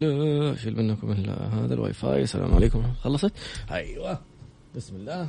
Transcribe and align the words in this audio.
شيل 0.00 0.76
منكم 0.76 1.10
هذا 1.52 1.74
الواي 1.74 1.92
فاي. 1.92 2.22
السلام 2.22 2.54
عليكم. 2.54 2.82
خلصت؟ 3.02 3.32
أيوه. 3.70 4.18
بسم 4.76 4.96
الله. 4.96 5.28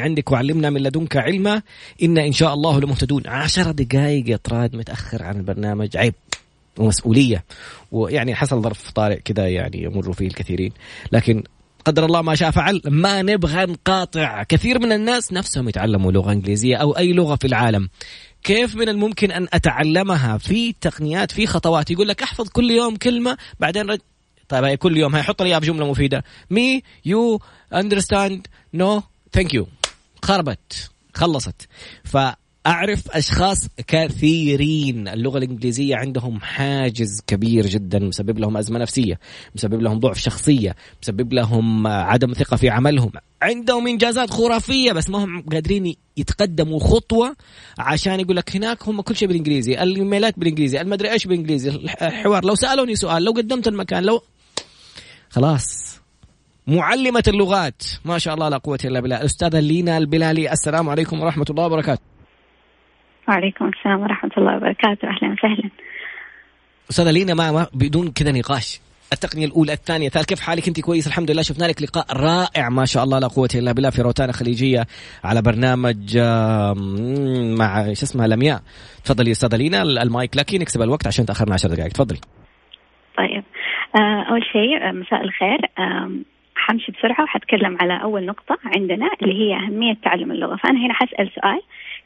عندك 0.00 0.32
وعلمنا 0.32 0.70
من 0.70 0.82
لدنك 0.82 1.16
علما. 1.16 1.62
إن 2.02 2.18
إن 2.18 2.32
شاء 2.32 2.54
الله 2.54 2.80
لمهتدون. 2.80 3.22
عشر 3.26 3.70
دقائق 3.70 4.30
يا 4.30 4.36
طراد 4.36 4.76
متأخر 4.76 5.22
عن 5.22 5.36
البرنامج. 5.36 5.96
عيب 5.96 6.14
ومسؤولية. 6.78 7.44
ويعني 7.92 8.34
حصل 8.34 8.62
ظرف 8.62 8.90
طارئ 8.90 9.20
كذا 9.20 9.48
يعني 9.48 9.82
يمر 9.82 10.12
فيه 10.12 10.26
الكثيرين. 10.26 10.72
لكن 11.12 11.42
قدر 11.84 12.04
الله 12.04 12.22
ما 12.22 12.34
شاء 12.34 12.50
فعل 12.50 12.82
ما 12.86 13.22
نبغى 13.22 13.66
نقاطع. 13.66 14.42
كثير 14.42 14.78
من 14.78 14.92
الناس 14.92 15.32
نفسهم 15.32 15.68
يتعلموا 15.68 16.12
لغة 16.12 16.32
إنجليزية 16.32 16.76
أو 16.76 16.96
أي 16.96 17.12
لغة 17.12 17.36
في 17.36 17.46
العالم. 17.46 17.88
كيف 18.42 18.76
من 18.76 18.88
الممكن 18.88 19.30
أن 19.30 19.48
أتعلمها؟ 19.52 20.38
في 20.38 20.74
تقنيات 20.80 21.30
في 21.30 21.46
خطوات. 21.46 21.90
يقول 21.90 22.08
لك 22.08 22.22
أحفظ 22.22 22.48
كل 22.48 22.70
يوم 22.70 22.96
كلمة 22.96 23.36
بعدين 23.60 23.90
رج... 23.90 23.98
طيب 24.48 24.78
كل 24.78 24.96
يوم 24.96 25.16
هيحط 25.16 25.42
لي 25.42 25.60
بجملة 25.60 25.90
مفيدة. 25.90 26.24
me 26.50 26.82
you 27.04 27.40
understand 27.74 28.46
no 28.74 29.02
thank 29.32 29.54
you 29.54 29.66
خربت 30.22 30.90
خلصت. 31.14 31.68
فأعرف 32.04 33.10
أشخاص 33.10 33.68
كثيرين. 33.86 35.08
اللغة 35.08 35.38
الإنجليزية 35.38 35.96
عندهم 35.96 36.40
حاجز 36.40 37.20
كبير 37.26 37.66
جدا 37.66 37.98
مسبب 37.98 38.38
لهم 38.38 38.56
أزمة 38.56 38.78
نفسية 38.78 39.18
مسبب 39.54 39.80
لهم 39.80 40.00
ضعف 40.00 40.18
شخصية 40.18 40.76
مسبب 41.02 41.32
لهم 41.32 41.86
عدم 41.86 42.32
ثقة 42.32 42.56
في 42.56 42.68
عملهم. 42.68 43.12
عندهم 43.42 43.86
إنجازات 43.86 44.30
خرافية 44.30 44.92
بس 44.92 45.10
ما 45.10 45.24
هم 45.24 45.42
قادرين 45.42 45.94
يتقدموا 46.16 46.80
خطوة 46.80 47.36
عشان 47.78 48.20
يقول 48.20 48.36
لك 48.36 48.56
هناك 48.56 48.88
هم 48.88 49.00
كل 49.00 49.16
شيء 49.16 49.28
بالإنجليزي 49.28 49.82
الإيميلات 49.82 50.38
بالإنجليزي 50.38 50.80
المدري 50.80 51.10
إيش 51.10 51.26
بالإنجليزي 51.26 51.70
الحوار. 52.02 52.44
لو 52.44 52.54
سألوني 52.54 52.96
سؤال 52.96 53.22
لو 53.24 53.32
قدمت 53.32 53.68
المكان 53.68 54.02
لو 54.02 54.22
خلاص. 55.30 55.99
معلمة 56.70 57.22
اللغات. 57.28 57.82
ما 58.04 58.18
شاء 58.18 58.34
الله 58.34 58.48
لا 58.48 58.56
قوة 58.56 58.78
إلا 58.84 59.00
بالله. 59.00 59.20
الأستاذة 59.20 59.60
لينا 59.60 59.98
البلالي 59.98 60.52
السلام 60.52 60.88
عليكم 60.88 61.20
ورحمة 61.20 61.46
الله 61.50 61.64
وبركاته. 61.66 62.02
وعليكم 63.28 63.68
السلام 63.68 64.00
ورحمة 64.00 64.30
الله 64.38 64.56
وبركاته. 64.56 65.08
أهلا 65.08 65.32
وسهلا. 65.32 65.70
أستاذة 66.90 67.10
لينا 67.10 67.34
ما, 67.34 67.52
ما 67.52 67.66
بدون 67.74 68.10
كذا 68.10 68.32
نقاش. 68.32 68.80
التقنية 69.12 69.46
الأولى 69.46 69.72
الثانية 69.72 70.08
ثالث 70.08 70.26
كيف 70.26 70.40
حالك؟ 70.40 70.68
أنت 70.68 70.80
كويس؟ 70.80 71.06
الحمد 71.06 71.30
لله. 71.30 71.42
شفنا 71.42 71.64
لك 71.64 71.82
لقاء 71.82 72.06
رائع. 72.12 72.68
ما 72.68 72.84
شاء 72.84 73.04
الله 73.04 73.18
لا 73.18 73.26
قوة 73.26 73.48
إلا 73.54 73.72
بالله 73.72 73.90
في 73.90 74.02
روتانا 74.02 74.32
خليجية 74.32 74.86
على 75.24 75.42
برنامج 75.42 76.18
مع 77.58 77.84
شو 77.84 78.04
اسمها 78.06 78.26
لمياء. 78.26 78.62
تفضلي 79.04 79.30
أستاذة 79.30 79.56
لينا 79.56 79.82
المايك 79.82 80.36
لك. 80.36 80.54
نكسب 80.54 80.82
الوقت 80.82 81.06
عشان 81.06 81.26
تأخرنا 81.26 81.54
10 81.54 81.74
دقائق. 81.74 81.92
تفضلي. 81.92 82.20
طيب. 83.18 83.44
آه، 83.96 84.22
أول 84.30 84.42
شيء 84.52 84.92
مساء 84.92 85.24
الخير. 85.24 85.58
حمشي 86.54 86.92
بسرعة 86.92 87.22
وحتكلم 87.24 87.76
على 87.80 88.02
أول 88.02 88.24
نقطة 88.24 88.58
عندنا 88.76 89.10
اللي 89.22 89.34
هي 89.34 89.56
أهمية 89.56 89.96
تعلم 90.02 90.32
اللغة. 90.32 90.56
فأنا 90.56 90.78
هنا 90.86 90.94
حسأل 90.94 91.30
سؤال. 91.34 91.60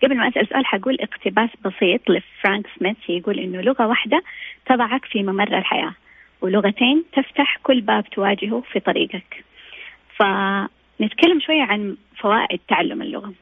قبل 0.04 0.16
ما 0.16 0.28
أسأل 0.28 0.48
سؤال 0.48 0.66
حقول 0.66 0.96
اقتباس 1.00 1.50
بسيط 1.64 2.10
لفرانك 2.10 2.66
سميث 2.78 2.96
يقول 3.08 3.38
إنه 3.38 3.60
لغة 3.60 3.86
واحدة 3.86 4.22
تضعك 4.66 5.04
في 5.04 5.22
ممر 5.22 5.58
الحياة 5.58 5.94
ولغتين 6.40 7.04
تفتح 7.12 7.58
كل 7.62 7.80
باب 7.80 8.04
تواجهه 8.10 8.62
في 8.72 8.80
طريقك. 8.80 9.44
فنتكلم 10.16 11.40
شوية 11.40 11.62
عن 11.62 11.96
فوائد 12.16 12.60
تعلم 12.68 13.02
اللغة. 13.02 13.32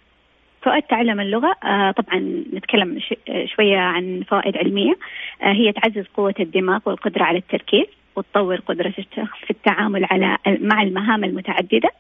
فوائد 0.63 0.83
تعلم 0.83 1.21
اللغة 1.21 1.57
آه 1.65 1.91
طبعا 1.91 2.45
نتكلم 2.53 3.01
شوية 3.47 3.79
عن 3.79 4.23
فوائد 4.29 4.57
علمية. 4.57 4.95
آه 5.43 5.53
هي 5.53 5.73
تعزز 5.73 6.07
قوة 6.15 6.35
الدماغ 6.41 6.81
والقدرة 6.85 7.25
على 7.25 7.39
التركيز. 7.39 7.87
وتطور 8.17 8.57
قدرة 8.57 8.95
الشخص 8.99 9.39
في 9.47 9.51
التعامل 9.51 10.05
على 10.05 10.39
مع 10.47 10.83
المهام 10.83 11.25
المتعددة 11.25 11.91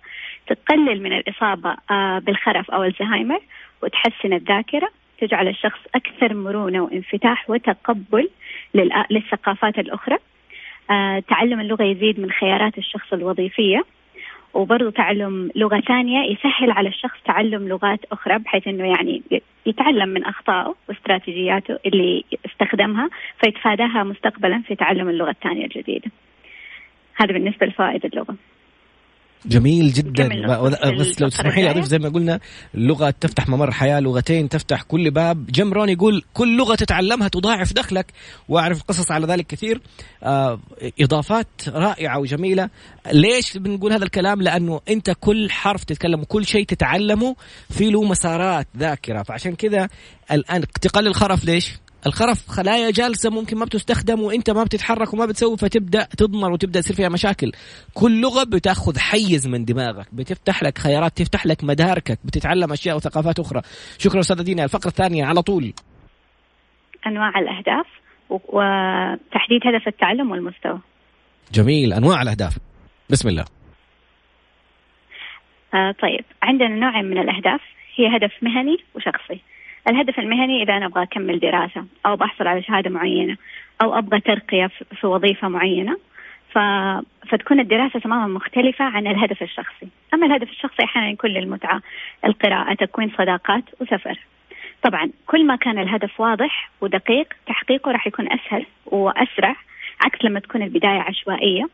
تقلل 0.47 1.03
من 1.03 1.13
الإصابة 1.13 1.77
آه، 1.91 2.19
بالخرف 2.19 2.71
أو 2.71 2.85
الزهايمر 2.85 3.41
وتحسن 3.83 4.33
الذاكرة 4.33 4.89
تجعل 5.19 5.49
الشخص 5.49 5.81
أكثر 5.95 6.35
مرونة 6.35 6.81
وانفتاح 6.81 7.51
وتقبل 7.51 8.29
للثقافات 9.11 9.79
الأخرى. 9.79 10.19
آه، 10.91 11.23
تعلم 11.29 11.61
اللغة 11.61 11.85
يزيد 11.85 12.21
من 12.21 12.31
خيارات 12.31 12.79
الشخص 12.79 13.13
الوظيفية. 13.13 13.85
وبرضه 14.55 14.91
تعلم 14.91 15.51
لغة 15.57 15.81
ثانية 15.81 16.33
يسهل 16.33 16.71
على 16.71 16.89
الشخص 16.89 17.19
تعلم 17.25 17.69
لغات 17.69 18.01
أخرى 18.13 18.39
بحيث 18.39 18.69
أنه 18.69 18.85
يعني 18.85 19.23
يتعلم 19.67 20.09
من 20.09 20.25
أخطائه 20.25 20.75
واستراتيجياته 20.89 21.79
اللي 21.87 22.25
استخدمها 22.47 23.11
فيتفاداها 23.45 24.03
مستقبلا 24.03 24.63
في 24.63 24.75
تعلم 24.75 25.09
اللغة 25.09 25.31
الثانية 25.31 25.65
الجديدة. 25.65 26.11
هذا 27.15 27.33
بالنسبة 27.33 27.67
لفوائد 27.67 28.05
اللغة. 28.05 28.37
جميل 29.47 29.93
جدا. 29.93 30.29
بس 31.01 31.21
لو 31.21 31.29
تسمحي 31.29 31.63
لي 31.63 31.71
أضيف 31.71 31.85
زي 31.85 31.99
ما 31.99 32.09
قلنا 32.09 32.41
لغة 32.75 33.15
تفتح 33.21 33.49
ممر 33.49 33.71
حياة 33.71 34.01
لغتين 34.01 34.49
تفتح 34.49 34.83
كل 34.83 35.11
باب. 35.11 35.47
جيم 35.47 35.73
رون 35.73 35.89
يقول 35.89 36.23
كل 36.35 36.57
لغة 36.57 36.75
تتعلمها 36.75 37.29
تضاعف 37.29 37.73
دخلك 37.73 38.07
وأعرف 38.49 38.83
قصص 38.83 39.11
على 39.11 39.27
ذلك 39.27 39.47
كثير. 39.47 39.81
آه 40.23 40.61
إضافات 41.01 41.47
رائعة 41.69 42.19
وجميلة. 42.19 42.71
ليش 43.13 43.57
بنقول 43.57 43.93
هذا 43.93 44.05
الكلام؟ 44.05 44.43
لأنه 44.43 44.81
أنت 44.89 45.11
كل 45.21 45.51
حرف 45.51 45.85
تتكلمه 45.85 46.25
كل 46.25 46.47
شيء 46.47 46.65
تتعلمه 46.65 47.37
في 47.71 47.91
له 47.91 48.05
مسارات 48.05 48.67
ذاكرة. 48.79 49.23
فعشان 49.23 49.55
كذا 49.55 49.89
الآن 50.33 50.65
تقلل 50.81 51.07
الخرف 51.07 51.45
ليش؟ 51.45 51.73
الخرف. 52.07 52.49
خلايا 52.49 52.91
جالسة 52.91 53.31
ممكن 53.31 53.57
ما 53.59 53.65
بتستخدم 53.65 54.21
وانت 54.21 54.51
ما 54.51 54.65
بتتحرك 54.65 55.15
وما 55.15 55.27
بتسوي 55.27 55.57
فتبدأ 55.57 56.05
تضمر 56.19 56.53
وتبدأ 56.53 56.79
يصير 56.79 56.97
فيها 56.97 57.09
مشاكل. 57.09 57.53
كل 57.95 58.21
لغة 58.21 58.45
بتأخذ 58.45 58.99
حيز 58.99 59.49
من 59.49 59.65
دماغك 59.65 60.07
بتفتح 60.13 60.63
لك 60.63 60.79
خيارات 60.79 61.19
تفتح 61.19 61.47
لك 61.47 61.65
مداركك 61.65 62.19
بتتعلم 62.25 62.73
أشياء 62.73 62.97
وثقافات 62.97 63.39
أخرى. 63.39 63.63
شكرا 63.99 64.21
أستاذة 64.21 64.43
دينا. 64.43 64.65
الفقرة 64.65 64.89
الثانية 64.89 65.25
على 65.25 65.43
طول. 65.43 65.73
أنواع 67.07 67.39
الأهداف 67.39 67.87
وتحديد 68.31 69.61
هدف 69.67 69.89
التعلم 69.89 70.31
والمستوى. 70.31 70.81
جميل. 71.53 71.93
أنواع 71.93 72.23
الأهداف. 72.23 72.59
بسم 73.11 73.29
الله. 73.29 73.45
آه 75.75 75.95
طيب. 76.03 76.25
عندنا 76.43 76.69
نوع 76.69 77.03
من 77.03 77.19
الأهداف 77.19 77.61
هي 77.97 78.17
هدف 78.17 78.33
مهني 78.43 78.77
وشخصي. 78.95 79.41
الهدف 79.89 80.19
المهني 80.19 80.63
إذا 80.63 80.77
أنا 80.77 80.87
أبغى 80.87 81.03
أكمل 81.03 81.41
دراسة 81.41 81.85
أو 82.07 82.17
بحصل 82.17 82.47
على 82.47 82.63
شهادة 82.63 82.91
معينة 82.91 83.37
أو 83.83 83.99
أبغى 83.99 84.21
ترقية 84.21 84.71
في 85.01 85.07
وظيفة 85.07 85.49
معينة 85.49 85.97
ف... 86.53 86.59
فتكون 87.29 87.61
الدراسة 87.61 88.01
تماما 88.01 88.27
مختلفة 88.27 88.85
عن 88.85 89.07
الهدف 89.07 89.43
الشخصي. 89.43 89.89
أما 90.15 90.27
الهدف 90.27 90.51
الشخصي 90.51 90.85
أحيانا 90.85 91.11
يكون 91.11 91.31
للمتعة 91.31 91.83
القراءة 92.25 92.75
تكوين 92.75 93.13
صداقات 93.19 93.65
وسفر. 93.81 94.19
طبعا 94.83 95.11
كل 95.27 95.47
ما 95.47 95.57
كان 95.57 95.79
الهدف 95.79 96.21
واضح 96.21 96.71
ودقيق 96.81 97.35
تحقيقه 97.47 97.93
راح 97.93 98.07
يكون 98.07 98.33
أسهل 98.33 98.67
وأسرع 98.87 99.57
عكس 100.01 100.25
لما 100.25 100.41
تكون 100.41 100.63
البداية 100.63 101.01
عشوائية 101.01 101.69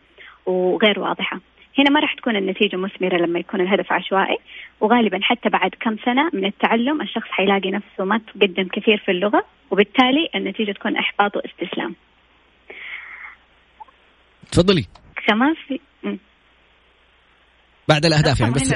وغير 0.46 1.00
واضحة. 1.00 1.40
هنا 1.78 1.90
ما 1.90 2.00
راح 2.00 2.14
تكون 2.14 2.36
النتيجة 2.36 2.76
مثمرة 2.76 3.16
لما 3.16 3.38
يكون 3.38 3.60
الهدف 3.60 3.92
عشوائي 3.92 4.38
وغالبا 4.80 5.18
حتى 5.22 5.48
بعد 5.48 5.70
كم 5.80 5.96
سنة 6.04 6.30
من 6.32 6.44
التعلم 6.44 7.02
الشخص 7.02 7.28
حيلاقي 7.28 7.70
نفسه 7.70 8.04
ما 8.04 8.18
تقدم 8.18 8.68
كثير 8.68 8.98
في 8.98 9.10
اللغة 9.10 9.44
وبالتالي 9.70 10.28
النتيجة 10.34 10.72
تكون 10.72 10.96
إحباط 10.96 11.36
واستسلام. 11.36 11.94
تفضلي. 14.52 14.86
كمان 15.26 15.54
في 15.54 15.80
بعد 17.88 18.06
الأهداف 18.06 18.40
يعني 18.40 18.52
بس 18.52 18.72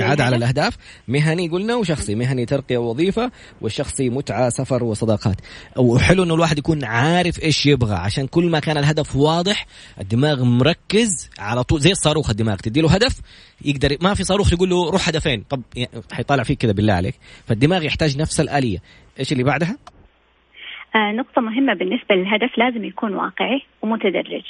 إعادة 0.00 0.24
على 0.24 0.36
الأهداف 0.36 0.76
مهني 1.08 1.48
قلنا 1.48 1.74
وشخصي 1.74 2.14
مهني 2.14 2.46
ترقية 2.46 2.78
ووظيفة 2.78 3.30
والشخصي 3.60 4.10
متعة 4.10 4.48
سفر 4.48 4.84
وصداقات. 4.84 5.36
وحلو 5.76 6.22
إنه 6.22 6.34
الواحد 6.34 6.58
يكون 6.58 6.84
عارف 6.84 7.42
إيش 7.42 7.66
يبغى 7.66 7.94
عشان 7.94 8.26
كل 8.26 8.50
ما 8.50 8.60
كان 8.60 8.76
الهدف 8.76 9.16
واضح 9.16 9.66
الدماغ 10.00 10.44
مركز 10.44 11.30
على 11.38 11.64
طول 11.64 11.80
زي 11.80 11.90
الصاروخ 11.90 12.30
الدماغ 12.30 12.56
تدي 12.56 12.80
له 12.80 12.94
هدف 12.94 13.20
يقدر 13.64 13.96
ما 14.00 14.14
في 14.14 14.24
صاروخ 14.24 14.50
تقول 14.50 14.70
له 14.70 14.90
روح 14.90 15.08
هدفين 15.08 15.44
طب 15.50 15.62
حيطالع 16.12 16.42
فيك 16.42 16.58
كذا 16.58 16.72
بالله 16.72 16.92
عليك. 16.92 17.14
فالدماغ 17.46 17.84
يحتاج 17.84 18.18
نفس 18.18 18.40
الآلية. 18.40 18.78
إيش 19.18 19.32
اللي 19.32 19.44
بعدها؟ 19.44 19.78
آه 20.94 21.12
نقطة 21.12 21.40
مهمة 21.42 21.74
بالنسبة 21.74 22.14
للهدف 22.14 22.58
لازم 22.58 22.84
يكون 22.84 23.14
واقعي 23.14 23.62
ومتدرج. 23.82 24.44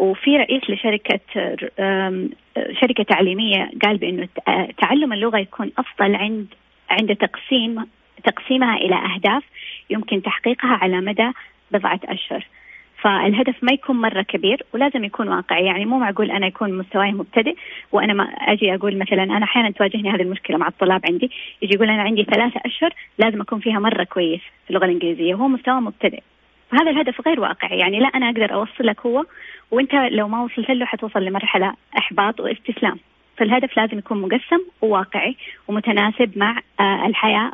وفي 0.00 0.36
رئيس 0.36 0.70
لشركة 0.70 1.20
شركة 2.80 3.04
تعليمية 3.04 3.70
قال 3.84 3.96
بأنه 3.98 4.28
تعلم 4.78 5.12
اللغة 5.12 5.38
يكون 5.38 5.72
أفضل 5.78 6.14
عند 6.14 6.46
عند 6.90 7.16
تقسيم 7.16 7.86
تقسيمها 8.24 8.76
إلى 8.76 8.94
أهداف 8.94 9.42
يمكن 9.90 10.22
تحقيقها 10.22 10.78
على 10.82 11.00
مدى 11.00 11.30
بضعة 11.70 12.00
أشهر. 12.04 12.46
فالهدف 13.02 13.64
ما 13.64 13.72
يكون 13.72 13.96
مرة 13.96 14.22
كبير 14.22 14.62
ولازم 14.74 15.04
يكون 15.04 15.28
واقعي. 15.28 15.64
يعني 15.64 15.84
مو 15.84 15.98
معقول 15.98 16.30
أنا 16.30 16.46
يكون 16.46 16.78
مستواي 16.78 17.12
مبتدئ 17.12 17.54
وأنا 17.92 18.12
ما 18.12 18.24
أجي 18.24 18.74
أقول 18.74 18.98
مثلا 18.98 19.22
أنا 19.22 19.44
أحيانا 19.44 19.70
تواجهني 19.70 20.10
هذه 20.10 20.22
المشكلة 20.22 20.56
مع 20.56 20.68
الطلاب 20.68 21.00
عندي 21.10 21.30
يجي 21.62 21.74
يقول 21.74 21.90
أنا 21.90 22.02
عندي 22.02 22.24
ثلاثة 22.24 22.60
أشهر 22.66 22.94
لازم 23.18 23.40
أكون 23.40 23.60
فيها 23.60 23.78
مرة 23.78 24.04
كويس 24.04 24.40
في 24.40 24.70
اللغة 24.70 24.84
الإنجليزية. 24.84 25.34
وهو 25.34 25.48
مستوى 25.48 25.80
مبتدئ. 25.80 26.20
هذا 26.72 26.90
الهدف 26.90 27.26
غير 27.26 27.40
واقعي. 27.40 27.78
يعني 27.78 27.98
لا 27.98 28.06
أنا 28.06 28.26
أقدر 28.30 28.54
أوصل 28.54 28.86
لك 28.86 29.00
هو 29.06 29.24
وأنت 29.70 29.94
لو 30.12 30.28
ما 30.28 30.42
وصلت 30.42 30.70
له 30.70 30.86
حتوصل 30.86 31.20
لمرحلة 31.20 31.74
إحباط 31.98 32.40
واستسلام. 32.40 32.98
فالهدف 33.38 33.76
لازم 33.76 33.98
يكون 33.98 34.20
مقسم 34.20 34.62
وواقعي 34.80 35.36
ومتناسب 35.68 36.38
مع 36.38 36.58
آه، 36.80 37.06
الحياة 37.06 37.50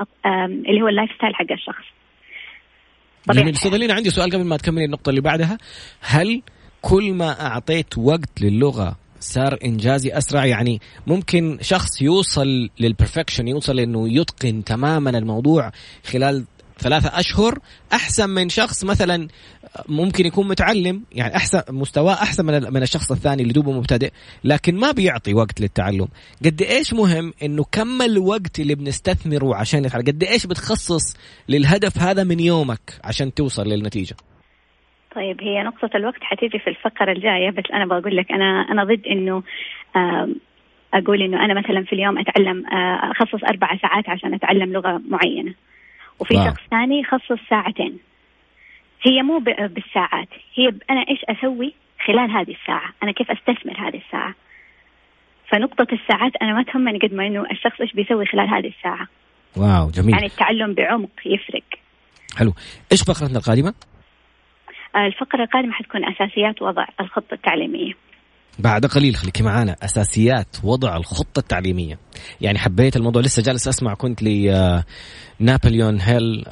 اللي 0.69 0.83
هو 0.83 0.89
ال 0.89 1.11
lifestyle 1.13 1.35
حق 1.35 1.53
الشخص. 1.53 1.85
جميل. 3.33 3.49
أستاذ 3.49 3.93
عندي 3.93 4.11
سؤال 4.11 4.31
قبل 4.31 4.45
ما 4.45 4.57
تكملي 4.57 4.85
النقطة 4.85 5.11
اللي 5.11 5.21
بعدها. 5.21 5.59
هل 6.01 6.43
كل 6.83 7.13
ما 7.13 7.47
أعطيت 7.47 7.99
وقت 7.99 8.43
للغة 8.43 8.97
صار 9.21 9.59
إنجازي 9.65 10.19
أسرع؟ 10.19 10.45
يعني 10.45 10.81
ممكن 11.07 11.59
شخص 11.61 12.03
يوصل 12.03 12.71
للبرفكشن 12.81 13.49
يوصل 13.49 13.79
إنه 13.81 14.09
يتقن 14.09 14.65
تماما 14.65 15.11
الموضوع 15.11 15.71
خلال 16.05 16.45
ثلاثة 16.79 17.21
أشهر 17.21 17.59
أحسن 17.93 18.31
من 18.31 18.49
شخص 18.49 18.85
مثلا 18.85 19.29
ممكن 19.89 20.27
يكون 20.27 20.49
متعلم 20.49 21.03
يعني 21.13 21.37
أحسن 21.37 21.63
مستواه 21.71 22.13
أحسن 22.13 22.47
من 22.47 22.83
الشخص 22.83 23.13
الثاني 23.13 23.43
اللي 23.43 23.53
دوبه 23.53 23.73
مبتدئ 23.73 24.11
لكن 24.45 24.75
ما 24.75 24.93
بيعطي 24.93 25.35
وقت 25.35 25.61
للتعلم. 25.61 26.09
قد 26.45 26.63
إيش 26.63 26.95
مهم 26.95 27.33
إنه 27.43 27.65
كم 27.73 28.03
الوقت 28.03 28.61
اللي 28.61 28.75
بنستثمره 28.75 29.57
عشان 29.57 29.83
نتعلم 29.83 30.05
قد 30.07 30.23
إيش 30.23 30.47
بتخصص 30.47 31.17
للهدف 31.49 31.99
هذا 31.99 32.25
من 32.25 32.41
يومك 32.41 33.01
عشان 33.05 33.35
توصل 33.35 33.69
للنتيجة؟ 33.69 34.15
طيب 35.17 35.41
هي 35.41 35.63
نقطة 35.63 35.97
الوقت 35.97 36.23
حتيجي 36.23 36.59
في 36.59 36.71
الفقرة 36.71 37.13
الجاية 37.13 37.51
بس 37.51 37.65
أنا 37.75 37.87
بقول 37.87 38.17
لك 38.17 38.33
أنا 38.33 38.67
أنا 38.71 38.85
ضد 38.85 39.03
إنه 39.07 39.43
أقول 40.95 41.23
إنه 41.23 41.45
أنا 41.45 41.55
مثلا 41.55 41.85
في 41.85 41.93
اليوم 41.93 42.19
أتعلم 42.19 42.67
آه، 42.67 43.11
أخصص 43.11 43.45
أربع 43.45 43.77
ساعات 43.77 44.09
عشان 44.09 44.35
أتعلم 44.35 44.73
لغة 44.73 45.03
معينة. 45.09 45.55
وفي 46.19 46.35
واو. 46.35 46.45
شخص 46.45 46.63
ثاني 46.71 47.01
يخصص 47.01 47.49
ساعتين 47.51 47.99
هي 49.03 49.23
مو 49.23 49.39
بالساعات 49.39 50.29
هي 50.55 50.69
أنا 50.91 51.05
إيش 51.09 51.21
أسوي 51.25 51.75
خلال 52.07 52.31
هذه 52.31 52.57
الساعة 52.61 52.93
أنا 53.03 53.13
كيف 53.13 53.31
أستثمر 53.31 53.89
هذه 53.89 54.03
الساعة 54.07 54.35
فنقطة 55.49 55.87
الساعات 55.93 56.33
أنا 56.43 56.53
ما 56.53 56.63
تهمني 56.63 56.99
قد 56.99 57.15
ما 57.15 57.27
إنه 57.27 57.47
الشخص 57.51 57.81
إيش 57.81 57.93
بيسوي 57.93 58.27
خلال 58.27 58.49
هذه 58.49 58.73
الساعة. 58.79 59.09
واو 59.57 59.91
جميل. 59.91 60.15
يعني 60.15 60.27
التعلم 60.27 60.75
بعمق 60.75 61.11
يفرق. 61.27 61.63
حلو، 62.39 62.53
إيش 62.93 63.03
فقرتنا 63.03 63.39
القادمة؟ 63.39 63.75
آه، 64.97 65.07
الفقرة 65.07 65.43
القادمة 65.45 65.73
حتكون 65.73 66.05
أساسيات 66.05 66.63
وضع 66.63 66.87
الخطة 67.01 67.35
التعليمية. 67.35 67.93
بعد 68.59 68.87
قليل 68.87 69.17
خليكي 69.17 69.43
معانا. 69.43 69.77
أساسيات 69.83 70.57
وضع 70.63 70.97
الخطة 70.97 71.39
التعليمية. 71.39 71.99
يعني 72.41 72.59
حبيت 72.59 72.97
الموضوع. 72.97 73.23
لسه 73.23 73.43
جالس 73.43 73.69
أسمع 73.69 73.95
كنت 73.95 74.23
لي 74.23 74.85
نابليون 75.41 76.01
هيل 76.01 76.45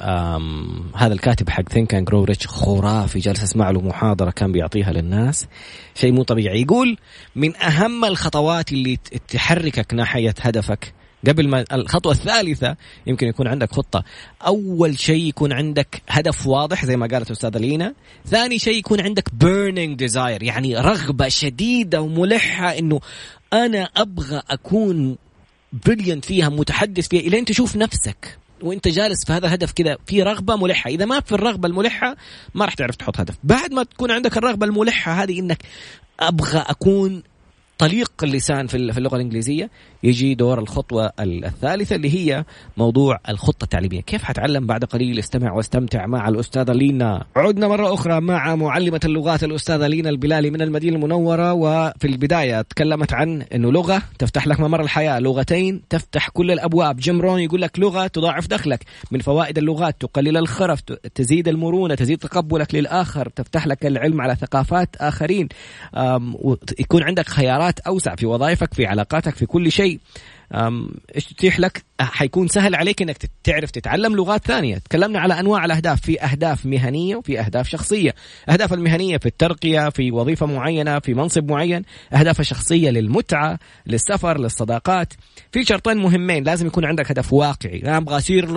هذا 0.95 1.13
الكاتب 1.13 1.49
حق 1.49 1.69
Think 1.69 1.93
and 1.93 2.07
Grow 2.07 2.23
Rich 2.23 2.47
خرافي. 2.47 3.19
جالس 3.19 3.43
أسمع 3.43 3.69
له 3.69 3.81
محاضرة 3.81 4.31
كان 4.31 4.51
بيعطيها 4.51 4.91
للناس. 4.91 5.47
شيء 5.95 6.11
مو 6.11 6.23
طبيعي. 6.23 6.61
يقول 6.61 6.97
من 7.35 7.55
أهم 7.55 8.05
الخطوات 8.05 8.71
اللي 8.71 8.97
تحركك 9.27 9.93
ناحية 9.93 10.33
هدفك 10.41 10.93
قبل 11.27 11.47
ما 11.47 11.65
الخطوة 11.71 12.11
الثالثة 12.11 12.75
يمكن 13.07 13.27
يكون 13.27 13.47
عندك 13.47 13.71
خطة. 13.71 14.03
أول 14.41 14.99
شيء 14.99 15.25
يكون 15.25 15.53
عندك 15.53 16.01
هدف 16.09 16.47
واضح 16.47 16.85
زي 16.85 16.97
ما 16.97 17.07
قالت 17.07 17.31
أستاذة 17.31 17.57
لينا. 17.57 17.93
ثاني 18.25 18.59
شيء 18.59 18.77
يكون 18.77 19.01
عندك 19.01 19.29
burning 19.29 19.97
desire 20.05 20.43
يعني 20.43 20.77
رغبة 20.77 21.27
شديدة 21.27 22.01
وملحة 22.01 22.77
إنه 22.77 22.99
أنا 23.53 23.89
أبغى 23.97 24.41
أكون 24.49 25.17
بريليانت 25.85 26.25
فيها 26.25 26.49
متحدث 26.49 27.07
فيها 27.07 27.21
إلين 27.21 27.45
تشوف 27.45 27.75
نفسك. 27.75 28.37
وأنت 28.61 28.87
جالس 28.87 29.25
في 29.25 29.33
هذا 29.33 29.47
الهدف 29.47 29.71
كذا 29.71 29.97
في 30.05 30.23
رغبة 30.23 30.55
ملحة. 30.55 30.89
إذا 30.89 31.05
ما 31.05 31.19
في 31.19 31.31
الرغبة 31.31 31.67
الملحة 31.67 32.15
ما 32.55 32.65
راح 32.65 32.73
تعرف 32.73 32.95
تحط 32.95 33.19
هدف. 33.19 33.35
بعد 33.43 33.73
ما 33.73 33.83
تكون 33.83 34.11
عندك 34.11 34.37
الرغبة 34.37 34.65
الملحة 34.65 35.23
هذه 35.23 35.39
إنك 35.39 35.63
أبغى 36.19 36.59
أكون 36.59 37.23
طليق 37.77 38.11
اللسان 38.23 38.67
في 38.67 38.77
اللغة 38.77 39.15
الإنجليزية 39.15 39.69
يجي 40.03 40.35
دور 40.35 40.59
الخطوة 40.59 41.11
الثالثة 41.19 41.95
اللي 41.95 42.15
هي 42.15 42.45
موضوع 42.77 43.19
الخطة 43.29 43.63
التعليمية. 43.63 44.01
كيف 44.01 44.23
حتعلم 44.23 44.67
بعد 44.67 44.83
قليل؟ 44.83 45.19
استمع 45.19 45.53
واستمتع 45.53 46.05
مع 46.05 46.29
الأستاذة 46.29 46.71
لينا. 46.71 47.25
عدنا 47.35 47.67
مرة 47.67 47.93
أخرى 47.93 48.21
مع 48.21 48.55
معلمة 48.55 48.99
اللغات 49.05 49.43
الأستاذة 49.43 49.87
لينا 49.87 50.09
البلالي 50.09 50.49
من 50.49 50.61
المدينة 50.61 50.95
المنورة 50.95 51.53
وفي 51.53 52.07
البداية 52.07 52.61
تكلمت 52.61 53.13
عن 53.13 53.41
إنه 53.41 53.71
لغة 53.71 54.01
تفتح 54.19 54.47
لك 54.47 54.59
ممر 54.59 54.81
الحياة. 54.81 55.19
لغتين 55.19 55.81
تفتح 55.89 56.29
كل 56.29 56.51
الأبواب. 56.51 56.97
جيم 56.97 57.21
رون 57.21 57.39
يقول 57.39 57.61
لك 57.61 57.79
لغة 57.79 58.07
تضاعف 58.07 58.47
دخلك. 58.47 58.83
من 59.11 59.19
فوائد 59.19 59.57
اللغات 59.57 60.01
تقلل 60.01 60.37
الخرف 60.37 60.81
تزيد 61.15 61.47
المرونة 61.47 61.95
تزيد 61.95 62.17
تقبلك 62.17 62.75
للآخر 62.75 63.29
تفتح 63.29 63.67
لك 63.67 63.85
العلم 63.85 64.21
على 64.21 64.35
ثقافات 64.35 64.95
آخرين. 64.95 65.49
يكون 66.79 67.03
عندك 67.03 67.27
خيارات 67.27 67.79
أوسع 67.79 68.15
في 68.15 68.25
وظائفك 68.25 68.73
في 68.73 68.85
علاقاتك 68.85 69.35
في 69.35 69.45
كل 69.45 69.71
شيء. 69.71 69.94
إيش 71.15 71.25
تتيح 71.25 71.59
لك 71.59 71.83
حيكون 71.99 72.47
سهل 72.47 72.75
عليك 72.75 73.01
إنك 73.01 73.17
تعرف 73.43 73.71
تتعلم 73.71 74.15
لغات 74.15 74.47
ثانية. 74.47 74.77
تكلمنا 74.77 75.19
على 75.19 75.39
أنواع 75.39 75.65
الأهداف. 75.65 76.01
في 76.01 76.21
أهداف 76.21 76.65
مهنية 76.65 77.15
وفي 77.15 77.39
أهداف 77.39 77.69
شخصية. 77.69 78.15
أهداف 78.49 78.73
المهنية 78.73 79.17
في 79.17 79.25
الترقية 79.25 79.89
في 79.89 80.11
وظيفة 80.11 80.45
معينة 80.45 80.99
في 80.99 81.13
منصب 81.13 81.51
معين. 81.51 81.83
أهداف 82.13 82.39
الشخصيه 82.39 82.89
للمتعة 82.89 83.59
للسفر 83.87 84.39
للصداقات. 84.39 85.13
في 85.51 85.65
شرطين 85.65 85.97
مهمين 85.97 86.43
لازم 86.43 86.67
يكون 86.67 86.85
عندك 86.85 87.11
هدف 87.11 87.33
واقعي. 87.33 87.81
أنا 87.83 87.97
أبغى 87.97 88.17
أصير 88.17 88.47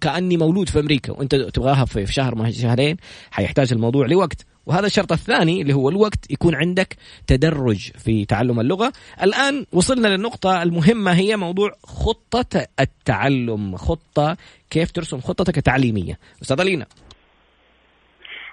كأني 0.00 0.36
مولود 0.36 0.68
في 0.68 0.80
أمريكا. 0.80 1.12
وأنت 1.12 1.34
تبغاها 1.34 1.84
في 1.84 2.06
شهر 2.06 2.34
ما 2.34 2.50
شهرين 2.50 2.96
حيحتاج 3.30 3.72
الموضوع 3.72 4.06
لوقت. 4.06 4.46
وهذا 4.66 4.86
الشرط 4.86 5.12
الثاني 5.12 5.62
اللي 5.62 5.72
هو 5.74 5.88
الوقت 5.88 6.30
يكون 6.30 6.54
عندك 6.54 6.96
تدرج 7.26 7.90
في 8.04 8.24
تعلم 8.24 8.60
اللغة. 8.60 8.92
الآن 9.22 9.66
وصلنا 9.72 10.08
للنقطة 10.08 10.62
المهمة 10.62 11.12
هي 11.12 11.36
موضوع 11.36 11.70
خطة 11.82 12.66
التعلم. 12.80 13.76
خطة 13.76 14.36
كيف 14.70 14.90
ترسم 14.92 15.20
خطتك 15.20 15.58
التعليمية؟ 15.58 16.18
أستاذة 16.42 16.62
لينا. 16.64 16.86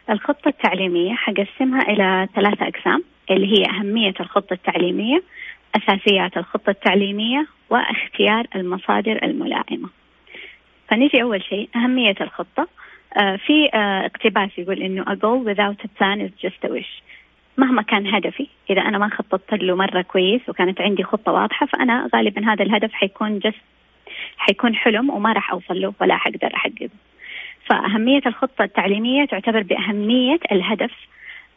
الخطة 0.10 0.48
التعليمية 0.48 1.14
حقسمها 1.14 1.82
إلى 1.82 2.28
ثلاثة 2.36 2.68
أقسام 2.68 3.04
اللي 3.32 3.48
هي 3.48 3.66
أهمية 3.70 4.14
الخطة 4.20 4.54
التعليمية 4.54 5.24
أساسيات 5.76 6.38
الخطة 6.38 6.70
التعليمية 6.70 7.48
واختيار 7.70 8.48
المصادر 8.56 9.20
الملائمة. 9.24 9.90
فنيجي 10.90 11.22
أول 11.22 11.44
شيء 11.44 11.70
أهمية 11.76 12.16
الخطة. 12.22 12.68
في 13.16 13.70
آه، 13.74 14.06
اقتباس 14.06 14.50
يقول 14.58 14.82
إنه 14.82 15.04
a 15.04 15.16
goal 15.16 15.46
without 15.46 15.86
a 15.86 15.88
plan 15.88 16.22
is 16.22 16.48
just 16.48 16.70
a 16.70 16.74
wish. 16.74 17.02
مهما 17.58 17.82
كان 17.82 18.16
هدفي 18.16 18.48
إذا 18.70 18.82
أنا 18.82 18.98
ما 18.98 19.10
خططت 19.10 19.54
له 19.54 19.76
مرة 19.76 20.02
كويس 20.02 20.42
وكانت 20.50 20.82
عندي 20.82 21.04
خطة 21.04 21.32
واضحة 21.32 21.66
فأنا 21.66 22.10
غالبا 22.16 22.54
هذا 22.54 22.64
الهدف 22.64 22.94
حيكون 22.94 23.40
جست 23.40 23.62
حيكون 24.38 24.76
حلم 24.76 25.10
وما 25.10 25.34
راح 25.34 25.52
أوصل 25.52 25.82
له 25.82 25.94
ولا 26.02 26.18
حقدر 26.18 26.56
أحققه. 26.56 26.90
فأهمية 27.66 28.22
الخطة 28.26 28.64
التعليمية 28.64 29.26
تعتبر 29.26 29.64
بأهمية 29.64 30.40
الهدف. 30.52 30.92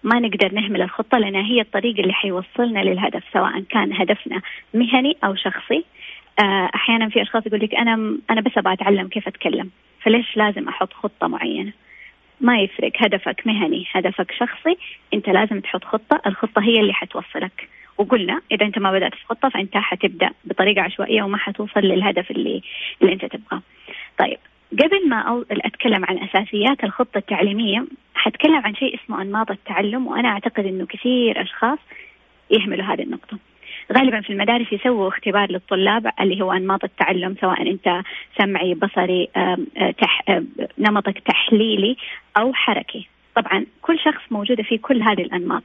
ما 0.03 0.21
نقدر 0.21 0.53
نهمل 0.53 0.83
الخطة 0.83 1.19
لأنها 1.19 1.43
هي 1.43 1.61
الطريق 1.61 1.99
اللي 1.99 2.13
حيوصلنا 2.13 2.81
للهدف 2.81 3.23
سواء 3.33 3.61
كان 3.61 3.93
هدفنا 3.93 4.41
مهني 4.75 5.17
أو 5.25 5.35
شخصي. 5.35 5.85
آه، 6.41 6.71
أحيانا 6.75 7.09
في 7.09 7.23
أشخاص 7.23 7.47
يقول 7.47 7.61
لك 7.61 7.75
أنا 7.75 8.19
أنا 8.31 8.41
بس 8.41 8.59
أبغى 8.59 8.73
أتعلم 8.73 9.09
كيف 9.09 9.29
أتكلم. 9.29 9.71
فليش 10.03 10.37
لازم 10.37 10.69
أحط 10.69 10.93
خطة 10.93 11.26
معينة؟ 11.26 11.73
ما 12.41 12.61
يفرق 12.61 12.93
هدفك 12.99 13.47
مهني 13.47 13.87
هدفك 13.93 14.33
شخصي 14.33 14.76
أنت 15.14 15.29
لازم 15.29 15.61
تحط 15.61 15.85
خطة 15.85 16.21
الخطة 16.26 16.62
هي 16.62 16.81
اللي 16.81 16.93
حتوصلك. 16.93 17.69
وقلنا 17.99 18.41
إذا 18.53 18.67
أنت 18.67 18.79
ما 18.79 18.93
بدأت 18.93 19.14
في 19.14 19.25
خطة 19.26 19.49
فأنت 19.49 19.76
حتبدأ 19.76 20.31
بطريقة 20.45 20.83
عشوائية 20.83 21.23
وما 21.23 21.38
حتوصل 21.38 21.81
للهدف 21.81 22.31
اللي 22.31 22.62
اللي 23.03 23.12
أنت 23.12 23.25
تبغاه. 23.25 23.62
طيب 24.19 24.38
قبل 24.83 25.09
ما 25.09 25.45
أتكلم 25.50 26.05
عن 26.05 26.19
أساسيات 26.19 26.85
الخطة 26.85 27.19
التعليمية 27.19 27.87
حتكلم 28.14 28.57
عن 28.64 28.75
شيء 28.75 28.95
اسمه 28.95 29.23
أنماط 29.23 29.50
التعلم 29.50 30.07
وأنا 30.07 30.29
أعتقد 30.29 30.67
إنه 30.67 30.87
كثير 30.87 31.43
أشخاص 31.43 31.79
يهملوا 32.50 32.85
هذه 32.85 33.03
النقطة. 33.03 33.38
غالبا 33.93 34.21
في 34.21 34.31
المدارس 34.31 34.73
يسووا 34.73 35.09
اختبار 35.09 35.50
للطلاب 35.53 36.12
اللي 36.21 36.43
هو 36.43 36.53
أنماط 36.53 36.85
التعلم 36.85 37.37
سواء 37.41 37.71
أنت 37.71 38.03
سمعي 38.38 38.75
بصري 38.75 39.29
تح 39.99 40.23
نمطك 40.79 41.19
تحليلي 41.19 41.97
أو 42.37 42.55
حركي. 42.55 43.09
طبعا 43.37 43.67
كل 43.83 43.99
شخص 43.99 44.23
موجوده 44.31 44.62
فيه 44.62 44.79
كل 44.79 45.03
هذه 45.03 45.23
الأنماط 45.23 45.62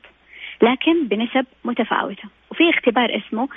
لكن 0.62 1.08
بنسب 1.08 1.46
متفاوتة. 1.66 2.24
وفي 2.52 2.70
اختبار 2.70 3.18
اسمه 3.18 3.50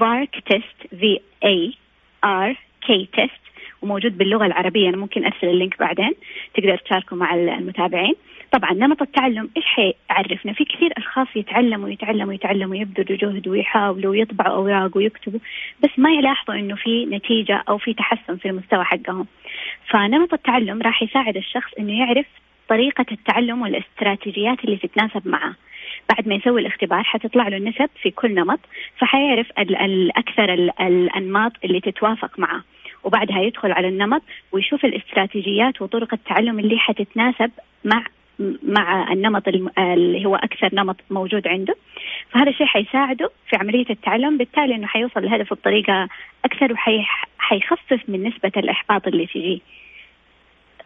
VARK 0.00 0.42
test 0.46 1.00
V 1.00 1.20
A 1.44 1.74
R 2.24 2.56
K 2.86 3.08
test 3.12 3.40
وموجود 3.82 4.18
باللغة 4.18 4.46
العربية. 4.46 4.88
أنا 4.88 4.96
ممكن 4.96 5.24
أرسل 5.24 5.48
اللينك 5.48 5.78
بعدين 5.78 6.12
تقدر 6.54 6.76
تشاركوا 6.76 7.18
مع 7.18 7.34
المتابعين. 7.34 8.14
طبعا 8.52 8.72
نمط 8.72 9.02
التعلم 9.02 9.50
إيش 9.56 9.64
حيعرفنا 9.64 10.52
في 10.52 10.64
كثير 10.64 10.92
أشخاص 10.96 11.26
يتعلموا 11.36 11.88
يتعلموا 11.88 12.34
يتعلموا 12.34 12.76
يبذلوا 12.76 13.18
جهد 13.18 13.48
ويحاولوا 13.48 14.10
ويطبعوا 14.10 14.54
أوراق 14.54 14.96
ويكتبوا 14.96 15.40
بس 15.84 15.90
ما 15.98 16.10
يلاحظوا 16.10 16.54
إنه 16.54 16.76
في 16.76 17.06
نتيجة 17.06 17.64
أو 17.68 17.78
في 17.78 17.94
تحسن 17.94 18.36
في 18.36 18.48
المستوى 18.48 18.84
حقهم. 18.84 19.26
فنمط 19.90 20.32
التعلم 20.32 20.82
راح 20.82 21.02
يساعد 21.02 21.36
الشخص 21.36 21.72
إنه 21.78 21.98
يعرف 21.98 22.26
طريقة 22.68 23.06
التعلم 23.12 23.62
والاستراتيجيات 23.62 24.64
اللي 24.64 24.76
تتناسب 24.76 25.28
معه. 25.28 25.54
بعد 26.10 26.28
ما 26.28 26.34
يسوي 26.34 26.60
الاختبار 26.60 27.02
حتطلع 27.02 27.48
له 27.48 27.56
النسب 27.56 27.90
في 28.02 28.10
كل 28.10 28.34
نمط 28.34 28.60
فحيعرف 28.98 29.46
الأكثر 29.58 30.54
الأنماط 30.80 31.52
اللي 31.64 31.80
تتوافق 31.80 32.38
معه. 32.38 32.62
وبعدها 33.08 33.40
يدخل 33.40 33.72
على 33.72 33.88
النمط 33.88 34.22
ويشوف 34.52 34.84
الاستراتيجيات 34.84 35.82
وطرق 35.82 36.14
التعلم 36.14 36.58
اللي 36.58 36.78
حتتناسب 36.78 37.50
مع 37.84 38.04
مع 38.62 39.12
النمط 39.12 39.48
اللي 39.78 40.26
هو 40.26 40.36
أكثر 40.36 40.70
نمط 40.72 40.96
موجود 41.10 41.48
عنده. 41.48 41.74
فهذا 42.30 42.50
الشيء 42.50 42.66
حيساعده 42.66 43.30
في 43.48 43.56
عملية 43.56 43.86
التعلم 43.90 44.38
بالتالي 44.38 44.74
إنه 44.74 44.86
حيوصل 44.86 45.24
لهدفه 45.24 45.56
بطريقة 45.56 46.08
أكثر 46.44 46.72
وحيخفف 46.72 48.00
من 48.08 48.28
نسبة 48.28 48.52
الإحباط 48.56 49.06
اللي 49.06 49.26
تجيه 49.26 49.58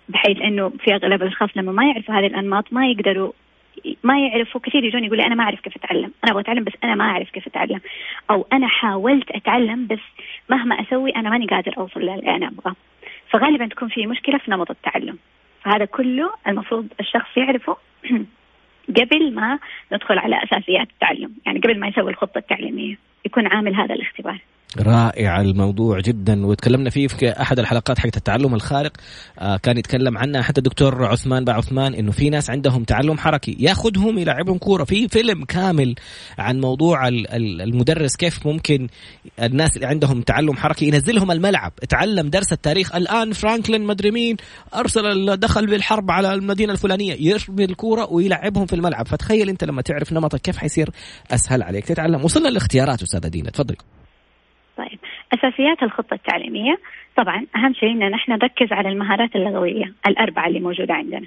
بحيث 0.09 0.41
إنه 0.41 0.69
في 0.69 0.95
أغلب 0.95 1.23
الأشخاص 1.23 1.51
لما 1.57 1.73
ما 1.73 1.85
يعرفوا 1.85 2.15
هذه 2.15 2.27
الأنماط 2.27 2.73
ما 2.73 2.87
يقدروا 2.87 3.33
ما 4.03 4.19
يعرفوا 4.21 4.61
كثير 4.61 4.85
يجون 4.85 5.05
يقول 5.05 5.21
أنا 5.21 5.35
ما 5.35 5.45
أعرف 5.45 5.61
كيف 5.61 5.77
أتعلم. 5.77 6.13
أنا 6.25 6.33
أبغى 6.33 6.41
أتعلم 6.41 6.65
بس 6.65 6.73
أنا 6.85 6.95
ما 6.95 7.05
أعرف 7.05 7.31
كيف 7.31 7.47
أتعلم. 7.47 7.81
أو 8.31 8.47
أنا 8.53 8.69
حاولت 8.69 9.31
أتعلم 9.31 9.87
بس 9.87 10.01
مهما 10.51 10.81
أسوي 10.81 11.11
أنا 11.11 11.31
ماني 11.31 11.47
قادر 11.47 11.75
أوصل 11.79 12.01
للي 12.01 12.37
أنا 12.37 12.49
أبغاه. 12.49 12.75
فغالبا 13.31 13.67
تكون 13.67 13.89
في 13.89 14.07
مشكلة 14.07 14.39
في 14.39 14.51
نمط 14.51 14.71
التعلم. 14.71 15.19
فهذا 15.63 15.85
كله 15.85 16.31
المفروض 16.47 16.87
الشخص 17.01 17.37
يعرفه 17.37 17.77
قبل 18.99 19.35
ما 19.35 19.59
ندخل 19.93 20.19
على 20.19 20.43
أساسيات 20.45 20.89
التعلم. 20.91 21.33
يعني 21.47 21.59
قبل 21.59 21.81
ما 21.81 21.89
يسوي 21.89 22.11
الخطة 22.11 22.39
التعليمية. 22.39 22.99
يكون 23.25 23.47
عامل 23.47 23.75
هذا 23.75 23.95
الاختبار. 23.95 24.39
رائع 24.79 25.41
الموضوع 25.41 26.01
جدا. 26.01 26.47
وتكلمنا 26.47 26.91
فيه 26.91 27.07
في 27.07 27.29
أحد 27.41 27.59
الحلقات 27.59 27.99
حقت 27.99 28.17
التعلم 28.17 28.55
الخارق. 28.55 28.93
آه 29.39 29.57
كان 29.57 29.79
يتكلم 29.79 30.19
عنها 30.19 30.43
حتى 30.43 30.59
الدكتور 30.59 31.05
عثمان 31.05 31.45
با 31.45 31.53
عثمان 31.53 31.95
إنه 31.95 32.11
في 32.11 32.31
ناس 32.31 32.51
عندهم 32.51 32.85
تعلم 32.85 33.19
حركي. 33.19 33.57
ياخذهم 33.61 34.19
يلعبهم 34.19 34.59
كورة. 34.59 34.85
في 34.85 35.09
فيلم 35.09 35.45
كامل 35.45 35.95
عن 36.39 36.61
موضوع 36.61 37.09
المدرس 37.09 38.17
كيف 38.17 38.47
ممكن 38.47 38.89
الناس 39.43 39.77
اللي 39.77 39.87
عندهم 39.87 40.23
تعلم 40.23 40.57
حركي 40.57 40.87
ينزلهم 40.87 41.31
الملعب. 41.31 41.73
تعلم 41.89 42.31
درس 42.31 42.53
التاريخ. 42.53 42.95
الآن 42.95 43.33
فرانكلين 43.33 43.83
مدري 43.85 44.11
مين 44.11 44.37
أرسل 44.75 45.37
دخل 45.37 45.67
بالحرب 45.67 46.11
على 46.11 46.35
المدينة 46.35 46.73
الفلانية. 46.73 47.17
يرمي 47.21 47.65
الكورة 47.65 48.13
ويلعبهم 48.13 48.67
في 48.67 48.73
الملعب. 48.73 49.07
فتخيل 49.09 49.49
أنت 49.49 49.65
لما 49.65 49.83
تعرف 49.83 50.13
نمطك 50.13 50.41
كيف 50.41 50.57
حيصير 50.57 50.91
أسهل 51.31 51.63
عليك. 51.63 51.85
تتعلم. 51.85 52.25
وصلنا 52.25 52.49
للاختيارات 52.49 53.03
أستاذة 53.03 53.29
دينا. 53.29 53.51
تفضلي 53.51 53.77
أساسيات 55.35 55.83
الخطة 55.83 56.15
التعليمية. 56.15 56.79
طبعا 57.17 57.47
أهم 57.57 57.75
شيء 57.75 57.91
أن 57.91 58.11
نحن 58.11 58.33
نركز 58.33 58.73
على 58.73 58.89
المهارات 58.89 59.37
اللغوية 59.37 59.93
الأربعة 60.07 60.47
اللي 60.47 60.61
موجودة 60.61 60.95
عندنا. 60.95 61.27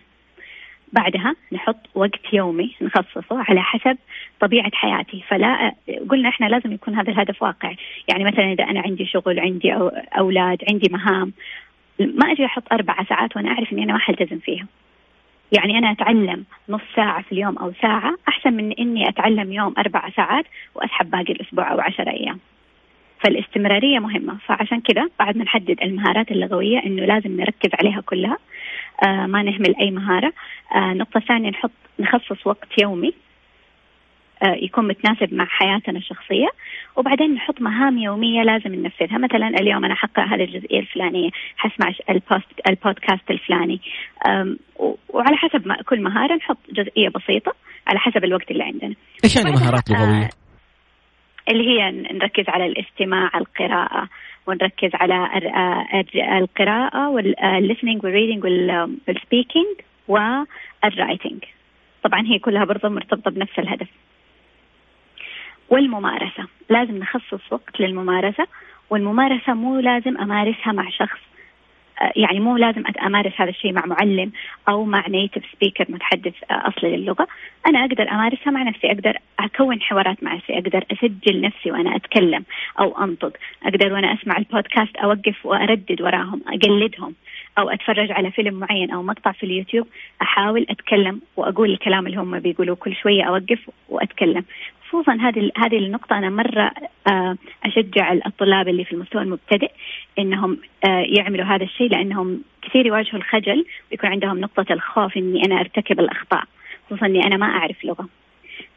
بعدها 0.94 1.36
نحط 1.52 1.80
وقت 1.96 2.34
يومي 2.34 2.76
نخصصه 2.82 3.44
على 3.50 3.62
حسب 3.62 3.98
طبيعة 4.40 4.72
حياتي. 4.74 5.24
فلا 5.28 5.76
قلنا 6.10 6.30
إحنا 6.30 6.46
لازم 6.46 6.72
يكون 6.72 6.96
هذا 6.96 7.12
الهدف 7.12 7.44
واقعي 7.44 7.78
يعني 8.08 8.24
مثلا 8.24 8.52
إذا 8.52 8.64
أنا 8.64 8.82
عندي 8.82 9.06
شغل 9.06 9.40
عندي 9.40 9.74
أولاد 10.18 10.64
عندي 10.72 10.90
مهام 10.92 11.34
ما 12.00 12.32
أجي 12.32 12.46
أحط 12.46 12.64
أربع 12.74 13.04
ساعات 13.04 13.36
وأنا 13.38 13.50
أعرف 13.50 13.74
إني 13.74 13.84
أنا 13.84 13.94
ما 13.94 14.00
حلتزم 14.00 14.40
فيها. 14.40 14.68
يعني 15.52 15.78
أنا 15.78 15.92
أتعلم 15.92 16.46
نص 16.70 16.82
ساعة 16.96 17.22
في 17.22 17.32
اليوم 17.32 17.58
أو 17.58 17.74
ساعة 17.82 18.14
أحسن 18.28 18.54
من 18.54 18.72
إني 18.72 19.10
أتعلم 19.10 19.54
يوم 19.54 19.74
أربع 19.78 20.10
ساعات 20.10 20.46
وأسحب 20.76 21.10
باقي 21.10 21.34
الأسبوع 21.34 21.72
أو 21.72 21.80
عشر 21.80 22.10
أيام. 22.10 22.40
فالاستمرارية 23.25 24.00
مهمة. 24.00 24.38
فعشان 24.48 24.82
كذا 24.82 25.10
بعد 25.20 25.38
ما 25.38 25.44
نحدد 25.44 25.77
المهارات 25.82 26.32
اللغوية 26.32 26.79
إنه 26.86 27.05
لازم 27.05 27.38
نركز 27.41 27.70
عليها 27.74 28.01
كلها 28.01 28.38
آه 29.03 29.25
ما 29.25 29.44
نهمل 29.44 29.75
أي 29.82 29.91
مهارة. 29.91 30.34
آه 30.75 30.94
نقطة 30.94 31.20
ثانية 31.20 31.50
نحط 31.50 31.72
نخصص 32.00 32.48
وقت 32.48 32.67
يومي 32.82 33.13
آه 34.44 34.55
يكون 34.62 34.88
متناسب 34.88 35.34
مع 35.34 35.46
حياتنا 35.46 35.98
الشخصية. 35.98 36.48
وبعدين 36.96 37.34
نحط 37.34 37.62
مهام 37.62 37.98
يومية 37.98 38.44
لازم 38.44 38.75
ننفذها. 38.75 39.17
مثلا 39.17 39.48
اليوم 39.48 39.86
أنا 39.86 39.96
حقرأ 39.96 40.25
هذه 40.25 40.44
الجزئية 40.44 40.79
الفلانية 40.79 41.29
حسمع 41.58 41.94
البوست 42.10 42.67
البودكاست 42.70 43.32
الفلاني. 43.32 43.82
وعلى 45.10 45.38
حسب 45.38 45.67
ما 45.67 45.75
كل 45.75 46.01
مهارة 46.01 46.36
نحط 46.36 46.58
جزئية 46.72 47.10
بسيطة 47.10 47.53
على 47.88 48.00
حسب 48.00 48.24
الوقت 48.24 48.51
اللي 48.51 48.63
عندنا. 48.63 48.96
إيش 49.24 49.36
يعني 49.36 49.51
مهارات 49.51 49.89
لغوية؟ 49.89 50.29
آه 51.48 51.52
اللي 51.52 51.70
هي 51.70 51.92
نركز 51.92 52.50
على 52.50 52.66
الاستماع 52.66 53.32
القراءة 53.36 54.10
ونركز 54.48 54.90
على 54.94 55.30
القراءة 56.38 57.22
والlistening 57.22 58.00
والreading 58.02 58.42
والspeaking 59.10 59.84
والwriting. 60.12 61.48
طبعا 62.04 62.25
هي 62.25 62.40
كلها 62.40 62.66
برضه 62.66 62.90
مرتبطة 62.90 63.32
بنفس 63.32 63.60
الهدف. 63.60 63.88
والممارسة. 65.70 66.48
لازم 66.70 66.98
نخصص 66.98 67.52
وقت 67.52 67.80
للممارسة 67.80 68.48
والممارسة 68.90 69.54
مو 69.54 69.80
لازم 69.80 70.18
أمارسها 70.18 70.74
مع 70.74 70.90
شخص. 70.90 71.20
آه، 71.20 71.35
يعني 72.16 72.40
مو 72.40 72.58
لازم 72.58 72.84
أمارس 73.06 73.34
هذا 73.36 73.50
الشيء 73.50 73.74
مع 73.74 73.86
معلم 73.86 74.32
أو 74.70 74.86
مع 74.86 75.08
نيتف 75.08 75.42
سبيكر 75.56 75.86
متحدث 75.90 76.34
آه، 76.52 76.68
أصلي 76.68 76.98
للغة. 76.98 77.28
أنا 77.68 77.80
أقدر 77.86 78.12
أمارسها 78.12 78.52
مع 78.52 78.64
نفسي 78.64 78.88
أقدر 78.88 79.18
أكون 79.40 79.82
حوارات 79.82 80.24
مع 80.24 80.36
نفسي 80.36 80.54
أقدر 80.54 80.84
أسجل 80.92 81.42
نفسي 81.42 81.72
وأنا 81.72 81.96
أتكلم 81.96 82.44
أو 82.80 83.04
أنطق. 83.04 83.38
أقدر 83.64 83.94
وأنا 83.94 84.14
أسمع 84.14 84.38
البودكاست 84.38 84.96
أوقف 84.96 85.46
وأردد 85.46 86.02
وراهم 86.02 86.42
أقلدهم. 86.48 87.14
أو 87.58 87.70
أتفرج 87.70 88.12
على 88.12 88.32
فيلم 88.32 88.54
معين 88.54 88.92
أو 88.92 89.04
مقطع 89.04 89.32
في 89.32 89.46
اليوتيوب 89.46 89.88
أحاول 90.22 90.66
أتكلم 90.70 91.22
وأقول 91.36 91.72
الكلام 91.72 92.08
اللي 92.08 92.18
هم 92.18 92.40
بيقولوه 92.40 92.76
كل 92.76 92.96
شوية 92.96 93.24
أوقف 93.24 93.70
وأتكلم. 93.90 94.46
خصوصا 94.88 95.14
هذه 95.14 95.52
هذه 95.58 95.78
النقطة 95.78 96.18
أنا 96.18 96.30
مرة 96.30 96.72
آه، 97.08 97.38
أشجع 97.66 98.14
الطلاب 98.14 98.68
اللي 98.68 98.86
في 98.86 98.94
المستوى 98.94 99.22
المبتدئ 99.22 99.72
إنهم 100.20 100.58
آه، 100.88 101.06
يعملوا 101.08 101.46
هذا 101.46 101.64
الشيء 101.64 101.90
لأنهم 101.90 102.42
كثير 102.62 102.86
يواجهوا 102.86 103.16
الخجل 103.16 103.66
ويكون 103.92 104.10
عندهم 104.10 104.40
نقطة 104.40 104.74
الخوف 104.74 105.18
إني 105.18 105.46
أنا 105.46 105.60
أرتكب 105.60 106.00
الأخطاء 106.00 106.44
خصوصا 106.88 107.06
إني 107.06 107.26
أنا 107.28 107.38
ما 107.38 107.46
أعرف 107.46 107.86
لغة. 107.86 108.08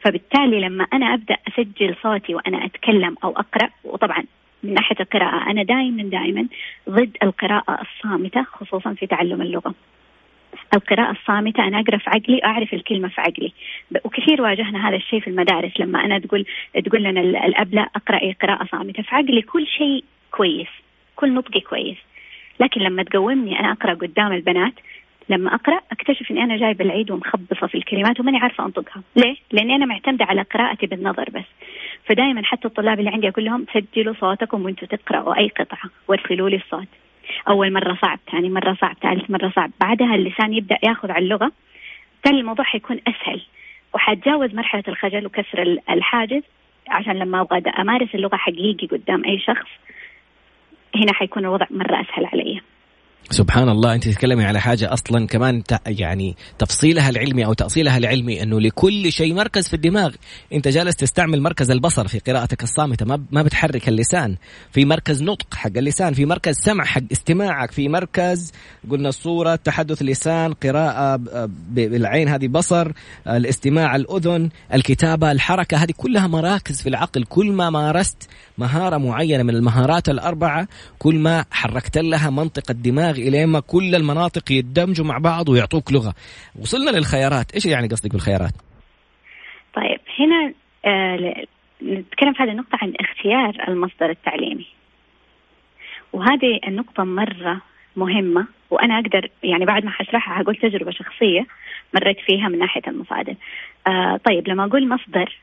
فبالتالي 0.01 0.59
لما 0.59 0.83
أنا 0.93 1.13
أبدأ 1.13 1.37
أسجل 1.47 1.95
صوتي 2.03 2.35
وأنا 2.35 2.65
أتكلم 2.65 3.15
أو 3.23 3.29
أقرأ 3.29 3.69
وطبعا 3.83 4.23
من 4.63 4.73
ناحية 4.73 4.95
القراءة. 4.99 5.51
أنا 5.51 5.63
دائما 5.63 6.03
دائما 6.03 6.47
ضد 6.89 7.17
القراءة 7.23 7.81
الصامتة 7.81 8.43
خصوصا 8.43 8.93
في 8.93 9.07
تعلم 9.07 9.41
اللغة. 9.41 9.73
القراءة 10.73 11.11
الصامتة 11.11 11.67
أنا 11.67 11.79
أقرأ 11.79 11.97
في 11.97 12.09
عقلي 12.09 12.41
أعرف 12.45 12.73
الكلمة 12.73 13.07
في 13.07 13.21
عقلي. 13.21 13.53
وكثير 14.03 14.41
واجهنا 14.41 14.89
هذا 14.89 14.95
الشيء 14.95 15.19
في 15.19 15.27
المدارس. 15.29 15.79
لما 15.79 16.05
أنا 16.05 16.19
تقول 16.19 16.45
تقول 16.85 17.03
لنا 17.03 17.21
الأب 17.21 17.73
لا 17.73 17.89
أقرأ 17.95 18.33
قراءة 18.41 18.65
صامتة. 18.71 19.03
في 19.03 19.15
عقلي 19.15 19.41
كل 19.41 19.67
شيء 19.67 20.03
كويس 20.31 20.67
كل 21.15 21.33
نطقي 21.33 21.59
كويس. 21.59 21.97
لكن 22.59 22.81
لما 22.81 23.03
تقومني 23.03 23.59
أنا 23.59 23.71
أقرأ 23.71 23.93
قدام 23.93 24.31
البنات 24.33 24.73
لما 25.29 25.55
أقرأ 25.55 25.81
أكتشف 25.91 26.31
إني 26.31 26.43
أنا 26.43 26.57
جايبه 26.57 26.85
العيد 26.85 27.11
ومخبصة 27.11 27.67
في 27.67 27.75
الكلمات 27.75 28.19
وماني 28.19 28.37
عارفة 28.37 28.65
أنطقها، 28.65 29.03
ليه؟ 29.15 29.35
لأني 29.51 29.75
أنا 29.75 29.85
معتمدة 29.85 30.25
على 30.25 30.41
قراءتي 30.41 30.85
بالنظر 30.85 31.29
بس. 31.29 31.45
فدائما 32.05 32.43
حتى 32.43 32.67
الطلاب 32.67 32.99
اللي 32.99 33.09
عندي 33.09 33.29
أقول 33.29 33.45
لهم 33.45 33.65
سجلوا 33.73 34.13
صوتكم 34.21 34.65
وأنتم 34.65 34.87
تقرأوا 34.87 35.37
أي 35.37 35.47
قطعة 35.47 35.89
وارسلوا 36.07 36.49
لي 36.49 36.55
الصوت. 36.55 36.87
أول 37.47 37.73
مرة 37.73 37.97
صعب 38.01 38.19
ثاني 38.31 38.49
مرة 38.49 38.77
صعب 38.81 38.95
ثالث 39.01 39.29
مرة 39.29 39.51
صعب 39.55 39.71
بعدها 39.81 40.15
اللسان 40.15 40.53
يبدأ 40.53 40.77
ياخذ 40.83 41.11
على 41.11 41.23
اللغة 41.23 41.51
بالتالي 42.15 42.39
الموضوع 42.41 42.65
حيكون 42.65 42.99
أسهل 43.07 43.41
وحتجاوز 43.93 44.55
مرحلة 44.55 44.83
الخجل 44.87 45.25
وكسر 45.25 45.79
الحاجز 45.89 46.43
عشان 46.87 47.19
لما 47.19 47.41
أبغى 47.41 47.59
أمارس 47.69 48.15
اللغة 48.15 48.35
حقيقي 48.35 48.87
قدام 48.87 49.25
أي 49.25 49.39
شخص 49.39 49.69
هنا 50.95 51.13
حيكون 51.13 51.45
الوضع 51.45 51.65
مرة 51.71 52.01
أسهل 52.01 52.25
علي 52.25 52.61
سبحان 53.31 53.69
الله 53.69 53.93
أنت 53.95 54.07
تتكلمي 54.07 54.45
على 54.45 54.61
حاجة 54.61 54.93
أصلا 54.93 55.27
كمان 55.27 55.63
يعني 55.87 56.35
تفصيلها 56.59 57.09
العلمي 57.09 57.45
أو 57.45 57.53
تأصيلها 57.53 57.97
العلمي 57.97 58.43
إنه 58.43 58.59
لكل 58.59 59.11
شيء 59.11 59.33
مركز 59.33 59.67
في 59.67 59.73
الدماغ. 59.73 60.15
أنت 60.53 60.67
جالس 60.67 60.95
تستعمل 60.95 61.41
مركز 61.41 61.71
البصر 61.71 62.07
في 62.07 62.19
قراءتك 62.19 62.63
الصامتة 62.63 63.05
ما 63.05 63.23
ما 63.31 63.41
بتحرك 63.41 63.89
اللسان. 63.89 64.35
في 64.71 64.85
مركز 64.85 65.23
نطق 65.23 65.53
حق 65.53 65.77
اللسان 65.77 66.13
في 66.13 66.25
مركز 66.25 66.55
سمع 66.55 66.83
حق 66.83 67.01
استماعك 67.11 67.71
في 67.71 67.89
مركز 67.89 68.51
قلنا 68.89 69.09
الصورة 69.09 69.55
تحدث 69.55 70.01
لسان 70.01 70.53
قراءة 70.53 71.19
بالعين 71.69 72.27
هذه 72.27 72.47
بصر 72.47 72.91
الاستماع 73.27 73.95
الأذن 73.95 74.49
الكتابة 74.73 75.31
الحركة 75.31 75.77
هذه 75.77 75.93
كلها 75.97 76.27
مراكز 76.27 76.81
في 76.81 76.89
العقل. 76.89 77.23
كل 77.23 77.51
ما 77.51 77.69
مارست 77.69 78.29
مهارة 78.57 78.97
معينة 78.97 79.43
من 79.43 79.55
المهارات 79.55 80.09
الأربعة 80.09 80.67
كل 80.99 81.15
ما 81.15 81.45
حركت 81.51 81.97
لها 81.97 82.29
منطقة 82.29 82.71
الدماغ 82.71 83.08
الين 83.15 83.47
ما 83.47 83.59
كل 83.59 83.95
المناطق 83.95 84.51
يدمجوا 84.51 85.05
مع 85.05 85.17
بعض 85.17 85.49
ويعطوك 85.49 85.93
لغة 85.93 86.13
وصلنا 86.61 86.89
للخيارات 86.89 87.51
إيش 87.51 87.65
يعني 87.65 87.87
قصدك 87.87 88.11
بالخيارات 88.11 88.53
طيب 89.75 89.99
هنا 90.19 90.53
آه 90.85 91.45
نتكلم 91.83 92.33
في 92.33 92.43
هذه 92.43 92.51
النقطة 92.51 92.77
عن 92.81 92.93
اختيار 92.99 93.67
المصدر 93.67 94.09
التعليمي 94.09 94.67
وهذه 96.13 96.59
النقطة 96.67 97.03
مرة 97.03 97.61
مهمة 97.95 98.47
وأنا 98.69 98.99
أقدر 98.99 99.29
يعني 99.43 99.65
بعد 99.65 99.85
ما 99.85 99.91
حشرحها 99.91 100.35
حقول 100.35 100.55
تجربة 100.55 100.91
شخصية 100.91 101.45
مريت 101.93 102.17
فيها 102.19 102.47
من 102.47 102.59
ناحية 102.59 102.81
المصادر 102.87 103.35
آه 103.87 104.19
طيب 104.25 104.47
لما 104.47 104.65
أقول 104.65 104.89
مصدر 104.89 105.39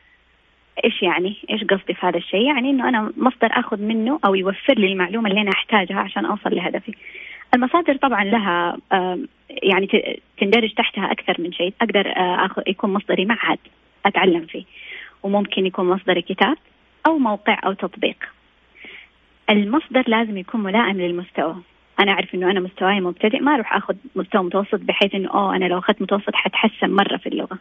إيش 0.84 1.02
يعني؟ 1.02 1.36
إيش 1.50 1.64
قصدي 1.64 1.94
في 1.94 2.06
هذا 2.06 2.16
الشيء؟ 2.18 2.46
يعني 2.46 2.70
إنه 2.70 2.88
أنا 2.88 3.12
مصدر 3.16 3.48
آخذ 3.50 3.80
منه 3.80 4.20
أو 4.24 4.34
يوفر 4.34 4.74
لي 4.78 4.86
المعلومة 4.86 5.30
اللي 5.30 5.40
أنا 5.40 5.50
أحتاجها 5.50 6.00
عشان 6.00 6.24
أوصل 6.24 6.54
لهدفي. 6.54 6.94
المصادر 7.56 7.96
طبعا 7.96 8.24
لها 8.24 8.78
يعني 9.50 10.20
تندرج 10.40 10.74
تحتها 10.74 11.12
أكثر 11.12 11.36
من 11.38 11.52
شيء، 11.52 11.74
أقدر 11.80 12.06
آه، 12.06 12.46
آخذ 12.46 12.62
يكون 12.66 12.92
مصدري 12.92 13.24
معهد 13.24 13.58
أتعلم 14.06 14.46
فيه 14.46 14.64
وممكن 15.22 15.66
يكون 15.66 15.88
مصدري 15.88 16.22
كتاب 16.22 16.56
أو 17.06 17.18
موقع 17.18 17.60
أو 17.64 17.72
تطبيق. 17.72 18.16
المصدر 19.50 20.04
لازم 20.06 20.36
يكون 20.38 20.60
ملائم 20.60 21.00
للمستوى. 21.00 21.56
أنا 22.00 22.12
أعرف 22.12 22.34
إنه 22.34 22.50
أنا 22.50 22.60
مستواي 22.60 23.00
مبتدئ 23.00 23.40
ما 23.40 23.54
أروح 23.54 23.76
أخذ 23.76 23.94
مستوى 24.16 24.42
متوسط 24.42 24.80
بحيث 24.80 25.14
إنه 25.14 25.30
أوه 25.30 25.56
أنا 25.56 25.64
لو 25.64 25.78
أخذت 25.78 26.02
متوسط 26.02 26.34
حتحسن 26.34 26.90
مرة 26.90 27.16
في 27.16 27.28
اللغة. 27.28 27.58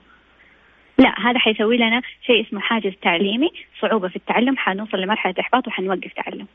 لا 0.97 1.13
هذا 1.19 1.39
حيسوي 1.39 1.77
لنا 1.77 2.01
شيء 2.25 2.47
اسمه 2.47 2.59
حاجز 2.59 2.93
تعليمي 3.01 3.51
صعوبة 3.81 4.07
في 4.07 4.15
التعلم 4.15 4.57
حنوصل 4.57 4.97
لمرحلة 4.97 5.35
إحباط 5.39 5.67
وحنوقف 5.67 6.13
تعلم 6.13 6.47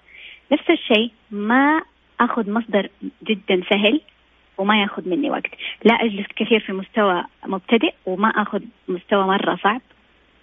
نفس 0.52 0.70
الشيء 0.70 1.10
ما 1.30 1.82
أخذ 2.20 2.50
مصدر 2.50 2.88
جدا 3.24 3.62
سهل 3.70 4.00
وما 4.58 4.80
يأخذ 4.82 5.08
مني 5.08 5.30
وقت. 5.30 5.50
لا 5.84 5.94
أجلس 5.94 6.26
كثير 6.36 6.60
في 6.60 6.72
مستوى 6.72 7.24
مبتدئ 7.46 7.94
وما 8.06 8.28
أخذ 8.28 8.62
مستوى 8.88 9.24
مرة 9.24 9.58
صعب 9.64 9.80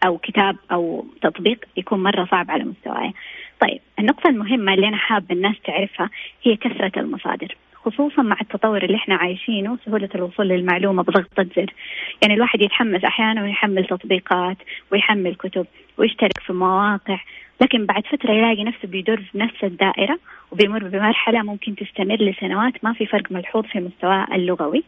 أو 0.05 0.17
كتاب 0.17 0.55
أو 0.71 1.05
تطبيق 1.21 1.65
يكون 1.77 2.03
مرة 2.03 2.27
صعب 2.31 2.51
على 2.51 2.63
مستواي. 2.63 3.13
طيب 3.61 3.79
النقطة 3.99 4.29
المهمة 4.29 4.73
اللي 4.73 4.87
أنا 4.87 4.97
حابة 4.97 5.35
الناس 5.35 5.55
تعرفها 5.63 6.09
هي 6.43 6.55
كثرة 6.55 6.91
المصادر 6.97 7.55
خصوصا 7.73 8.21
مع 8.21 8.37
التطور 8.41 8.83
اللي 8.83 8.95
إحنا 8.97 9.15
عايشينه 9.15 9.77
سهولة 9.85 10.09
الوصول 10.15 10.47
للمعلومة 10.47 11.03
بضغطة 11.03 11.47
زر. 11.55 11.73
يعني 12.21 12.33
الواحد 12.33 12.61
يتحمس 12.61 13.03
أحيانا 13.03 13.43
ويحمل 13.43 13.85
تطبيقات 13.85 14.57
ويحمل 14.91 15.35
كتب 15.35 15.67
ويشترك 15.97 16.39
في 16.39 16.53
مواقع 16.53 17.19
لكن 17.61 17.85
بعد 17.85 18.05
فترة 18.05 18.31
يلاقي 18.31 18.63
نفسه 18.63 18.87
بيدور 18.87 19.17
في 19.17 19.37
نفس 19.37 19.63
الدائرة 19.63 20.19
وبيمر 20.51 20.83
بمرحلة 20.83 21.41
ممكن 21.41 21.75
تستمر 21.75 22.15
لسنوات 22.15 22.83
ما 22.83 22.93
في 22.93 23.05
فرق 23.05 23.31
ملحوظ 23.31 23.65
في 23.65 23.79
مستواه 23.79 24.27
اللغوي. 24.31 24.83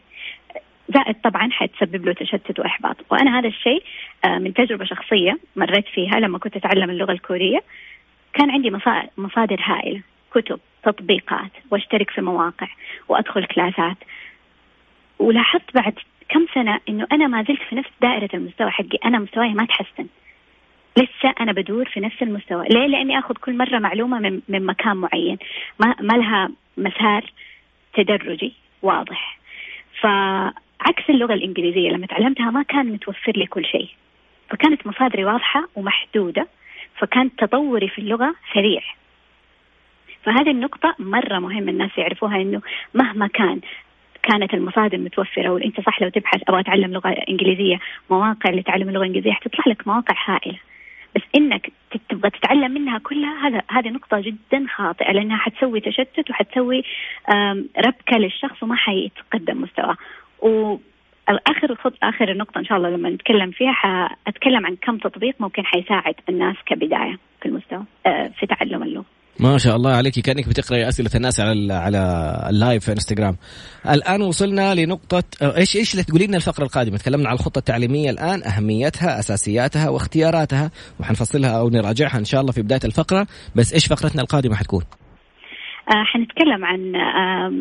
زائد 0.94 1.16
طبعا 1.24 1.50
حتسبب 1.52 2.06
له 2.06 2.14
تشتت 2.14 2.60
وإحباط. 2.60 2.96
وأنا 3.12 3.40
هذا 3.40 3.48
الشيء 3.48 3.84
آه، 4.26 4.38
من 4.38 4.54
تجربة 4.54 4.86
شخصية 4.86 5.40
مريت 5.56 5.86
فيها 5.88 6.20
لما 6.20 6.38
كنت 6.38 6.56
أتعلم 6.56 6.90
اللغة 6.90 7.12
الكورية. 7.12 7.60
كان 8.34 8.52
عندي 8.52 8.72
مصادر 9.18 9.62
هائلة. 9.64 10.02
كتب 10.32 10.60
تطبيقات 10.84 11.52
وأشترك 11.72 12.10
في 12.10 12.22
مواقع 12.22 12.68
وأدخل 13.08 13.46
كلاسات. 13.46 13.98
ولاحظت 15.20 15.74
بعد 15.76 15.94
كم 16.30 16.46
سنة 16.54 16.80
إنه 16.90 17.08
أنا 17.12 17.28
ما 17.28 17.44
زلت 17.44 17.62
في 17.70 17.76
نفس 17.76 17.90
دائرة 18.02 18.30
المستوى 18.34 18.70
حقي. 18.70 18.98
أنا 19.06 19.20
مستواي 19.20 19.54
ما 19.54 19.66
تحسن. 19.66 20.06
لسه 20.98 21.34
أنا 21.40 21.52
بدور 21.52 21.90
في 21.90 22.00
نفس 22.00 22.22
المستوى. 22.22 22.68
ليه؟ 22.68 22.88
لأني 22.88 23.20
آخذ 23.20 23.36
كل 23.36 23.58
مرة 23.58 23.80
معلومة 23.80 24.20
من, 24.20 24.42
من 24.50 24.66
مكان 24.66 24.98
معين. 24.98 25.38
ما 25.80 25.96
ما 26.02 26.14
لها 26.14 26.50
مسار 26.78 27.32
تدرجي 27.94 28.54
واضح. 28.82 29.40
فعكس 30.02 31.10
اللغة 31.10 31.34
الإنجليزية 31.34 31.90
لما 31.90 32.08
تعلمتها 32.08 32.52
ما 32.52 32.64
كان 32.64 32.86
متوفر 32.86 33.32
لي 33.36 33.46
كل 33.46 33.66
شيء. 33.66 33.90
فكانت 34.50 34.88
مصادري 34.88 35.26
واضحة 35.26 35.68
ومحدودة 35.76 36.48
فكان 36.98 37.36
تطوري 37.36 37.88
في 37.88 38.00
اللغة 38.00 38.36
سريع. 38.54 38.82
فهذه 40.24 40.52
النقطة 40.52 40.96
مرة 41.00 41.40
مهم 41.40 41.70
الناس 41.70 41.98
يعرفوها 41.98 42.36
إنه 42.42 42.62
مهما 42.94 43.28
كان 43.28 43.60
كانت 44.24 44.54
المصادر 44.54 44.98
متوفرة. 44.98 45.50
وانت 45.50 45.82
صح 45.82 46.02
لو 46.02 46.10
تبحث 46.10 46.42
أبغى 46.48 46.60
أتعلم 46.62 46.94
لغة 46.94 47.10
إنجليزية 47.30 47.80
مواقع 48.10 48.50
لتعلم 48.50 48.90
اللغة 48.90 49.02
الإنجليزية 49.02 49.32
حتطلع 49.32 49.64
لك 49.68 49.88
مواقع 49.88 50.16
هائلة. 50.26 50.60
بس 51.16 51.22
إنك 51.36 51.72
تبغى 52.10 52.30
تتعلم 52.30 52.72
منها 52.72 52.98
كلها 52.98 53.48
هذا 53.48 53.62
هذه 53.70 53.90
نقطة 53.90 54.20
جدا 54.20 54.66
خاطئة 54.76 55.12
لأنها 55.12 55.38
حتسوي 55.38 55.80
تشتت 55.80 56.30
وحتسوي 56.30 56.84
ربكة 57.78 58.18
للشخص 58.18 58.64
وما 58.64 58.76
حيتقدم 58.76 59.62
مستواه 59.62 59.98
و 60.42 60.78
اخر 61.30 61.78
آخر 62.04 62.32
النقطة 62.32 62.60
إن 62.60 62.66
شاء 62.66 62.78
الله 62.78 62.90
لما 62.90 63.10
نتكلم 63.10 63.52
فيها 63.52 63.72
حأتكلم 63.72 64.66
عن 64.66 64.76
كم 64.76 64.98
تطبيق 64.98 65.36
ممكن 65.40 65.66
حيساعد 65.66 66.16
الناس 66.30 66.56
كبداية 66.66 67.18
في 67.42 67.46
المستوى 67.46 67.84
آه، 68.06 68.28
في 68.28 68.46
تعلم 68.46 68.84
اللغة. 68.84 69.06
ما 69.40 69.58
شاء 69.58 69.76
الله 69.76 69.92
عليك 69.92 70.20
كأنك 70.20 70.50
بتقراي 70.50 70.88
أسئلة 70.88 71.10
الناس 71.16 71.40
على 71.40 71.74
على 71.74 72.02
اللايف 72.50 72.86
في 72.86 72.92
إنستغرام. 72.92 73.36
الآن 73.90 74.22
وصلنا 74.22 74.76
لنقطة 74.76 75.24
إيش 75.42 75.76
إيش 75.76 75.94
اللي 75.94 76.04
تقولي 76.04 76.28
لنا 76.28 76.38
الفقرة 76.38 76.64
القادمة؟ 76.64 76.98
تكلمنا 76.98 77.30
عن 77.30 77.36
الخطة 77.36 77.60
التعليمية 77.60 78.10
الآن 78.10 78.44
أهميتها 78.44 79.20
أساسياتها 79.20 79.90
واختياراتها 79.90 80.72
وحنفصلها 81.00 81.60
أو 81.60 81.70
نراجعها 81.70 82.18
إن 82.20 82.26
شاء 82.26 82.42
الله 82.42 82.52
في 82.52 82.62
بداية 82.62 82.80
الفقرة، 82.86 83.28
بس 83.56 83.74
إيش 83.74 83.88
فقرتنا 83.88 84.22
القادمة 84.22 84.56
حتكون؟ 84.56 84.84
آه 85.90 86.04
حنتكلم 86.04 86.66
عن 86.66 86.96
آه 86.96 87.52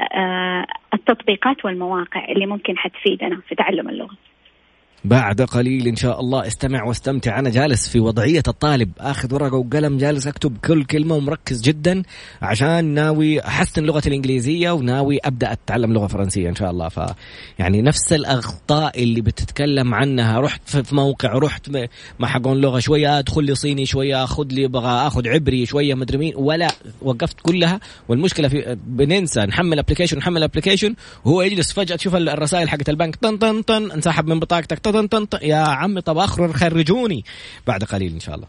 آه 0.00 0.66
التطبيقات 0.94 1.64
والمواقع 1.64 2.24
اللي 2.28 2.46
ممكن 2.46 2.78
حتفيدنا 2.78 3.40
في 3.48 3.54
تعلم 3.54 3.88
اللغة. 3.88 4.16
بعد 5.06 5.42
قليل 5.42 5.86
إن 5.88 5.96
شاء 5.96 6.20
الله. 6.20 6.46
استمع 6.46 6.84
واستمتع. 6.84 7.38
أنا 7.38 7.50
جالس 7.50 7.88
في 7.88 8.00
وضعية 8.00 8.42
الطالب. 8.48 8.90
آخذ 8.98 9.34
ورقة 9.34 9.56
وقلم 9.56 9.98
جالس 9.98 10.26
أكتب 10.26 10.56
كل 10.64 10.84
كلمة 10.84 11.14
ومركز 11.14 11.62
جدا 11.62 12.02
عشان 12.42 12.84
ناوي 12.84 13.40
أحسن 13.40 13.84
لغتي 13.84 14.08
الإنجليزية 14.08 14.70
وناوي 14.70 15.18
أبدأ 15.24 15.52
أتعلم 15.52 15.92
لغة 15.92 16.06
فرنسية 16.06 16.48
إن 16.48 16.54
شاء 16.54 16.70
الله. 16.70 16.88
ف 16.88 17.00
يعني 17.58 17.82
نفس 17.82 18.12
الأخطاء 18.12 19.02
اللي 19.02 19.20
بتتكلم 19.20 19.94
عنها. 19.94 20.40
رحت 20.40 20.68
في 20.68 20.94
موقع 20.94 21.32
رحت 21.32 21.70
مع 22.18 22.28
حقون 22.28 22.60
لغة 22.60 22.78
شوية. 22.78 23.18
أدخل 23.18 23.44
لي 23.44 23.54
صيني 23.54 23.86
شوية 23.86 24.24
أخذ 24.24 24.46
لي 24.50 24.64
أبغى 24.64 25.06
أخذ 25.06 25.28
عبري 25.28 25.66
شوية 25.66 25.94
مدري 25.94 26.18
مين. 26.18 26.32
ولا 26.36 26.68
وقفت 27.02 27.40
كلها. 27.40 27.80
والمشكلة 28.08 28.48
في 28.48 28.76
بننسى 28.86 29.40
نحمل 29.40 29.78
ابلكيشن 29.78 30.18
نحمل 30.18 30.42
ابلكيشن 30.42 30.94
وهو 31.24 31.42
يجلس 31.42 31.72
فجأة 31.72 31.96
تشوف 31.96 32.14
الرسائل 32.14 32.68
حقت 32.68 32.88
البنك. 32.88 33.16
طن 33.16 33.36
طن 33.36 33.62
طن 33.62 33.90
انسحب 33.90 34.26
من 34.26 34.40
بطاقتك. 34.40 34.78
طن 35.06 35.26
طن 35.26 35.38
يا 35.42 35.56
عمي 35.56 36.00
طب 36.00 36.18
اخر 36.18 36.52
خرجوني. 36.52 37.24
بعد 37.66 37.84
قليل 37.84 38.12
إن 38.12 38.20
شاء 38.20 38.34
الله. 38.34 38.46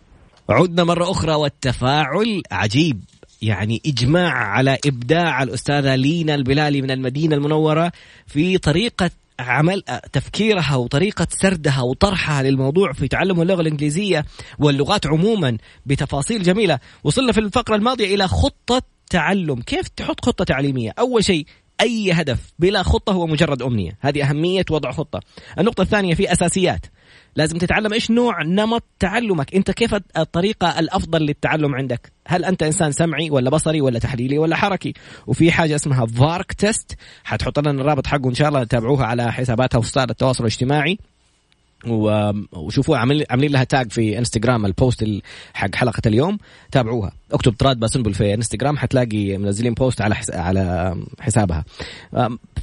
عدنا 0.50 0.84
مرة 0.84 1.12
أخرى 1.12 1.34
والتفاعل 1.34 2.42
عجيب. 2.52 3.04
يعني 3.42 3.82
إجماع 3.86 4.34
على 4.34 4.78
إبداع 4.86 5.44
الأستاذة 5.44 5.96
لينا 5.96 6.36
البلالي 6.36 6.82
من 6.82 6.92
المدينة 6.92 7.36
المنورة 7.36 7.92
في 8.28 8.58
طريقة 8.58 9.10
عمل 9.40 9.84
تفكيرها 10.14 10.76
وطريقة 10.76 11.28
سردها 11.30 11.82
وطرحها 11.82 12.44
للموضوع 12.44 12.94
في 12.94 13.08
تعلم 13.08 13.42
اللغة 13.42 13.62
الإنجليزية 13.62 14.26
واللغات 14.60 15.08
عموما 15.08 15.58
بتفاصيل 15.86 16.44
جميلة. 16.44 16.80
وصلنا 17.04 17.32
في 17.32 17.40
الفقرة 17.40 17.76
الماضية 17.76 18.16
إلى 18.16 18.28
خطة 18.28 18.82
تعلم. 19.10 19.62
كيف 19.62 19.88
تحط 19.88 20.26
خطة 20.26 20.44
تعليمية؟ 20.44 20.94
أول 21.00 21.24
شيء 21.24 21.46
أي 21.82 22.12
هدف 22.12 22.54
بلا 22.60 22.84
خطة 22.84 23.14
هو 23.14 23.28
مجرد 23.28 23.62
أمنية. 23.62 23.98
هذه 24.02 24.30
أهمية 24.30 24.66
وضع 24.70 24.92
خطة. 24.92 25.20
النقطة 25.60 25.82
الثانية 25.82 26.14
في 26.14 26.32
أساسيات. 26.32 26.86
لازم 27.36 27.58
تتعلم 27.58 27.94
إيش 27.94 28.12
نوع 28.12 28.44
نمط 28.44 28.84
تعلمك. 29.00 29.56
أنت 29.56 29.72
كيف 29.72 29.96
الطريقة 30.18 30.80
الأفضل 30.80 31.22
للتعلم 31.22 31.76
عندك؟ 31.76 32.12
هل 32.28 32.46
أنت 32.46 32.64
إنسان 32.64 32.92
سمعي 32.92 33.30
ولا 33.30 33.50
بصري 33.50 33.82
ولا 33.82 34.00
تحليلي 34.00 34.38
ولا 34.38 34.56
حركي؟ 34.56 34.94
وفي 35.28 35.52
حاجة 35.52 35.76
اسمها 35.76 36.06
VARK 36.06 36.54
test 36.54 36.98
حتحط 37.24 37.60
لنا 37.60 37.82
الرابط 37.82 38.08
حقه 38.08 38.30
إن 38.30 38.34
شاء 38.34 38.48
الله. 38.48 38.64
تتابعوها 38.64 39.06
على 39.06 39.32
حساباتها 39.32 39.80
وسائل 39.80 40.10
التواصل 40.10 40.44
الاجتماعي. 40.44 40.98
وشوفوا 42.52 42.98
عاملين 42.98 43.52
لها 43.52 43.64
tag 43.64 43.92
في 43.92 44.18
انستغرام 44.18 44.66
ال 44.66 44.74
post 44.74 45.06
حق 45.54 45.76
حلقة 45.76 46.02
اليوم. 46.06 46.38
تابعوها. 46.72 47.12
اكتب 47.32 47.54
طراد 47.54 47.80
باسنبل 47.80 48.14
في 48.14 48.34
انستغرام 48.34 48.78
حتلاقي 48.78 49.38
منزلين 49.38 49.74
post 49.74 50.02
على 50.02 50.16
على 50.34 50.96
حسابها. 51.20 51.66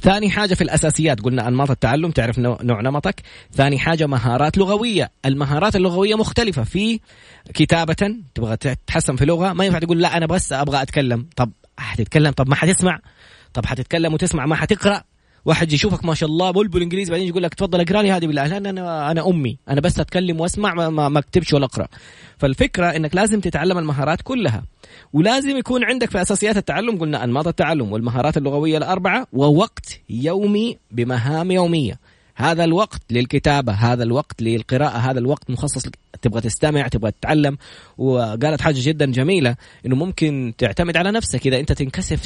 ثاني 0.01 0.29
حاجة 0.29 0.53
في 0.53 0.61
الأساسيات. 0.61 1.21
قلنا 1.21 1.47
أنماط 1.47 1.71
التعلم 1.71 2.11
تعرف 2.11 2.39
نوع 2.39 2.81
نمطك. 2.81 3.21
ثاني 3.53 3.79
حاجة 3.79 4.07
مهارات 4.07 4.57
لغوية. 4.57 5.11
المهارات 5.25 5.75
اللغوية 5.75 6.15
مختلفة. 6.15 6.63
في 6.63 6.99
كتابة 7.53 8.15
تبغى 8.35 8.57
تتحسن 8.57 9.15
في 9.15 9.25
لغة 9.25 9.53
ما 9.53 9.65
ينفع 9.65 9.79
تقول 9.79 10.01
لا 10.01 10.17
أنا 10.17 10.25
بس 10.25 10.53
أبغى 10.53 10.81
أتكلم. 10.81 11.27
طب 11.35 11.51
حتتكلم؟ 11.77 12.31
طب 12.31 12.49
ما 12.49 12.55
حتسمع. 12.55 12.99
طب 13.53 13.65
حتتكلم 13.65 14.13
وتسمع 14.13 14.45
ما 14.45 14.55
حتقرأ. 14.55 15.03
واحد 15.45 15.73
يشوفك 15.73 16.05
ما 16.05 16.13
شاء 16.13 16.29
الله 16.29 16.51
بلبل 16.51 16.81
انجليزي 16.81 17.11
بعدين 17.11 17.27
يقول 17.27 17.43
لك 17.43 17.53
تفضل 17.53 17.81
اقرأ 17.81 18.01
لي 18.01 18.11
هذه 18.11 18.27
بالله 18.27 18.57
أنا 18.57 19.11
أنا 19.11 19.29
أمي. 19.29 19.57
أنا 19.69 19.81
بس 19.81 19.99
أتكلم 19.99 20.39
وأسمع 20.39 20.73
ما, 20.73 21.09
ما 21.09 21.19
أكتبش 21.19 21.53
ولا 21.53 21.65
أقرأ. 21.65 21.87
فالفكرة 22.37 22.85
إنك 22.85 23.15
لازم 23.15 23.39
تتعلم 23.39 23.77
المهارات 23.77 24.21
كلها. 24.21 24.63
ولازم 25.13 25.57
يكون 25.57 25.83
عندك 25.83 26.09
في 26.09 26.21
أساسيات 26.21 26.57
التعلم 26.57 26.97
قلنا 26.97 27.23
أنماط 27.23 27.47
التعلم 27.47 27.91
والمهارات 27.91 28.37
اللغوية 28.37 28.77
الأربعة 28.77 29.27
ووقت 29.33 30.01
يومي 30.09 30.77
بمهام 30.91 31.51
يومية. 31.51 31.99
هذا 32.35 32.63
الوقت 32.63 33.01
للكتابة 33.11 33.73
هذا 33.73 34.03
الوقت 34.03 34.41
للقراءة 34.41 34.97
هذا 34.97 35.19
الوقت 35.19 35.49
مخصص 35.49 35.83
تبغى 36.21 36.41
تستمع 36.41 36.87
تبغى 36.87 37.11
تتعلم. 37.11 37.57
وقالت 37.97 38.61
حاجة 38.61 38.77
جدا 38.77 39.05
جميلة 39.05 39.55
إنه 39.85 39.95
ممكن 39.95 40.53
تعتمد 40.57 40.97
على 40.97 41.11
نفسك. 41.11 41.47
إذا 41.47 41.59
أنت 41.59 41.71
تنكسف 41.71 42.25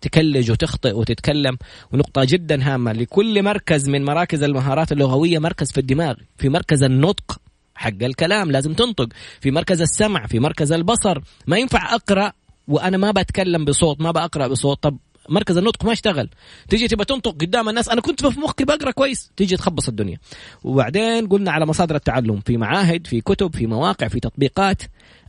تكلج 0.00 0.50
وتخطئ 0.50 0.92
وتتكلم 0.92 1.58
ونقطة 1.92 2.24
جدا 2.24 2.74
هامة 2.74 2.92
لكل 2.92 3.42
مركز 3.42 3.88
من 3.88 4.04
مراكز 4.04 4.42
المهارات 4.42 4.92
اللغوية 4.92 5.38
مركز 5.38 5.72
في 5.72 5.78
الدماغ 5.78 6.14
في 6.38 6.48
مركز 6.48 6.82
النطق 6.82 7.40
حق 7.74 8.02
الكلام 8.02 8.50
لازم 8.50 8.72
تنطق 8.74 9.08
في 9.40 9.50
مركز 9.50 9.80
السمع 9.80 10.26
في 10.26 10.38
مركز 10.38 10.72
البصر. 10.72 11.20
ما 11.46 11.58
ينفع 11.58 11.94
أقرأ 11.94 12.32
وأنا 12.68 12.96
ما 12.96 13.10
بتكلم 13.10 13.64
بصوت 13.64 14.00
ما 14.00 14.10
بقرأ 14.10 14.46
بصوت. 14.46 14.82
طب 14.82 14.96
مركز 15.28 15.58
النطق 15.58 15.84
ما 15.84 15.92
اشتغل. 15.92 16.28
تيجي 16.68 16.88
تبى 16.88 17.04
تنطق 17.04 17.30
قدام 17.30 17.68
الناس. 17.68 17.88
أنا 17.88 18.00
كنت 18.00 18.26
في 18.26 18.40
مخي 18.40 18.64
بقرأ 18.64 18.90
كويس. 18.90 19.30
تيجي 19.36 19.56
تخبص 19.56 19.88
الدنيا. 19.88 20.18
وبعدين 20.64 21.28
قلنا 21.28 21.50
على 21.52 21.66
مصادر 21.66 21.96
التعلم. 21.96 22.40
في 22.40 22.56
معاهد 22.56 23.06
في 23.06 23.20
كتب 23.20 23.54
في 23.54 23.66
مواقع 23.66 24.08
في 24.08 24.20
تطبيقات. 24.20 24.82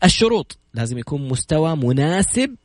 الشروط. 0.04 0.58
لازم 0.74 0.98
يكون 0.98 1.28
مستوى 1.28 1.76
مناسب 1.76 2.56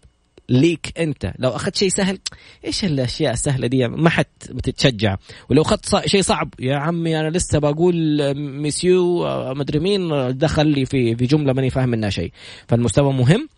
ليك 0.48 0.92
أنت. 0.98 1.32
لو 1.38 1.50
أخذت 1.50 1.76
شيء 1.76 1.88
سهل 1.88 2.18
إيش 2.64 2.84
الأشياء 2.84 3.32
السهلة 3.32 3.66
دي؟ 3.66 3.88
ما 3.88 4.10
حد 4.10 4.26
بتتشجع. 4.50 5.16
ولو 5.50 5.62
أخذت 5.62 6.06
شيء 6.06 6.22
صعب 6.22 6.54
يا 6.58 6.76
عمي 6.76 7.20
أنا 7.20 7.30
لسه 7.30 7.58
بقول 7.58 7.94
ميسيو 8.34 9.24
مدري 9.54 9.78
مين 9.78 10.08
دخل 10.38 10.66
لي 10.66 10.86
في 10.86 11.16
في 11.16 11.26
جملة 11.26 11.52
ماني 11.52 11.70
فاهم 11.70 11.88
منها 11.88 12.10
شيء. 12.10 12.32
فالمستوى 12.68 13.12
مهم. 13.12 13.48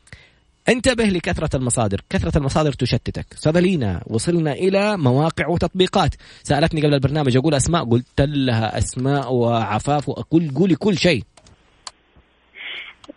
انتبه 0.68 1.05
لكثرة 1.05 1.57
المصادر. 1.57 2.01
كثرة 2.11 2.38
المصادر 2.38 2.72
تشتتك. 2.72 3.27
سبلينا 3.31 4.03
وصلنا 4.07 4.53
إلى 4.53 4.96
مواقع 4.96 5.48
وتطبيقات. 5.48 6.14
سألتني 6.42 6.81
قبل 6.81 6.94
البرنامج 6.94 7.37
أقول 7.37 7.55
أسماء. 7.55 7.85
قلت 7.85 8.20
لها 8.20 8.79
أسماء 8.79 9.33
وعفاف 9.33 10.09
وأقول 10.09 10.51
قولي 10.57 10.75
كل 10.75 10.96
شيء. 10.96 11.22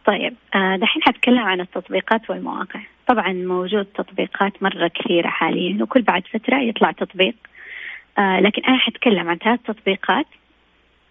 طيب 0.05 0.33
آه، 0.55 0.75
دحين 0.75 1.01
حتكلم 1.01 1.39
عن 1.39 1.61
التطبيقات 1.61 2.29
والمواقع. 2.29 2.79
طبعا 3.07 3.33
موجود 3.33 3.85
تطبيقات 3.85 4.63
مرة 4.63 4.87
كثيرة 4.87 5.27
حاليا 5.27 5.83
وكل 5.83 6.01
بعد 6.01 6.23
فترة 6.27 6.61
يطلع 6.61 6.91
تطبيق. 6.91 7.35
آه 8.17 8.39
لكن 8.39 8.61
أنا 8.67 8.77
حتكلم 8.77 9.29
عن 9.29 9.37
ثلاث 9.37 9.59
تطبيقات 9.67 10.25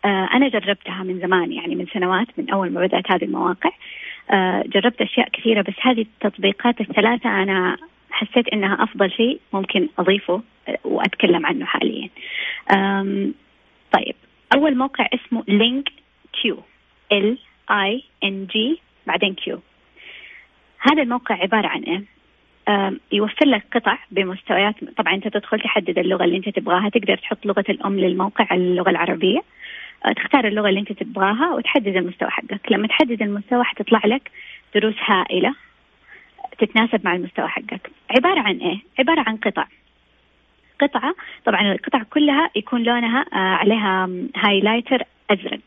آه 0.05 0.29
أنا 0.35 0.49
جربتها 0.49 1.03
من 1.03 1.21
زمان 1.21 1.53
يعني 1.53 1.75
من 1.75 1.87
سنوات 1.95 2.27
من 2.39 2.51
أول 2.51 2.73
ما 2.73 2.81
بدأت 2.81 3.13
هذه 3.13 3.25
المواقع. 3.25 3.71
جربت 4.67 5.01
أشياء 5.03 5.29
كثيرة 5.29 5.63
بس 5.63 5.75
هذه 5.83 6.01
التطبيقات 6.01 6.81
الثلاثة 6.81 7.43
أنا 7.43 7.77
حسيت 8.11 8.49
إنها 8.49 8.83
أفضل 8.83 9.11
شيء 9.11 9.41
ممكن 9.53 9.89
أضيفه 9.99 10.43
آه، 10.69 10.79
وأتكلم 10.85 11.47
عنه 11.47 11.65
حاليا. 11.67 12.09
طيب 13.93 14.15
أول 14.55 14.77
موقع 14.77 15.09
اسمه 15.15 15.45
LingQ 15.49 16.63
L 17.13 17.39
I 17.71 18.05
N 18.25 18.47
G 18.47 18.81
بعدين 19.07 19.35
Q 19.35 19.61
هذا 20.81 21.03
الموقع 21.03 21.35
عبارة 21.35 21.67
عن 21.67 21.83
إيه؟ 21.83 22.05
يوفر 23.13 23.47
لك 23.47 23.65
قطع 23.73 23.99
بمستويات 24.11 24.75
طبعا 24.97 25.15
أنت 25.15 25.29
تدخل 25.29 25.61
تحدد 25.61 25.99
اللغة 25.99 26.25
اللي 26.25 26.37
أنت 26.37 26.49
تبغاها 26.49 26.89
تقدر 26.89 27.17
تحط 27.17 27.47
لغة 27.47 27.65
الأم 27.69 28.01
للموقع 28.01 28.55
اللغة 28.55 28.91
العربية. 28.91 29.43
تختار 30.13 30.47
اللغة 30.47 30.69
اللي 30.69 30.81
أنت 30.81 30.93
تبغاها 30.93 31.55
وتحدد 31.55 31.97
المستوى 31.97 32.31
حقك. 32.31 32.73
لما 32.73 32.87
تحدد 32.87 33.23
المستوى 33.23 33.65
حتطلع 33.65 34.01
لك 34.05 34.31
دروس 34.75 34.95
هائلة 35.05 35.55
تتناسب 36.59 37.01
مع 37.05 37.15
المستوى 37.15 37.49
حقك. 37.49 37.91
عبارة 38.11 38.41
عن 38.41 38.57
إيه؟ 38.59 38.79
عبارة 38.99 39.25
عن 39.27 39.37
قطع. 39.37 39.67
قطعة 40.81 41.15
طبعا 41.45 41.73
القطع 41.73 42.03
كلها 42.03 42.51
يكون 42.57 42.83
لونها 42.83 43.25
آه، 43.33 43.37
عليها 43.37 44.09
highlighter 44.37 45.03
أزرق. 45.31 45.61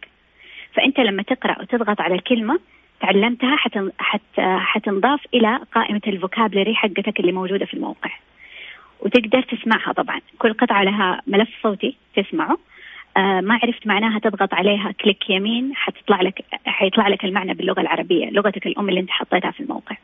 فأنت 0.73 0.99
لما 0.99 1.23
تقرأ 1.23 1.61
وتضغط 1.61 2.01
على 2.01 2.15
الكلمة 2.15 2.59
تعلمتها. 3.01 3.55
حت... 3.99 4.39
حتنضاف 4.39 5.21
إلى 5.33 5.59
قائمة 5.75 6.01
ال 6.07 6.13
vocabulary 6.13 6.75
حقتك 6.75 7.19
اللي 7.19 7.31
موجودة 7.31 7.65
في 7.65 7.73
الموقع. 7.73 8.11
وتقدر 8.99 9.41
تسمعها 9.41 9.93
طبعا. 9.93 10.21
كل 10.39 10.53
قطعة 10.53 10.83
لها 10.83 11.21
ملف 11.27 11.49
صوتي 11.63 11.97
تسمعه. 12.15 12.57
ما 13.17 13.59
عرفت 13.63 13.87
معناها 13.87 14.19
تضغط 14.19 14.53
عليها 14.53 14.91
click 14.91 15.29
يمين 15.29 15.75
حتطلع 15.75 16.21
لك 16.21 16.45
حيطلع 16.65 17.07
لك 17.07 17.25
المعنى 17.25 17.53
باللغة 17.53 17.81
العربية 17.81 18.29
لغتك 18.29 18.67
الأم 18.67 18.89
اللي 18.89 18.99
انت 18.99 19.09
حطيتها 19.09 19.51
في 19.51 19.59
الموقع. 19.59 19.95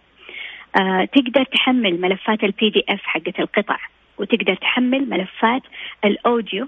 آه، 0.79 1.05
تقدر 1.05 1.43
تحمل 1.43 2.01
ملفات 2.01 2.43
ال 2.43 2.69
PDF 2.69 3.01
حقت 3.03 3.39
القطع 3.39 3.77
وتقدر 4.17 4.55
تحمل 4.55 5.09
ملفات 5.09 5.61
ال 6.05 6.15
audio 6.15 6.67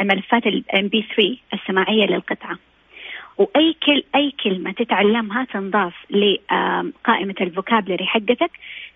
الملفات 0.00 0.46
ال 0.46 0.88
MP 0.88 1.04
3 1.16 1.36
السماعية 1.54 2.06
للقطعة. 2.06 2.58
وأي 3.38 3.74
كل 3.86 4.02
أي 4.14 4.30
كلمة 4.44 4.72
تتعلمها 4.72 5.44
تنضاف 5.44 5.94
لقائمه 6.10 7.34
ال 7.40 7.46
vocabulary 7.46 8.06
حقتك 8.06 8.50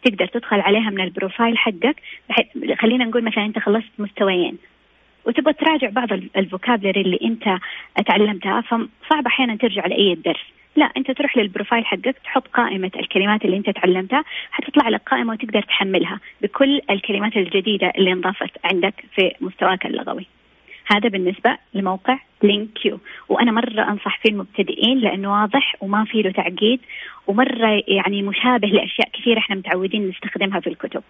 تقدر 0.05 0.27
تدخل 0.27 0.61
عليها 0.61 0.91
من 0.91 1.01
ال 1.01 1.08
profile 1.08 1.59
حقك 1.59 1.97
خلينا 2.79 3.05
نقول 3.05 3.25
مثلا 3.25 3.45
أنت 3.45 3.59
خلصت 3.59 3.91
مستويين. 3.99 4.59
وتبغى 5.29 5.53
تراجع 5.53 5.89
بعض 5.91 6.13
ال 6.13 6.21
vocabulary 6.21 7.01
اللي 7.01 7.19
انت 7.25 7.59
تعلمتها 8.07 8.61
فصعب 8.61 9.27
أحيانا 9.27 9.57
ترجع 9.57 9.87
لأي 9.87 10.15
درس. 10.15 10.45
لا 10.77 10.91
انت 10.97 11.11
تروح 11.11 11.37
لل 11.37 11.48
profile 11.48 11.87
حقك 11.87 12.17
تحط 12.25 12.49
قائمة 12.49 12.91
الكلمات 12.97 13.45
اللي 13.45 13.57
انت 13.57 13.71
تعلمتها 13.71 14.25
حتطلع 14.51 14.89
لك 14.89 15.01
قائمة 15.07 15.33
وتقدر 15.33 15.63
تحملها 15.63 16.21
بكل 16.43 16.81
الكلمات 16.91 17.37
الجديدة 17.37 17.93
اللي 17.99 18.13
انضافت 18.13 18.51
عندك 18.65 18.95
في 19.15 19.33
مستواك 19.41 19.87
اللغوي. 19.87 20.27
هذا 20.87 21.09
بالنسبة 21.09 21.59
لموقع 21.75 22.19
LingQ 22.43 23.01
وأنا 23.29 23.53
مرة 23.53 23.83
أنصح 23.91 24.19
فيه 24.23 24.31
المبتدئين 24.31 24.99
لأنه 24.99 25.41
واضح 25.41 25.77
وما 25.81 26.05
فيه 26.05 26.23
له 26.23 26.31
تعقيد 26.31 26.81
ومرة 27.27 27.83
يعني 27.89 28.23
مشابه 28.23 28.69
لأشياء 28.69 29.09
كثيرة 29.13 29.39
إحنا 29.39 29.57
متعودين 29.57 30.09
نستخدمها 30.09 30.61
في 30.61 30.67
الكتب. 30.67 31.03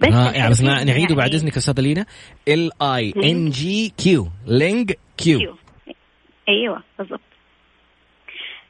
بس 0.00 0.14
رائع 0.14 0.48
بس 0.48 0.62
نعيده 0.62 1.14
بعد 1.14 1.34
إذنك 1.34 1.56
أستاذة 1.56 1.80
لينا. 1.80 2.06
L 2.48 2.70
I 2.82 3.12
N 3.16 3.50
G 3.50 3.92
Q 3.98 4.28
LingQ. 4.46 5.56
أيوه 6.48 6.82
بالضبط. 6.98 7.20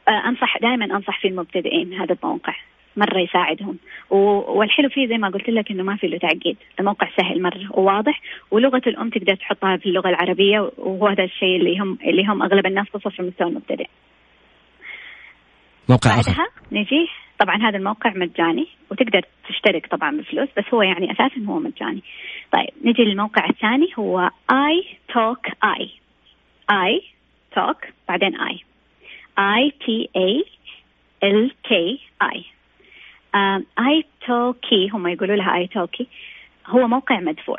آه، 0.09 0.29
أنصح 0.29 0.59
دائما 0.59 0.85
أنصح 0.85 1.21
في 1.21 1.29
المبتدئين 1.29 1.95
هذا 1.95 2.17
الموقع 2.23 2.55
مرة 2.97 3.19
يساعدهم. 3.19 3.79
والحلو 4.11 4.89
فيه 4.89 5.07
زي 5.09 5.19
ما 5.19 5.29
قلت 5.29 5.49
لك 5.49 5.71
إنه 5.71 5.83
ما 5.83 5.97
في 5.97 6.07
له 6.07 6.19
تعقيد. 6.19 6.57
الموقع 6.81 7.09
سهل 7.17 7.43
مرة 7.43 7.79
وواضح 7.79 8.21
ولغة 8.51 8.83
الأم 8.87 9.11
تقدر 9.11 9.35
تحطها 9.35 9.77
في 9.77 9.87
اللغة 9.87 10.09
العربية 10.09 10.61
وهو 10.79 11.07
هذا 11.07 11.25
الشيء 11.25 11.57
اللي 11.57 11.79
هم 11.79 11.99
اللي 12.05 12.27
هم 12.27 12.43
أغلب 12.43 12.67
الناس 12.67 12.87
خصوصا 12.87 13.11
في 13.11 13.21
المستوى 13.21 13.49
المبتدئ. 13.49 13.87
موقع 15.89 16.21
آخر. 16.21 16.33
نجي 16.73 17.09
طبعا 17.39 17.57
هذا 17.57 17.77
الموقع 17.79 18.13
مجاني 18.17 18.67
وتقدر 18.91 19.23
تشترك 19.49 19.87
طبعا 19.87 20.17
بفلوس 20.17 20.49
بس 20.57 20.65
هو 20.75 20.83
يعني 20.83 21.13
أساسا 21.13 21.45
هو 21.49 21.59
مجاني. 21.59 22.03
طيب 22.53 22.71
نجي 22.85 23.05
للموقع 23.05 23.49
الثاني 23.49 23.89
هو 23.99 24.31
اي 24.51 24.85
talk 25.15 25.47
I 25.65 25.91
I 26.71 27.03
talk 27.55 27.77
بعدين 28.09 28.41
I 28.41 28.65
I 29.39 29.73
T 29.87 30.09
A 30.17 30.45
L 31.25 31.51
K 31.63 32.01
I 32.23 32.45
italki 33.79 34.89
هم 34.89 35.07
يقولوا 35.07 35.37
لها 35.37 35.57
italki 35.57 36.07
هو 36.67 36.89
موقع 36.89 37.21
مدفوع. 37.21 37.59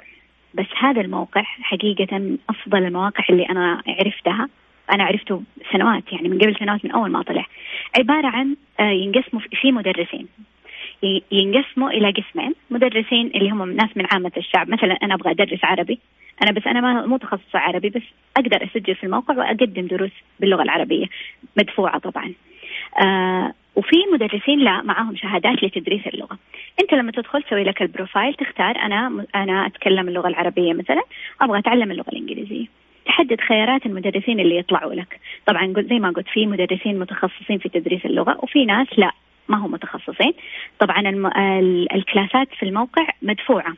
بس 0.54 0.66
هذا 0.80 1.02
الموقع 1.02 1.42
حقيقة 1.44 2.18
من 2.18 2.38
أفضل 2.50 2.86
المواقع 2.86 3.24
اللي 3.30 3.44
أنا 3.50 3.82
عرفتها. 3.88 4.50
أنا 4.92 5.04
عرفته 5.04 5.44
سنوات 5.72 6.04
يعني 6.14 6.30
من 6.30 6.38
قبل 6.38 6.56
سنوات 6.60 6.86
من 6.86 6.92
أول 6.92 7.12
ما 7.12 7.22
طلع. 7.22 7.46
عبارة 7.98 8.28
عن 8.28 8.56
آه، 8.80 8.84
ينقسموا 8.84 9.42
في 9.62 9.72
مدرسين. 9.72 10.28
ينقسموا 11.32 11.90
إلى 11.90 12.12
قسمين. 12.12 12.56
مدرسين 12.70 13.28
اللي 13.36 13.50
هم 13.50 13.72
ناس 13.72 13.90
من 13.96 14.06
عامة 14.12 14.32
الشعب. 14.38 14.70
مثلا 14.70 14.94
أنا 15.04 15.14
أبغى 15.14 15.32
أدرس 15.32 15.60
عربي. 15.64 16.00
أنا 16.44 16.52
بس 16.52 16.68
أنا 16.68 16.82
ما 16.82 17.06
مو 17.06 17.18
تخصص 17.18 17.56
عربي 17.56 17.90
بس 17.90 18.02
أقدر 18.38 18.64
أسجل 18.64 18.96
في 18.96 19.04
الموقع 19.04 19.38
وأقدم 19.38 19.88
دروس 19.88 20.12
باللغة 20.40 20.64
العربية. 20.64 21.06
مدفوعة 21.58 22.00
طبعا. 22.00 22.34
آه 23.02 23.54
وفي 23.76 23.96
مدرسين 24.14 24.60
لا 24.60 24.82
معاهم 24.82 25.16
شهادات 25.16 25.64
لتدريس 25.64 26.08
اللغة. 26.08 26.38
أنت 26.82 26.94
لما 26.94 27.12
تدخل 27.12 27.44
تسوي 27.44 27.64
لك 27.64 27.82
البروفايل 27.82 28.34
تختار 28.34 28.78
أنا 28.78 29.26
أنا 29.36 29.66
أتكلم 29.66 30.08
اللغة 30.08 30.28
العربية 30.28 30.74
مثلا 30.74 31.02
أبغى 31.42 31.60
أتعلم 31.60 31.92
اللغة 31.92 32.10
الإنجليزية. 32.10 32.79
تحدد 33.10 33.42
خيارات 33.42 33.86
المدرسين 33.86 34.40
اللي 34.40 34.58
يطلعوا 34.58 34.94
لك. 34.94 35.20
طبعا 35.46 35.74
زي 35.78 36.00
ما 36.00 36.10
قلت 36.10 36.28
في 36.28 36.46
مدرسين 36.46 37.00
متخصصين 37.00 37.58
في 37.58 37.70
تدريس 37.70 38.06
اللغة 38.06 38.38
وفي 38.44 38.66
ناس 38.66 38.88
لا 38.98 39.12
ما 39.48 39.58
هم 39.58 39.72
متخصصين. 39.72 40.34
طبعا 40.80 41.00
الم... 41.00 41.28
الكلاسات 41.96 42.48
في 42.54 42.64
الموقع 42.64 43.08
مدفوعة. 43.22 43.74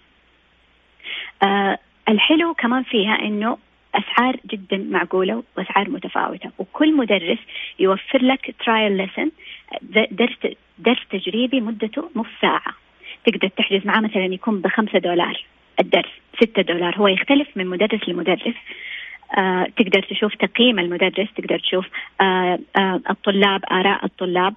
آه 1.44 1.78
الحلو 2.10 2.54
كمان 2.54 2.84
فيها 2.84 3.20
إنه 3.20 3.58
أسعار 3.96 4.38
جدا 4.46 4.78
معقولة 4.78 5.44
وأسعار 5.58 5.90
متفاوتة. 5.90 6.52
وكل 6.58 6.98
مدرس 6.98 7.40
يوفر 7.80 8.22
لك 8.22 8.56
ترايل 8.66 8.98
ليسن 8.98 9.32
درس 10.12 10.56
درس 10.80 11.00
تجريبي 11.10 11.62
مدته 11.62 12.10
نص 12.16 12.28
ساعة. 12.42 12.74
تقدر 13.26 13.48
تحجز 13.48 13.86
معاه 13.86 14.00
مثلا 14.00 14.26
يكون 14.26 14.62
بخمسة 14.62 15.00
دولار 15.00 15.46
الدرس 15.80 16.12
ستة 16.36 16.62
دولار. 16.62 16.98
هو 16.98 17.08
يختلف 17.08 17.48
من 17.56 17.68
مدرس 17.68 18.10
لمدرس. 18.10 18.56
آه 19.38 19.68
تقدر 19.78 20.02
تشوف 20.02 20.36
تقييم 20.36 20.80
المدرس 20.80 21.28
تقدر 21.38 21.60
تشوف 21.60 21.86
آه 22.22 22.60
آه 22.78 23.02
الطلاب 23.10 23.62
آراء 23.72 24.06
الطلاب. 24.06 24.54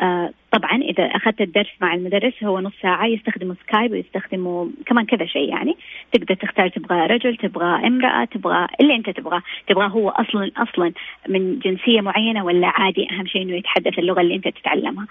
آه 0.00 0.30
طبعا 0.52 0.76
إذا 0.82 1.04
أخذت 1.04 1.40
الدرس 1.40 1.70
مع 1.80 1.94
المدرس 1.94 2.44
هو 2.44 2.60
نص 2.60 2.72
ساعة 2.82 3.06
يستخدموا 3.06 3.54
سكايب 3.66 3.92
ويستخدموا 3.92 4.66
كمان 4.86 5.06
كذا 5.06 5.26
شيء 5.26 5.48
يعني. 5.48 5.76
تقدر 6.12 6.34
تختار 6.34 6.68
تبغى 6.68 7.06
رجل 7.06 7.36
تبغى 7.36 7.86
امرأة 7.86 8.24
تبغى 8.24 8.66
اللي 8.80 8.94
أنت 8.94 9.10
تبغاه. 9.10 9.42
تبغى 9.66 9.90
هو 9.90 10.08
أصلا 10.08 10.50
أصلا 10.56 10.92
من 11.28 11.58
جنسية 11.58 12.00
معينة 12.00 12.44
ولا 12.44 12.66
عادي؟ 12.66 13.08
أهم 13.10 13.26
شيء 13.26 13.42
إنه 13.42 13.54
يتحدث 13.56 13.98
اللغة 13.98 14.20
اللي 14.20 14.34
أنت 14.34 14.48
تتعلمها. 14.48 15.06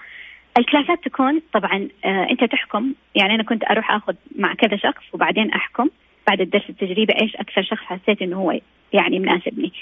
الكلاسات 0.58 1.04
تكون 1.04 1.42
طبعا 1.52 1.88
آه 2.04 2.26
أنت 2.30 2.44
تحكم. 2.44 2.92
يعني 3.14 3.34
أنا 3.34 3.42
كنت 3.42 3.64
أروح 3.70 3.90
أخذ 3.90 4.14
مع 4.38 4.54
كذا 4.54 4.76
شخص 4.76 5.04
وبعدين 5.12 5.50
أحكم. 5.50 5.88
بعد 6.28 6.40
الدرس 6.40 6.70
التجريبي 6.70 7.12
إيش 7.22 7.36
أكثر 7.36 7.62
شخص 7.62 7.84
حسيت 7.84 8.22
إنه 8.22 8.36
هو 8.36 8.58
يعني 8.92 9.18
مناسبني. 9.18 9.72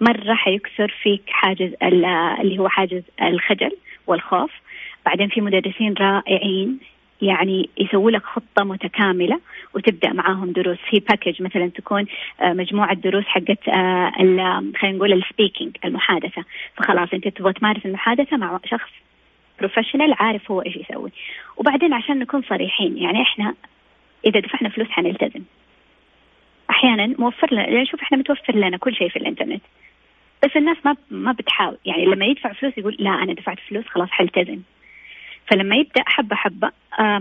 مرة 0.00 0.34
حيكسر 0.34 0.94
فيك 1.02 1.22
حاجز 1.28 1.72
اللي 1.82 2.58
هو 2.58 2.68
حاجز 2.68 3.02
الخجل 3.22 3.76
والخوف. 4.06 4.50
بعدين 5.06 5.28
في 5.28 5.40
مدرسين 5.40 5.94
رائعين 5.94 6.78
يعني 7.22 7.68
يسووا 7.78 8.10
لك 8.10 8.24
خطة 8.24 8.64
متكاملة 8.64 9.40
وتبدأ 9.74 10.12
معاهم 10.12 10.52
دروس. 10.52 10.78
في 10.90 11.00
package 11.00 11.42
مثلا 11.42 11.68
تكون 11.68 12.06
آه، 12.40 12.52
مجموعة 12.52 12.94
دروس 12.94 13.24
حقت 13.24 13.68
آه، 13.68 14.10
خلينا 14.76 14.96
نقول 14.96 15.12
ال 15.12 15.19
speaking 15.19 15.76
المحادثة. 15.84 16.44
فخلاص 16.76 17.08
أنت 17.14 17.28
تبغى 17.28 17.52
تمارس 17.52 17.86
المحادثة 17.86 18.36
مع 18.36 18.60
شخص 18.64 18.90
professional 19.58 20.14
عارف 20.18 20.50
هو 20.50 20.62
إيش 20.62 20.76
يسوي. 20.76 21.10
وبعدين 21.56 21.92
عشان 21.92 22.18
نكون 22.18 22.42
صريحين 22.42 22.98
يعني 22.98 23.22
إحنا 23.22 23.54
إذا 24.26 24.40
دفعنا 24.40 24.68
فلوس 24.68 24.88
حنلتزم. 24.88 25.42
أحيانا 26.82 27.14
موفر 27.18 27.48
لنا 27.54 27.84
شوف 27.84 28.00
إحنا 28.00 28.18
متوفر 28.18 28.56
لنا 28.56 28.76
كل 28.76 28.94
شيء 28.94 29.08
في 29.08 29.16
الإنترنت. 29.16 29.62
بس 30.44 30.50
الناس 30.56 30.76
ما 30.84 30.96
ما 31.10 31.32
بتحاول 31.32 31.78
يعني 31.84 32.04
لما 32.04 32.26
يدفع 32.26 32.52
فلوس 32.52 32.78
يقول 32.78 32.96
لا 32.98 33.10
أنا 33.10 33.32
دفعت 33.34 33.58
فلوس 33.68 33.84
خلاص 33.86 34.08
حلتزم. 34.10 34.60
فلما 35.50 35.76
يبدأ 35.76 36.02
حبة 36.06 36.36
حبة 36.36 36.70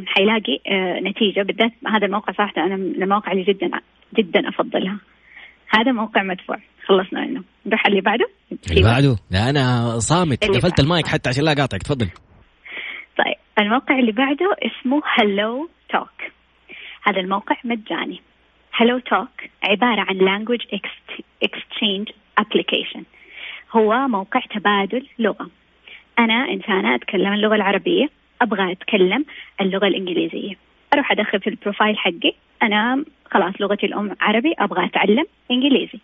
حيلاقي 0.05 0.59
آه، 0.67 0.99
نتيجة 0.99 1.41
بالذات 1.41 1.71
هذا 1.87 2.05
الموقع 2.05 2.33
صراحة 2.33 2.53
أنا 2.57 2.75
من 2.75 3.03
المواقع 3.03 3.31
اللي 3.31 3.43
جدا 3.43 3.69
جدا 4.17 4.49
أفضلها. 4.49 4.97
هذا 5.69 5.91
موقع 5.91 6.23
مدفوع 6.23 6.57
خلصنا 6.85 7.25
منه. 7.25 7.43
نروح 7.65 7.87
اللي 7.87 8.01
بعده؟ 8.01 8.29
اللي 8.71 8.83
بعده. 8.83 9.15
لا 9.31 9.49
أنا 9.49 9.99
صامت 9.99 10.45
قفلت 10.45 10.79
المايك 10.79 11.07
حتى 11.07 11.29
عشان 11.29 11.43
لا 11.43 11.51
أقاطعك 11.51 11.83
تفضل. 11.83 12.09
طيب 13.17 13.35
الموقع 13.59 13.99
اللي 13.99 14.11
بعده 14.11 14.55
اسمه 14.65 15.01
هلو 15.05 15.69
توك 15.89 16.31
هذا 17.07 17.19
الموقع 17.19 17.55
مجاني. 17.63 18.21
هلو 18.73 18.99
توك 18.99 19.29
عبارة 19.63 20.05
عن 20.09 20.45
language 20.45 20.65
exchange 21.45 22.11
application. 22.41 23.01
هو 23.71 24.07
موقع 24.07 24.39
تبادل 24.39 25.07
لغة. 25.19 25.49
أنا 26.19 26.49
إنسانة 26.49 26.95
أتكلم 26.95 27.33
اللغة 27.33 27.55
العربية 27.55 28.09
أبغى 28.41 28.71
أتكلم 28.71 29.25
اللغة 29.61 29.87
الإنجليزية. 29.87 30.55
أروح 30.93 31.11
أدخل 31.11 31.39
في 31.39 31.49
البروفايل 31.49 31.97
حقي. 31.97 32.33
أنا 32.63 33.05
خلاص 33.31 33.53
لغتي 33.59 33.85
الأم 33.85 34.15
عربي 34.21 34.53
أبغى 34.59 34.85
أتعلم 34.85 35.25
إنجليزي. 35.51 35.99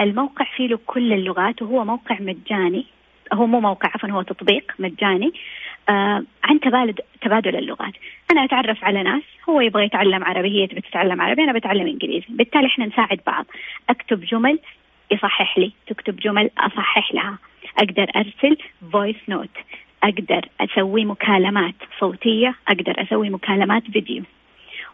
الموقع 0.00 0.44
فيه 0.56 0.66
له 0.66 0.78
كل 0.86 1.12
اللغات 1.12 1.62
وهو 1.62 1.84
موقع 1.84 2.16
مجاني. 2.20 2.86
هو 3.32 3.46
مو 3.46 3.60
موقع 3.60 3.88
عفوا 3.94 4.10
هو 4.10 4.22
تطبيق 4.22 4.72
مجاني. 4.78 5.32
عن 5.88 6.60
تبادل 6.62 6.94
تبادل 7.22 7.56
اللغات. 7.56 7.94
أنا 8.32 8.44
أتعرف 8.44 8.84
على 8.84 9.02
ناس 9.02 9.22
هو 9.48 9.60
يبغى 9.60 9.84
يتعلم 9.84 10.24
عربي 10.24 10.48
هي 10.48 10.66
تبي 10.66 10.80
تتعلم 10.80 11.22
عربي 11.22 11.44
أنا 11.44 11.52
بتعلم 11.52 11.86
إنجليزي. 11.86 12.26
بالتالي 12.28 12.66
إحنا 12.66 12.86
نساعد 12.86 13.20
بعض. 13.26 13.46
أكتب 13.90 14.20
جمل 14.20 14.58
يصحح 15.10 15.58
لي. 15.58 15.72
تكتب 15.86 16.16
جمل 16.16 16.50
أصحح 16.58 17.14
لها. 17.14 17.38
أقدر 17.78 18.06
أرسل 18.16 18.56
voice 18.92 19.16
note 19.28 19.50
أقدر 20.02 20.48
أسوي 20.60 21.04
مكالمات 21.04 21.74
صوتية. 22.00 22.54
أقدر 22.68 23.02
أسوي 23.02 23.30
مكالمات 23.30 23.82
فيديو. 23.90 24.22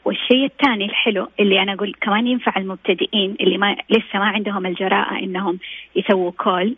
والشيء 0.04 0.44
الثاني 0.44 0.84
الحلو 0.84 1.28
اللي 1.40 1.62
أنا 1.62 1.72
أقول 1.72 1.94
كمان 2.00 2.26
ينفع 2.26 2.52
المبتدئين 2.56 3.36
اللي 3.40 3.58
ما 3.58 3.76
لسه 3.90 4.18
ما 4.18 4.24
عندهم 4.24 4.66
الجراءة 4.66 5.18
إنهم 5.18 5.58
يسووا 5.96 6.30
call 6.30 6.76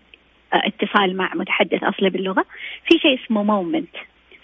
اتصال 0.54 1.16
مع 1.16 1.30
متحدث 1.34 1.84
أصلي 1.84 2.10
باللغة. 2.10 2.44
في 2.86 2.98
شيء 2.98 3.24
اسمه 3.24 3.42
moment. 3.42 3.96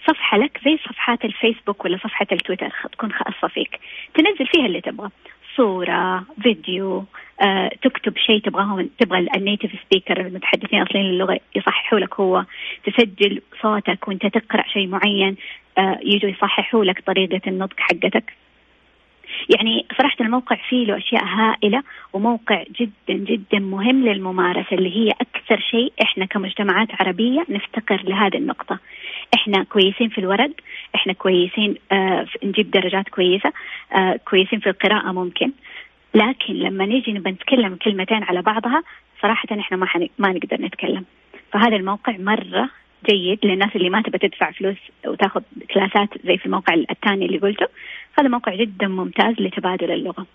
صفحة 0.07 0.37
لك 0.37 0.59
زي 0.65 0.77
صفحات 0.77 1.25
الفيسبوك 1.25 1.85
ولا 1.85 1.97
صفحة 1.97 2.27
التويتر. 2.31 2.71
تكون 2.91 3.11
خاصة 3.11 3.47
فيك. 3.47 3.79
تنزل 4.13 4.47
فيها 4.47 4.65
اللي 4.65 4.81
تبغى. 4.81 5.09
صورة 5.57 6.25
فيديو 6.43 7.05
آه، 7.41 7.71
تكتب 7.81 8.17
شيء 8.17 8.39
تبغاهم 8.39 8.89
تبغى 8.99 9.27
ال 9.35 9.40
native 9.40 9.71
speaker 9.85 10.21
المتحدثين 10.21 10.81
اصليين 10.81 11.05
للغة 11.05 11.39
يصححوا 11.55 11.99
لك 11.99 12.19
هو. 12.19 12.45
تسجل 12.83 13.41
صوتك 13.61 14.07
وانت 14.07 14.25
تقرأ 14.25 14.63
شيء 14.67 14.87
معين 14.87 15.35
آه، 15.77 15.99
يجوا 16.03 16.29
يصححوا 16.29 16.85
لك 16.85 17.03
طريقة 17.07 17.41
النطق 17.47 17.79
حقتك. 17.79 18.33
يعني 19.49 19.85
صراحة 19.97 20.15
الموقع 20.21 20.55
فيه 20.69 20.85
له 20.85 20.97
أشياء 20.97 21.23
هائلة 21.25 21.83
وموقع 22.13 22.63
جدا 22.79 23.13
جدا 23.13 23.59
مهم 23.59 24.03
للممارسة 24.07 24.75
اللي 24.77 24.95
هي 24.95 25.11
أكثر 25.11 25.59
شيء 25.71 25.93
إحنا 26.01 26.25
كمجتمعات 26.25 26.87
عربية 27.01 27.45
نفتقر 27.49 28.01
لهذه 28.03 28.37
النقطة 28.37 28.79
إحنا 29.35 29.63
كويسين 29.63 30.09
في 30.09 30.17
الورق 30.17 30.51
إحنا 30.95 31.13
كويسين 31.13 31.75
آه 31.91 32.25
نجيب 32.43 32.71
درجات 32.71 33.09
كويسة 33.09 33.53
آه 33.93 34.19
كويسين 34.29 34.59
في 34.59 34.69
القراءة 34.69 35.11
ممكن 35.11 35.51
لكن 36.15 36.53
لما 36.53 36.85
نيجي 36.85 37.11
نتكلم 37.13 37.75
كلمتين 37.75 38.23
على 38.23 38.41
بعضها 38.41 38.83
صراحة 39.21 39.47
إحنا 39.59 39.77
ما. 39.77 39.87
ما 40.19 40.29
نقدر 40.29 40.61
نتكلم 40.61 41.05
فهذا 41.51 41.75
الموقع 41.75 42.15
مرة 42.19 42.69
جيد 43.09 43.39
للناس 43.43 43.75
اللي 43.75 43.89
ما 43.89 44.01
تبى 44.01 44.17
تدفع 44.17 44.51
فلوس 44.51 44.77
وتاخذ 45.07 45.41
كلاسات 45.73 46.09
زي 46.25 46.37
في 46.37 46.45
الموقع 46.45 46.73
الثاني 46.73 47.25
اللي 47.25 47.37
قلته. 47.37 47.67
هذا 48.19 48.27
موقع 48.27 48.55
جدا 48.55 48.87
ممتاز 48.87 49.35
لتبادل 49.39 49.91
اللغة. 49.91 50.25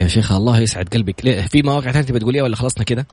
يا 0.00 0.06
شيخ 0.06 0.32
الله 0.32 0.60
يسعد 0.60 0.88
قلبك. 0.88 1.24
ليه؟ 1.24 1.32
في 1.52 1.62
مواقع 1.62 1.90
ثانية 1.90 2.06
تبي 2.06 2.18
تقوليها 2.18 2.42
ولا 2.42 2.56
خلصنا 2.56 2.84
كذا 2.84 3.06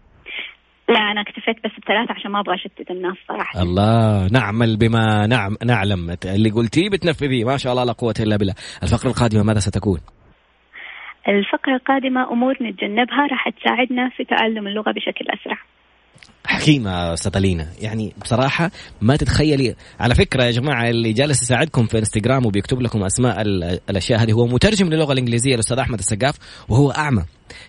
لا 0.90 1.00
أنا 1.12 1.22
اكتفيت 1.22 1.58
بس 1.66 1.72
بثلاثة 1.84 2.14
عشان 2.14 2.32
ما 2.32 2.40
أبغى 2.40 2.56
أشتت 2.56 2.92
الناس 2.92 3.18
صراحة. 3.28 3.62
الله 3.62 4.28
نعمل 4.32 4.78
بما 4.78 5.28
نعم 5.28 5.56
نعلم. 5.66 6.16
اللي 6.26 6.50
قلتيه 6.50 6.90
بتنفذيه. 6.90 7.46
ما 7.46 7.58
شاء 7.58 7.72
الله 7.74 7.84
لا 7.84 7.92
قوة 7.92 8.14
إلا 8.20 8.38
بالله. 8.38 8.54
الفقرة 8.84 9.10
القادمة 9.10 9.44
ماذا 9.44 9.60
ستكون؟ 9.60 10.00
الفقرة 11.28 11.76
القادمة 11.76 12.32
أمور 12.32 12.54
نتجنبها. 12.62 13.28
راح 13.32 13.50
تساعدنا 13.50 14.10
في 14.10 14.24
تعلم 14.24 14.68
اللغة 14.68 14.92
بشكل 14.92 15.26
أسرع. 15.30 15.58
حكيمة 16.46 17.16
ستالينا. 17.16 17.68
يعني 17.82 18.14
بصراحة 18.24 18.72
ما 19.02 19.16
تتخيلي. 19.16 19.76
على 20.00 20.16
فكرة 20.16 20.44
يا 20.44 20.52
جماعة 20.52 20.90
اللي 20.90 21.14
جالس 21.14 21.42
يساعدكم 21.42 21.88
في 21.88 22.00
إنستغرام 22.00 22.46
وبيكتب 22.46 22.82
لكم 22.82 23.04
أسماء 23.04 23.42
الأشياء 23.90 24.24
هذه 24.24 24.32
هو 24.32 24.48
مترجم 24.48 24.90
للغة 24.90 25.14
الإنجليزية 25.14 25.56
الأستاذ 25.56 25.78
أحمد 25.80 26.00
السقاف 26.00 26.36
وهو 26.70 26.92
أعمى. 26.92 27.24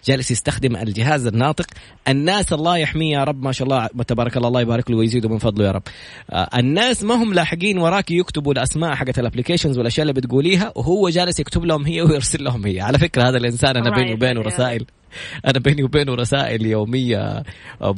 جالس 0.05 0.31
يستخدم 0.31 0.77
الجهاز 0.77 1.27
الناطق. 1.27 1.67
الناس 2.09 2.53
الله 2.53 2.77
يحميه 2.77 3.12
يا 3.19 3.25
رب 3.25 3.43
ما 3.43 3.53
شاء 3.53 3.69
الله 3.69 3.87
تبارك 3.87 4.37
الله 4.37 4.49
الله 4.49 4.61
يبارك 4.61 4.91
له 4.91 4.97
ويزيده 4.97 5.29
من 5.29 5.38
فضله 5.38 5.67
يا 5.67 5.71
رب. 5.71 5.83
آه، 6.31 6.49
الناس 6.59 7.05
ما 7.05 7.15
هم 7.15 7.35
لاحقين 7.35 7.79
وراك 7.79 8.11
يكتبوا 8.11 8.53
الاسماء 8.53 8.95
حقت 8.95 9.19
الابلكيشنز 9.19 9.79
والأشياء 9.79 10.03
اللي 10.03 10.21
بتقوليها 10.21 10.73
وهو 10.77 11.09
جالس 11.09 11.41
يكتب 11.41 11.65
لهم 11.65 11.87
هي 11.87 12.03
ويرسل 12.03 12.45
لهم 12.45 12.67
هي. 12.67 12.81
على 12.81 12.99
فكرة 12.99 13.23
هذا 13.29 13.37
الإنسان 13.37 13.77
أنا 13.77 13.91
بيني 13.97 14.12
وبينه 14.12 14.41
رسائل. 14.41 14.87
أنا 15.48 15.59
بيني 15.59 15.83
وبينه 15.83 16.14
رسائل 16.14 16.66
يومية. 16.66 17.42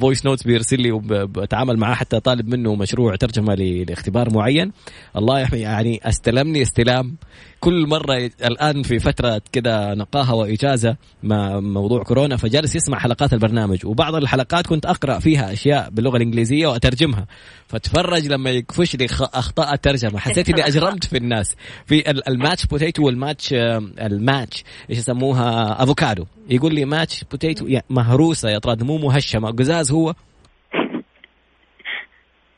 voice 0.01 0.27
notes 0.27 0.43
بيرسل 0.43 0.81
لي 0.81 0.93
وبتعامل 0.93 1.77
معاه 1.77 1.95
حتى 1.95 2.21
طالب 2.21 2.49
منه 2.49 2.75
مشروع 2.75 3.17
ترجمة 3.17 3.55
لاختبار 3.55 4.35
معين. 4.35 4.73
الله 5.17 5.41
يحمي 5.41 5.59
يعني 5.59 6.01
استلمني 6.05 6.63
استلام 6.63 7.17
كل 7.65 7.87
مرة 7.87 8.31
الآن 8.45 8.83
في 8.83 8.99
فترة 8.99 9.43
كذا 9.53 9.95
نقاهة 9.95 10.35
وإجازة 10.35 10.97
مع 11.23 11.61
موضوع 11.61 12.03
كورونا 12.03 12.37
فجالس 12.37 12.77
يسمع 12.77 12.99
حلقات 12.99 13.33
البرنامج. 13.33 13.87
وبعض 13.87 14.15
الحلقات 14.15 14.67
كنت 14.67 14.87
أقرأ 14.87 15.19
فيها 15.19 15.53
أشياء 15.53 15.91
باللغة 15.91 16.17
الإنجليزية 16.17 16.67
وأترجمها. 16.67 17.27
فتفرج 17.69 18.27
لما 18.27 18.51
يكفش 18.51 18.97
لي 18.97 19.07
أخطاء 19.21 19.75
الترجمة. 19.75 20.19
حسيت 20.19 20.49
إني 20.49 20.67
أجرمت 20.67 21.05
في 21.05 21.17
الناس. 21.17 21.57
في 21.87 22.11
ال 22.11 22.19
mashed 22.19 22.67
potato 22.67 23.07
وال 23.07 23.18
mashed 23.18 23.53
ال 23.53 23.69
mashed 23.69 24.65
إيش 24.91 24.99
يسموها 24.99 25.83
أفوكادو. 25.83 26.25
يقول 26.51 26.75
لي 26.75 26.85
mashed 26.85 27.25
potato 27.31 27.79
مهروسة 27.91 28.51
يا 28.51 28.59
طراد 28.59 28.83
مو 28.83 28.99
مهشمة 28.99 29.51
قزاز 29.51 29.93
هو. 29.93 30.15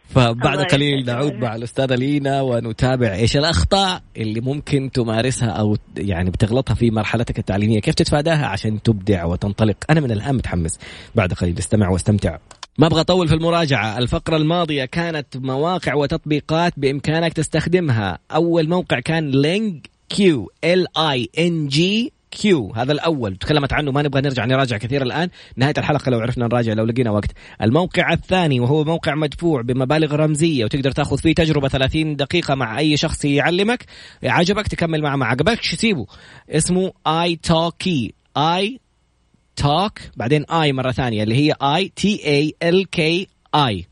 فبعد 0.08 0.58
قليل 0.58 1.06
نعود 1.06 1.32
مع 1.32 1.56
الأستاذة 1.56 1.94
لينا 1.94 2.42
ونتابع 2.42 3.14
إيش 3.14 3.36
الأخطاء 3.36 4.02
اللي 4.16 4.40
ممكن 4.40 4.90
تمارسها 4.94 5.48
أو 5.48 5.76
يعني 5.96 6.30
بتغلطها 6.30 6.74
في 6.74 6.90
مرحلتك 6.90 7.38
التعليمية. 7.38 7.80
كيف 7.80 7.94
تتفاداها 7.94 8.46
عشان 8.46 8.82
تبدع 8.82 9.24
وتنطلق؟ 9.24 9.76
أنا 9.90 10.00
من 10.00 10.10
الآن 10.10 10.34
متحمس. 10.34 10.78
بعد 11.14 11.32
قليل 11.32 11.58
استمع 11.58 11.88
واستمتع. 11.88 12.38
ما 12.78 12.86
أبغى 12.86 13.00
أطول 13.00 13.28
في 13.28 13.34
المراجعة. 13.34 13.98
الفقرة 13.98 14.36
الماضية 14.36 14.84
كانت 14.84 15.36
مواقع 15.36 15.94
وتطبيقات 15.94 16.72
بإمكانك 16.76 17.32
تستخدمها. 17.32 18.18
أول 18.30 18.68
موقع 18.68 19.00
كان 19.00 19.30
LingQ 19.30 20.50
L 20.64 20.98
I 20.98 21.28
N 21.38 21.68
G 21.68 22.12
Q 22.36 22.72
هذا 22.72 22.92
الأول. 22.92 23.36
تكلمت 23.36 23.72
عنه 23.72 23.92
ما 23.92 24.02
نبغى 24.02 24.20
نرجع 24.20 24.44
نراجع 24.44 24.76
كثير 24.76 25.02
الآن. 25.02 25.28
نهاية 25.56 25.74
الحلقة 25.78 26.10
لو 26.10 26.20
عرفنا 26.20 26.46
نراجع 26.46 26.72
لو 26.72 26.84
لقينا 26.84 27.10
وقت. 27.10 27.30
الموقع 27.62 28.12
الثاني 28.12 28.60
وهو 28.60 28.84
موقع 28.84 29.14
مدفوع 29.14 29.62
بمبالغ 29.62 30.14
رمزية 30.14 30.64
وتقدر 30.64 30.90
تأخذ 30.90 31.18
فيه 31.18 31.34
تجربة 31.34 31.68
30 31.68 32.16
دقيقة 32.16 32.54
مع 32.54 32.78
أي 32.78 32.96
شخص 32.96 33.24
يعلمك. 33.24 33.84
عجبك 34.24 34.68
تكمل 34.68 35.02
معه. 35.02 35.16
ما 35.16 35.26
عجبكش 35.26 35.74
سيبه. 35.74 36.06
اسمه 36.50 36.92
italki 37.06 38.14
I 38.36 38.80
talk 39.56 39.98
بعدين 40.16 40.44
I 40.44 40.72
مرة 40.72 40.90
ثانية 40.90 41.22
اللي 41.22 41.34
هي 41.34 41.54
I 41.62 41.92
T 41.96 42.26
A 42.26 42.54
L 42.62 42.90
K 42.90 43.28
I 43.54 43.86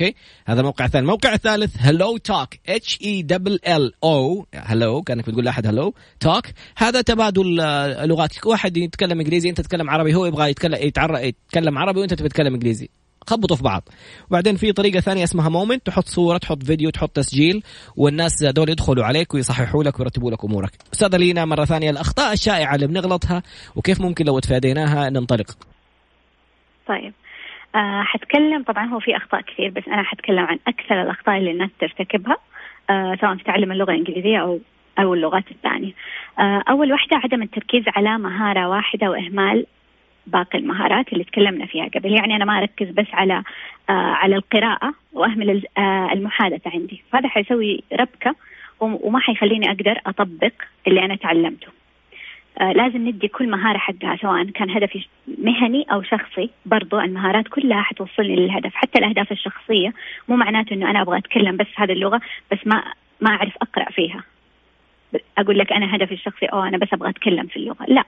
okay. 0.00 0.14
هذا 0.46 0.60
الموقع 0.60 0.84
الثاني 0.84 1.02
الموقع 1.02 1.32
الثالث 1.32 1.76
HelloTalk 1.78 2.48
H 2.68 2.98
E 3.02 3.22
double 3.22 3.58
L 3.68 3.92
O 4.04 4.46
hello 4.54 5.02
كأنك 5.02 5.26
بتقول 5.26 5.44
لأحد 5.44 5.66
hello 5.66 5.94
توك 6.20 6.46
هذا 6.76 7.00
تبادل 7.00 7.60
آه، 7.60 8.06
لغات 8.06 8.46
واحد 8.46 8.76
يتكلم 8.76 9.20
إنجليزي 9.20 9.48
أنت 9.48 9.60
تتكلم 9.60 9.90
عربي. 9.90 10.14
هو 10.14 10.26
يبغى 10.26 10.50
يتكلم 10.50 10.78
يتكلم 11.16 11.78
عربي 11.78 12.00
وأنت 12.00 12.14
تبي 12.14 12.28
تتكلم 12.28 12.54
إنجليزي. 12.54 12.88
خبطوا 13.26 13.56
في 13.56 13.62
بعض. 13.62 13.88
وبعدين 14.30 14.56
في 14.56 14.72
طريقة 14.72 15.00
ثانية 15.00 15.24
اسمها 15.24 15.48
مومنت 15.48 15.86
تحط 15.86 16.08
صورة 16.08 16.38
تحط 16.38 16.62
فيديو 16.62 16.90
تحط 16.90 17.10
تسجيل 17.10 17.62
والناس 17.96 18.42
دول 18.44 18.68
يدخلوا 18.68 19.04
عليك 19.04 19.34
ويصححوا 19.34 19.84
لك 19.84 20.00
ويرتبوا 20.00 20.30
لك 20.30 20.44
أمورك. 20.44 20.72
استاذه 20.94 21.16
لينا 21.16 21.44
مرة 21.44 21.64
ثانية 21.64 21.90
الأخطاء 21.90 22.32
الشائعة 22.32 22.74
اللي 22.74 22.86
بنغلطها 22.86 23.42
وكيف 23.76 24.00
ممكن 24.00 24.24
لو 24.24 24.38
تفاديناها 24.38 25.10
ننطلق؟ 25.10 25.56
طيب. 26.88 27.14
آه 27.74 28.02
حتكلم 28.02 28.62
طبعا 28.62 28.86
هو 28.86 29.00
في 29.00 29.16
أخطاء 29.16 29.40
كثير 29.40 29.70
بس 29.70 29.88
أنا 29.88 30.02
حتكلم 30.02 30.44
عن 30.44 30.58
أكثر 30.68 31.02
الأخطاء 31.02 31.38
اللي 31.38 31.50
الناس 31.50 31.70
ترتكبها 31.80 32.36
آه 32.90 33.14
سواء 33.20 33.36
في 33.36 33.44
تعلم 33.44 33.72
اللغة 33.72 33.90
الإنجليزية 33.92 34.38
أو 34.38 34.60
أو 34.98 35.14
اللغات 35.14 35.50
الثانية. 35.50 35.92
آه 36.38 36.62
أول 36.68 36.92
واحدة 36.92 37.16
عدم 37.16 37.42
التركيز 37.42 37.84
على 37.96 38.18
مهارة 38.18 38.68
واحدة 38.68 39.10
وإهمال 39.10 39.66
باقي 40.26 40.58
المهارات 40.58 41.12
اللي 41.12 41.24
تكلمنا 41.24 41.66
فيها 41.66 41.88
قبل. 41.94 42.12
يعني 42.12 42.36
أنا 42.36 42.44
ما 42.44 42.58
أركز 42.58 42.88
بس 42.90 43.06
على 43.12 43.42
على 43.88 44.36
القراءة 44.36 44.94
وأهمل 45.12 45.62
المحادثة 46.12 46.70
عندي. 46.70 47.02
فهذا 47.12 47.28
حيسوي 47.28 47.82
ربكة 47.92 48.34
وما 48.80 49.18
حيخليني 49.20 49.70
أقدر 49.70 50.00
أطبق 50.06 50.52
اللي 50.86 51.04
أنا 51.04 51.16
تعلمته. 51.16 51.68
لازم 52.60 53.08
ندي 53.08 53.28
كل 53.28 53.50
مهارة 53.50 53.78
حقها 53.78 54.16
سواء 54.16 54.44
كان 54.44 54.70
هدفي 54.70 55.06
مهني 55.38 55.86
أو 55.92 56.02
شخصي. 56.02 56.50
برضو 56.66 57.00
المهارات 57.00 57.48
كلها 57.48 57.82
حتوصلني 57.82 58.36
للهدف 58.36 58.74
حتى 58.74 58.98
الأهداف 58.98 59.32
الشخصية. 59.32 59.92
مو 60.28 60.36
معناته 60.36 60.74
أنه 60.74 60.90
أنا 60.90 61.02
أبغى 61.02 61.18
أتكلم 61.18 61.56
بس 61.56 61.66
هذه 61.76 61.92
اللغة 61.92 62.20
بس 62.52 62.58
ما 62.66 62.84
ما 63.20 63.30
أعرف 63.30 63.56
أقرأ 63.62 63.90
فيها. 63.90 64.24
أقول 65.38 65.58
لك 65.58 65.72
أنا 65.72 65.96
هدفي 65.96 66.14
الشخصي 66.14 66.46
أو 66.46 66.62
أنا 66.62 66.78
بس 66.78 66.88
أبغى 66.92 67.10
أتكلم 67.10 67.46
في 67.46 67.56
اللغة. 67.56 67.86
لا. 67.88 68.04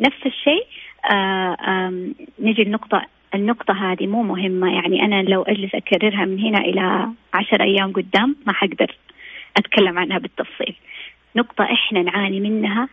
نفس 0.00 0.26
الشيء 0.26 0.66
آه 1.12 2.12
نجي 2.40 2.62
النقطة 2.62 3.06
النقطة 3.34 3.92
هذه 3.92 4.06
مو 4.06 4.22
مهمة. 4.22 4.74
يعني 4.74 5.02
أنا 5.02 5.22
لو 5.22 5.42
أجلس 5.42 5.74
أكررها 5.74 6.24
من 6.24 6.40
هنا 6.40 6.58
إلى 6.58 7.08
عشر 7.34 7.62
أيام 7.62 7.92
قدام 7.92 8.36
ما 8.46 8.52
حقدر 8.52 8.94
أتكلم 9.56 9.98
عنها 9.98 10.18
بالتفصيل. 10.18 10.74
نقطة 11.36 11.64
إحنا 11.64 12.02
نعاني 12.02 12.40
منها 12.40 12.88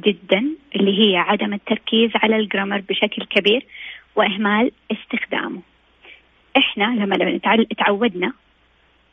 جدا 0.00 0.44
اللي 0.76 0.98
هي 1.00 1.16
عدم 1.16 1.54
التركيز 1.54 2.10
على 2.14 2.36
الجرامر 2.36 2.82
بشكل 2.88 3.24
كبير 3.24 3.66
وإهمال 4.16 4.70
استخدامه. 4.92 5.60
إحنا 6.56 6.84
لما 6.84 7.14
لما 7.14 7.38
تعودنا 7.78 8.32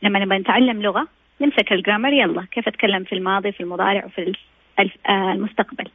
لما 0.02 0.18
لما 0.18 0.38
نتعلم 0.38 0.82
لغة 0.82 1.08
نمسك 1.40 1.72
الجرامر 1.72 2.12
يلا 2.12 2.46
كيف 2.50 2.68
أتكلم 2.68 3.04
في 3.04 3.14
الماضي 3.14 3.52
في 3.52 3.60
المضارع 3.60 4.04
وفي 4.04 4.32
آه، 5.08 5.32
المستقبل. 5.32 5.88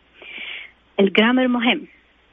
الجرامر 1.00 1.47
مهم 1.47 1.82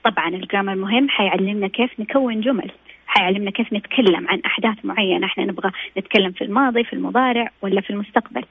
طبعا 0.04 0.28
الجرامر 0.28 0.74
مهم 0.74 1.08
حيعلمنا 1.08 1.68
كيف 1.68 2.00
نكون 2.00 2.40
جمل 2.40 2.70
حيعلمنا 3.06 3.50
كيف 3.50 3.72
نتكلم 3.72 4.28
عن 4.28 4.40
أحداث 4.46 4.84
معينة 4.84 5.26
إحنا 5.26 5.44
نبغى 5.44 5.70
نتكلم 5.98 6.32
في 6.32 6.44
الماضي 6.44 6.84
في 6.84 6.92
المضارع 6.92 7.50
ولا 7.62 7.80
في 7.80 7.90
المستقبل 7.90 8.44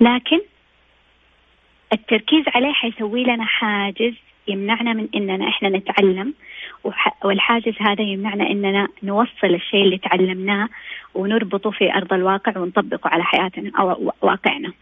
لكن 0.00 0.40
التركيز 1.94 2.44
عليه 2.54 2.72
حيسوي 2.72 3.24
لنا 3.24 3.44
حاجز 3.44 4.14
يمنعنا 4.48 4.92
من 4.92 5.08
إننا 5.14 5.48
إحنا 5.48 5.68
نتعلم 5.68 6.34
والحاجز 7.24 7.74
هذا 7.80 8.02
يمنعنا 8.02 8.50
إننا 8.50 8.88
نوصل 9.02 9.54
الشيء 9.54 9.82
اللي 9.84 9.98
تعلمناه 9.98 10.68
ونربطه 11.14 11.70
في 11.70 11.94
أرض 11.94 12.12
الواقع 12.12 12.58
ونطبقه 12.60 13.10
على 13.10 13.24
حياتنا 13.24 13.70
أو 13.78 14.12
واقعنا. 14.22 14.72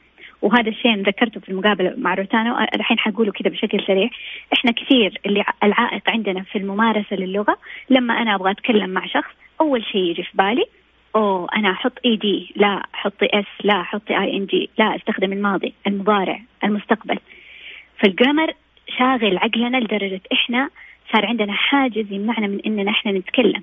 وهذا 0.42 0.68
الشيء 0.68 1.03
ذكرته 1.03 1.40
في 1.40 1.48
المقابلة 1.48 1.94
مع 1.96 2.14
روتانا 2.14 2.66
الحين 2.75 2.98
حقوله 2.98 3.33
كذا 3.33 3.51
بشكل 3.51 3.85
سريع 3.87 4.11
إحنا 4.53 4.70
كثير 4.72 5.20
اللي 5.27 5.44
العائق 5.64 6.11
عندنا 6.11 6.42
في 6.42 6.59
الممارسة 6.59 7.16
للغة 7.16 7.57
لما 7.90 8.22
أنا 8.22 8.35
أبغى 8.35 8.51
أتكلم 8.51 8.90
مع 8.90 9.07
شخص 9.07 9.31
أول 9.61 9.85
شيء 9.85 10.01
يجي 10.01 10.22
في 10.22 10.31
بالي 10.35 10.64
أوه 11.16 11.48
أنا 11.57 11.70
أحط 11.70 11.92
ED 12.04 12.52
لا 12.57 12.83
حطي 12.92 13.27
S 13.26 13.64
لا 13.64 13.83
حطي 13.83 14.18
ING 14.20 14.70
لا 14.79 14.96
أستخدم 14.96 15.33
الماضي 15.33 15.75
المضارع 15.87 16.40
المستقبل. 16.64 17.18
فالجرامر 17.98 18.53
شاغل 18.98 19.38
عقلنا 19.38 19.77
لدرجة 19.77 20.20
إحنا 20.33 20.70
صار 21.12 21.27
عندنا 21.27 21.53
حاجز 21.53 22.12
يمنعنا 22.12 22.46
من 22.46 22.61
إننا 22.66 22.90
إحنا 22.90 23.12
نتكلم. 23.12 23.62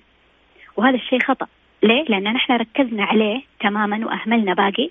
وهذا 0.77 0.95
الشيء 0.95 1.19
خطأ. 1.19 1.47
ليه؟ 1.83 2.03
لأن 2.03 2.23
نحن 2.23 2.53
ركزنا 2.53 3.03
عليه 3.03 3.41
تماما 3.59 4.05
وأهملنا 4.05 4.53
باقي 4.53 4.89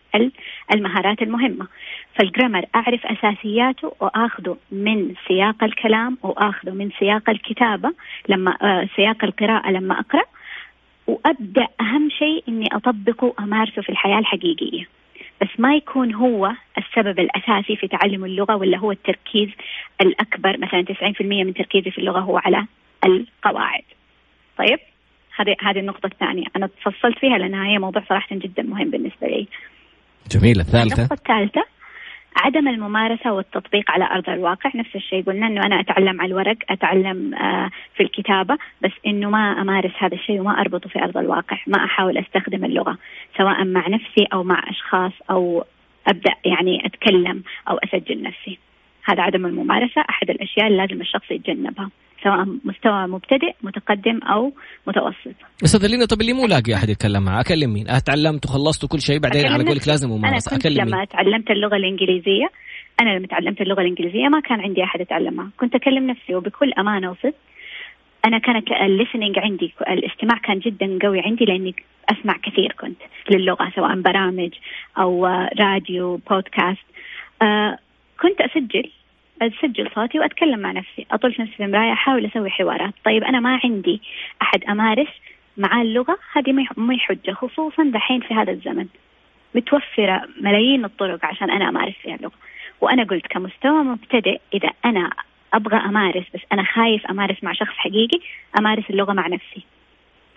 المهارات 0.75 1.23
المهمة. 1.23 1.67
فالجرامر 2.15 2.65
أعرف 2.75 3.07
أساسياته 3.07 3.93
وأخذه 4.01 4.57
من 4.73 5.15
سياق 5.29 5.65
الكلام 5.65 6.19
وأخذه 6.23 6.71
من 6.71 6.91
سياق 6.99 7.31
الكتابة. 7.31 7.93
لما 8.29 8.57
آه 8.63 8.89
سياق 8.97 9.25
القراءة 9.25 9.71
لما 9.71 10.01
أقرأ 10.01 10.25
وأبدأ 11.09 11.67
أهم 11.81 12.11
شيء 12.19 12.45
إني 12.49 12.69
أطبقه 12.73 13.25
وأمارسه 13.25 13.83
في 13.83 13.89
الحياة 13.89 14.19
الحقيقية. 14.19 14.89
بس 15.43 15.49
ما 15.59 15.75
يكون 15.75 16.15
هو 16.15 16.53
السبب 16.79 17.19
الأساسي 17.21 17.77
في 17.77 17.89
تعلم 17.89 18.25
اللغة 18.25 18.57
ولا 18.57 18.79
هو 18.79 18.93
التركيز 18.93 19.49
الأكبر. 20.01 20.59
مثلا 20.59 20.83
90% 20.83 21.23
من 21.23 21.55
تركيزي 21.55 21.91
في 21.91 21.99
اللغة 21.99 22.21
هو 22.21 22.39
على 22.39 22.67
القواعد. 23.05 23.85
طيب؟ 24.59 24.79
هذه 25.37 25.57
هذه 25.61 25.79
النقطة 25.79 26.07
الثانية. 26.07 26.45
أنا 26.57 26.67
تفصلت 26.67 27.19
فيها 27.19 27.39
لأنها 27.39 27.67
هي 27.67 27.79
موضوع 27.79 28.03
صراحة 28.09 28.37
جدا 28.37 28.63
مهم 28.63 28.91
بالنسبة 28.91 29.27
لي. 29.27 29.47
جميلة 30.31 30.61
الثالثة؟ 30.61 30.97
النقطة 30.97 31.15
الثالثة 31.15 31.78
عدم 32.39 32.69
الممارسة 32.69 33.33
والتطبيق 33.33 33.91
على 33.91 34.05
أرض 34.05 34.31
الواقع. 34.31 34.71
نفس 34.75 34.97
الشيء 34.97 35.23
قلنا 35.25 35.47
أنه 35.47 35.67
أنا 35.67 35.81
أتعلم 35.81 36.21
على 36.21 36.31
الورق 36.31 36.57
أتعلم 36.71 37.35
آه، 37.35 37.71
في 37.95 38.03
الكتابة 38.03 38.59
بس 38.83 38.91
أنه 39.07 39.31
ما 39.31 39.63
أمارس 39.63 39.93
هذا 39.99 40.15
الشيء 40.15 40.41
وما 40.41 40.61
أربطه 40.61 40.89
في 40.89 40.99
أرض 40.99 41.17
الواقع. 41.17 41.59
ما 41.67 41.85
أحاول 41.85 42.19
أستخدم 42.19 42.65
اللغة 42.65 42.99
سواء 43.37 43.65
مع 43.65 43.89
نفسي 43.89 44.27
أو 44.33 44.43
مع 44.43 44.63
أشخاص 44.71 45.13
أو 45.31 45.65
أبدأ 46.07 46.35
يعني 46.45 46.87
أتكلم 46.87 47.43
أو 47.71 47.77
أسجل 47.77 48.23
نفسي. 48.23 48.59
هذا 49.05 49.23
عدم 49.23 49.47
الممارسة 49.47 50.05
أحد 50.11 50.31
الأشياء 50.31 50.67
اللي 50.67 50.79
لازم 50.79 51.01
الشخص 51.01 51.31
يتجنبها. 51.31 51.91
سواء 52.23 52.47
مستوى 52.65 53.07
مبتدئ 53.07 53.53
متقدم 53.63 54.19
أو 54.23 54.53
متوسط. 54.87 55.35
أستاذ 55.65 55.87
لينا 55.87 56.07
طب 56.07 56.21
اللي 56.21 56.33
مو 56.33 56.47
لاقي 56.47 56.75
أحد 56.75 56.89
يتكلم 56.89 57.23
معه 57.23 57.41
أكلم 57.41 57.73
مين؟ 57.73 57.87
تعلمت 58.07 58.47
وخلصت 58.47 58.85
وكل 58.85 59.01
شيء 59.01 59.19
بعدين 59.19 59.47
على 59.47 59.65
قولك 59.65 59.89
لازم 59.89 60.11
ممارسه 60.11 60.57
أكلم 60.57 60.89
لما 60.89 60.97
مين؟ 60.97 61.09
تعلمت 61.09 61.51
اللغة 61.51 61.77
الإنجليزية 61.77 62.51
أنا 63.01 63.19
لما 63.19 63.27
تعلمت 63.27 63.61
اللغة 63.61 63.81
الإنجليزية 63.81 64.29
ما 64.29 64.41
كان 64.41 64.61
عندي 64.61 64.85
أحد 64.85 65.01
أتعلم 65.01 65.35
معه 65.35 65.49
كنت 65.61 65.75
أكلم 65.75 66.11
نفسي 66.11 66.35
وبكل 66.35 66.73
أمانة 66.73 67.11
وصدق 67.11 67.35
أنا 68.27 68.39
كانت 68.39 68.69
الليسننج 68.71 69.39
عندي 69.39 69.75
الاستماع 69.89 70.39
كان 70.39 70.59
جدا 70.59 70.99
قوي 71.03 71.21
عندي 71.21 71.45
لأني 71.45 71.75
أسمع 72.09 72.37
كثير 72.37 72.73
كنت 72.81 72.99
للغة 73.31 73.73
سواء 73.77 74.01
برامج 74.01 74.51
أو 74.99 75.27
راديو 75.61 76.17
بودكاست 76.31 76.87
آه 77.43 77.79
كنت 78.23 78.41
أسجل 78.41 78.91
أسجل 79.43 79.91
صوتي 79.95 80.19
وأتكلم 80.19 80.59
مع 80.59 80.73
نفسي. 80.73 81.07
أطل 81.11 81.29
نفسي 81.29 81.57
في 81.57 81.65
المراية 81.65 81.93
أحاول 81.93 82.27
أسوي 82.27 82.51
حوارات. 82.51 82.95
طيب 83.05 83.25
أنا 83.25 83.41
ما 83.41 83.61
عندي 83.65 84.01
أحد 84.43 84.65
أمارس 84.65 85.09
مع 85.57 85.83
اللغة 85.83 86.19
هذه 86.33 86.53
ما 86.77 86.95
هي 86.95 86.99
حجة 86.99 87.33
خصوصا 87.33 87.85
دحين 87.85 88.21
في 88.21 88.35
هذا 88.35 88.53
الزمن. 88.53 88.87
متوفرة 89.55 90.29
ملايين 90.41 90.85
الطرق 90.85 91.25
عشان 91.25 91.51
أنا 91.51 91.69
أمارس 91.69 91.95
فيها 92.03 92.15
اللغة. 92.15 92.33
وأنا 92.81 93.05
قلت 93.05 93.27
كمستوى 93.27 93.83
مبتدئ 93.83 94.41
إذا 94.55 94.71
أنا 94.85 95.11
أبغى 95.55 95.77
أمارس 95.77 96.25
بس 96.35 96.41
أنا 96.53 96.63
خايف 96.63 97.07
أمارس 97.07 97.45
مع 97.45 97.53
شخص 97.53 97.75
حقيقي 97.77 98.21
أمارس 98.59 98.91
اللغة 98.91 99.13
مع 99.13 99.27
نفسي. 99.27 99.63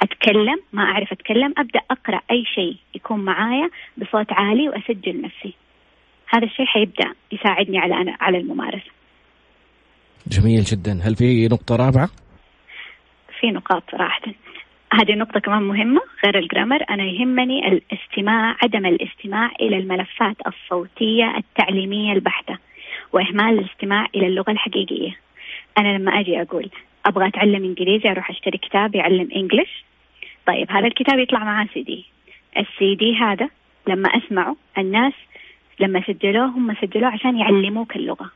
أتكلم 0.02 0.60
ما 0.74 0.84
أعرف 0.84 1.12
أتكلم 1.12 1.54
أبدأ 1.58 1.82
أقرأ 1.92 2.22
أي 2.32 2.46
شيء 2.46 2.76
يكون 2.96 3.20
معايا 3.20 3.70
بصوت 3.98 4.34
عالي 4.34 4.70
وأسجل 4.70 5.22
نفسي. 5.22 5.54
هذا 6.34 6.46
الشيء 6.46 6.66
حيبدأ 6.66 7.14
يساعدني 7.32 7.80
على 7.80 7.94
أنا 7.94 8.18
على 8.22 8.38
الممارسة. 8.38 8.92
جميل 10.28 10.64
جدا. 10.64 11.00
هل 11.04 11.16
في 11.16 11.48
نقطة 11.48 11.76
رابعة؟ 11.76 12.10
في 13.40 13.52
نقاط 13.52 13.84
صراحة 13.92 14.22
هذه 14.94 15.14
النقطة 15.14 15.40
كمان 15.40 15.64
مهمة. 15.64 16.02
غير 16.26 16.40
الجرامر 16.40 16.84
أنا 16.90 17.04
يهمني 17.04 17.68
الاستماع 17.68 18.56
عدم 18.64 18.86
الاستماع 18.86 19.52
إلى 19.62 19.78
الملفات 19.78 20.36
الصوتية 20.48 21.38
التعليمية 21.38 22.14
البحتة 22.14 22.58
وإهمال 23.14 23.60
الاستماع 23.60 24.08
إلى 24.16 24.28
اللغة 24.28 24.52
الحقيقية. 24.52 25.18
أنا 25.78 25.98
لما 25.98 26.20
أجي 26.20 26.42
أقول 26.42 26.70
أبغى 27.06 27.28
أتعلم 27.28 27.64
إنجليزي 27.64 28.12
أروح 28.12 28.30
أشتري 28.30 28.58
كتاب 28.58 28.96
يعلم 28.96 29.30
إنجليش؟ 29.36 29.84
طيب 30.48 30.72
هذا 30.72 30.88
الكتاب 30.88 31.20
يطلع 31.20 31.44
معاه 31.44 31.68
سي 31.74 31.84
دي. 31.84 32.06
السي 32.58 32.96
دي 32.96 33.16
هذا 33.16 33.50
لما 33.88 34.10
أسمعه 34.10 34.56
الناس 34.78 35.14
لما 35.82 36.02
سجلوه 36.08 36.46
هم 36.46 36.76
سجلوه 36.82 37.10
عشان 37.10 37.38
يعلموك 37.38 37.96
اللغة. 37.96 38.32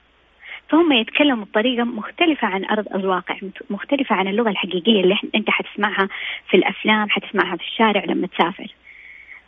فهم 0.69 0.91
يتكلموا 0.91 1.45
بطريقة 1.45 1.83
مختلفة 1.83 2.47
عن 2.47 2.65
أرض 2.65 2.95
الواقع 2.95 3.35
مختلفة 3.69 4.15
عن 4.15 4.27
اللغة 4.27 4.49
الحقيقية 4.49 5.01
اللي 5.01 5.17
أنت 5.35 5.49
حتسمعها 5.49 6.09
في 6.49 6.57
الأفلام 6.57 7.09
حتسمعها 7.09 7.55
في 7.55 7.63
الشارع 7.63 8.03
لما 8.05 8.27
تسافر. 8.27 8.67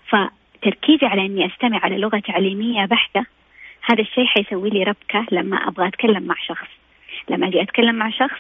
فتركيزي 0.07 1.07
على 1.07 1.25
أني 1.25 1.45
أستمع 1.45 1.79
على 1.83 1.97
لغة 1.97 2.19
تعليمية 2.19 2.85
بحتة 2.85 3.25
هذا 3.89 4.01
الشيء 4.01 4.25
حيسوي 4.25 4.69
لي 4.69 4.83
ربكة 4.83 5.25
لما 5.31 5.57
أبغى 5.67 5.87
أتكلم 5.87 6.23
مع 6.23 6.35
شخص. 6.47 6.67
لما 7.29 7.47
أجي 7.47 7.61
أتكلم 7.61 7.95
مع 7.95 8.09
شخص 8.09 8.39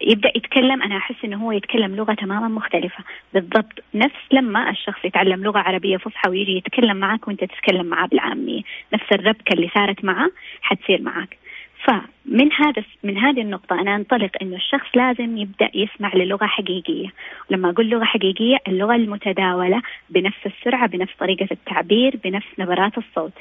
يبدأ 0.00 0.32
يتكلم 0.36 0.82
أنا 0.82 0.96
أحس 0.96 1.14
إنه 1.24 1.36
هو 1.36 1.52
يتكلم 1.52 1.96
لغة 1.96 2.14
تماما 2.14 2.48
مختلفة. 2.48 3.04
بالضبط 3.34 3.84
نفس 3.94 4.24
لما 4.32 4.70
الشخص 4.70 5.04
يتعلم 5.04 5.44
لغة 5.44 5.58
عربية 5.58 5.96
فصحى 5.96 6.30
ويجي 6.30 6.56
يتكلم 6.56 6.96
معك 6.96 7.28
وأنت 7.28 7.44
تتكلم 7.44 7.86
معاه 7.86 8.06
بالعامية. 8.06 8.62
نفس 8.94 9.12
الربكة 9.12 9.52
اللي 9.52 9.70
صارت 9.74 10.04
معه 10.04 10.30
حتصير 10.62 11.02
معك. 11.02 11.38
فمن 11.84 12.52
هذا 12.52 12.84
من 13.02 13.18
هذه 13.18 13.40
النقطة 13.40 13.80
أنا 13.80 13.96
أنطلق 13.96 14.30
إنه 14.42 14.56
الشخص 14.56 14.86
لازم 14.94 15.36
يبدأ 15.36 15.70
يسمع 15.74 16.14
للغة 16.14 16.46
حقيقية، 16.46 17.08
لما 17.50 17.70
أقول 17.70 17.88
لغة 17.88 18.04
حقيقية 18.04 18.56
اللغة 18.68 18.94
المتداولة 18.94 19.82
بنفس 20.10 20.46
السرعة 20.46 20.86
بنفس 20.88 21.12
طريقة 21.20 21.48
التعبير 21.52 22.18
بنفس 22.24 22.46
نبرات 22.58 22.98
الصوت، 22.98 23.32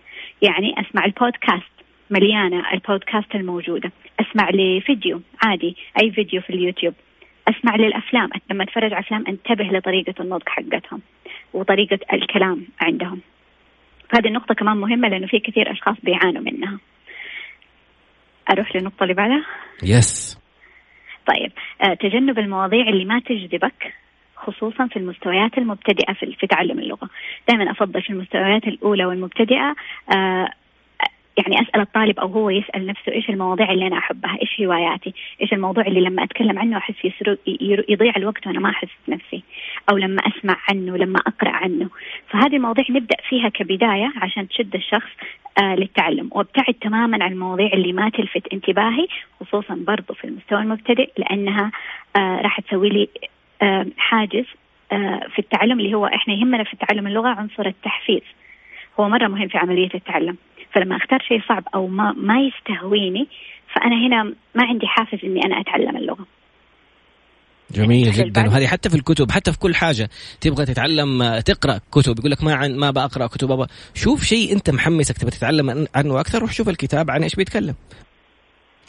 يعني 0.42 0.76
أسمع 0.82 1.06
البودكاست. 1.06 1.85
مليانة 2.10 2.74
البودكاست 2.74 3.36
الموجودة، 3.36 3.92
أسمع 4.20 4.50
لفيديو 4.50 5.22
عادي 5.44 5.76
أي 6.02 6.12
فيديو 6.12 6.42
في 6.42 6.50
اليوتيوب، 6.50 6.94
أسمع 7.48 7.76
للأفلام 7.76 8.30
لما 8.52 8.64
أتفرج 8.64 8.94
على 8.94 9.00
أفلام 9.00 9.24
أنتبه 9.28 9.64
لطريقة 9.64 10.14
النطق 10.20 10.50
حقتهم 10.50 11.02
وطريقة 11.54 12.00
الكلام 12.14 12.68
عندهم. 12.82 13.22
فهذه 14.10 14.28
النقطة 14.28 14.56
كمان 14.56 14.78
مهمة 14.78 15.08
لأنه 15.08 15.28
في 15.28 15.40
كثير 15.40 15.72
أشخاص 15.72 15.96
بيعانوا 16.04 16.42
منها. 16.42 16.80
أروح 18.52 18.76
للنقطة 18.76 19.04
اللي 19.04 19.14
بعدها؟ 19.14 19.46
يس 19.84 20.40
طيب 21.28 21.52
آه 21.82 21.94
تجنب 21.94 22.40
المواضيع 22.40 22.90
اللي 22.90 23.06
ما 23.06 23.20
تجذبك 23.20 23.94
خصوصا 24.36 24.88
في 24.88 24.98
المستويات 24.98 25.58
المبتدئة 25.58 26.14
في, 26.14 26.48
تعلم 26.48 26.80
اللغة. 26.80 27.10
دائما 27.50 27.72
أفضل 27.72 28.02
في 28.02 28.10
المستويات 28.10 28.68
الأولى 28.68 29.06
والمبتدئة 29.06 29.76
آه 30.16 30.50
يعني 31.38 31.62
أسأل 31.62 31.82
الطالب 31.82 32.20
أو 32.20 32.28
هو 32.28 32.50
يسأل 32.50 32.86
نفسه 32.86 33.12
إيش 33.12 33.30
المواضيع 33.30 33.72
اللي 33.72 33.88
أنا 33.88 33.98
أحبها، 33.98 34.38
إيش 34.42 34.62
هواياتي، 34.62 35.14
إيش 35.42 35.54
الموضوع 35.54 35.84
اللي 35.88 36.02
لما 36.02 36.24
أتكلم 36.24 36.60
عنه 36.60 36.78
أحس 36.78 36.96
يضيع 37.90 38.14
الوقت 38.18 38.48
وأنا 38.48 38.60
ما 38.60 38.70
أحس 38.70 38.90
نفسي، 39.08 39.44
أو 39.92 39.98
لما 39.98 40.22
أسمع 40.22 40.58
عنه، 40.70 40.98
لما 40.98 41.20
أقرأ 41.20 41.50
عنه، 41.50 41.90
فهذه 42.30 42.56
المواضيع 42.56 42.86
نبدأ 42.90 43.16
فيها 43.30 43.50
كبداية 43.50 44.14
عشان 44.18 44.48
تشد 44.48 44.76
الشخص 44.76 45.12
آه 45.62 45.76
للتعلم. 45.76 46.30
وابتعد 46.32 46.74
تماما 46.74 47.24
عن 47.24 47.32
المواضيع 47.32 47.74
اللي 47.74 47.94
ما 47.94 48.10
تلفت 48.10 48.54
انتباهي 48.54 49.08
خصوصا 49.40 49.76
برضو 49.88 50.14
في 50.14 50.24
المستوى 50.24 50.60
المبتدئ 50.62 51.10
لأنها 51.18 51.72
آه 52.16 52.42
راح 52.42 52.60
تسوي 52.60 52.90
لي 52.90 53.10
آه 53.62 53.86
حاجز 53.98 54.46
آه 54.92 55.28
في 55.34 55.40
التعلم 55.40 55.80
اللي 55.80 55.94
هو 55.94 56.06
إحنا 56.06 56.34
يهمنا 56.34 56.64
في 56.64 56.74
التعلم 56.74 57.08
اللغة 57.08 57.28
عنصر 57.28 57.66
التحفيز. 57.66 58.24
هو 59.00 59.10
مرة 59.10 59.28
مهم 59.28 59.48
في 59.48 59.58
عملية 59.58 59.90
التعلم. 59.96 60.38
فلما 60.76 60.96
أختار 60.96 61.20
شيء 61.28 61.42
صعب 61.50 61.64
أو 61.76 61.88
ما 61.88 62.12
ما 62.12 62.36
يستهويني 62.40 63.28
فأنا 63.76 63.96
هنا 64.08 64.24
ما 64.56 64.64
عندي 64.66 64.88
حافز 64.88 65.20
إني 65.24 65.40
أنا 65.46 65.62
أتعلم 65.62 65.98
اللغة. 65.98 66.26
جميل 67.72 68.12
جدا. 68.12 68.48
وهذه 68.48 68.68
حتى 68.68 68.90
في 68.90 68.96
الكتب 68.96 69.32
حتى 69.32 69.52
في 69.52 69.60
كل 69.60 69.76
حاجة 69.76 70.10
تبغى 70.42 70.66
تتعلم 70.66 71.40
تقرأ 71.40 71.80
كتب 71.92 72.20
يقول 72.20 72.32
لك 72.32 72.44
ما 72.44 72.56
عن 72.56 72.76
ما 72.76 72.92
بقرا 72.92 73.28
كتب. 73.28 73.52
أبا. 73.52 73.68
شوف 73.94 74.24
شيء 74.24 74.54
أنت 74.54 74.70
محمسك 74.70 75.18
تبغى 75.18 75.32
تتعلم 75.32 75.88
عنه 75.96 76.20
أكثر 76.20 76.40
روح 76.40 76.52
شوف 76.52 76.70
الكتاب 76.70 77.12
عن 77.12 77.24
إيش 77.24 77.36
بيتكلم. 77.36 77.76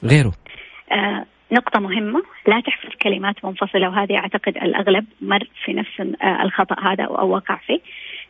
غيره. 0.05 0.33
آه 0.93 1.25
نقطة 1.53 1.81
مهمة 1.81 2.23
لا 2.47 2.61
تحفظ 2.61 2.91
كلمات 3.03 3.45
منفصلة 3.45 3.89
وهذه 3.89 4.17
أعتقد 4.17 4.57
الأغلب 4.57 5.07
مر 5.21 5.49
في 5.65 5.73
نفس 5.73 6.01
آه 6.01 6.43
الخطأ 6.43 6.93
هذا 6.93 7.05
أو 7.05 7.31
وقع 7.31 7.57
فيه. 7.57 7.81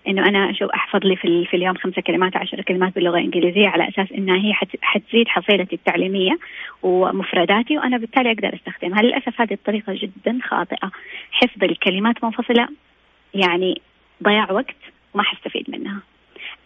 إنه 0.08 0.28
أنا 0.28 0.52
شو 0.52 0.66
أحفظ 0.66 1.00
لي 1.06 1.16
في, 1.16 1.44
في 1.46 1.56
اليوم 1.56 1.76
خمسة 1.76 2.02
كلمات 2.02 2.36
عشر 2.36 2.62
كلمات 2.62 2.94
باللغة 2.94 3.18
الإنجليزية 3.18 3.68
على 3.68 3.88
أساس 3.88 4.12
انها 4.12 4.36
هي 4.36 4.54
حتزيد 4.82 5.28
حصيلتي 5.28 5.74
التعليمية 5.76 6.38
ومفرداتي 6.82 7.78
وأنا 7.78 7.98
بالتالي 7.98 8.32
أقدر 8.32 8.54
أستخدمها. 8.54 9.02
للأسف 9.02 9.40
هذه 9.40 9.52
الطريقة 9.52 9.92
جدا 9.94 10.38
خاطئة؟ 10.42 10.90
حفظ 11.30 11.64
الكلمات 11.64 12.24
منفصلة 12.24 12.68
يعني 13.34 13.80
ضياع 14.22 14.52
وقت 14.52 14.76
وما 15.14 15.22
حستفيد 15.22 15.70
منها. 15.70 16.00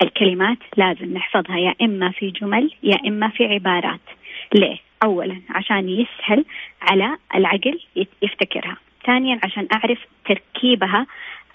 الكلمات 0.03 0.59
لازم 0.77 1.15
نحفظها 1.15 1.59
يا 1.59 1.75
إما 1.83 2.11
في 2.11 2.31
جمل 2.31 2.71
يا 2.83 2.97
إما 3.07 3.29
في 3.29 3.45
عبارات. 3.45 4.01
ليه؟ 4.55 4.90
اولا 5.03 5.41
عشان 5.51 5.89
يسهل 5.89 6.45
على 6.83 7.17
العقل 7.35 7.81
يفتكرها. 8.23 8.77
ثانيا 9.07 9.41
عشان 9.45 9.69
أعرف 9.75 9.99
تركيبها 10.29 11.07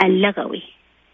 اللغوي. 0.03 0.61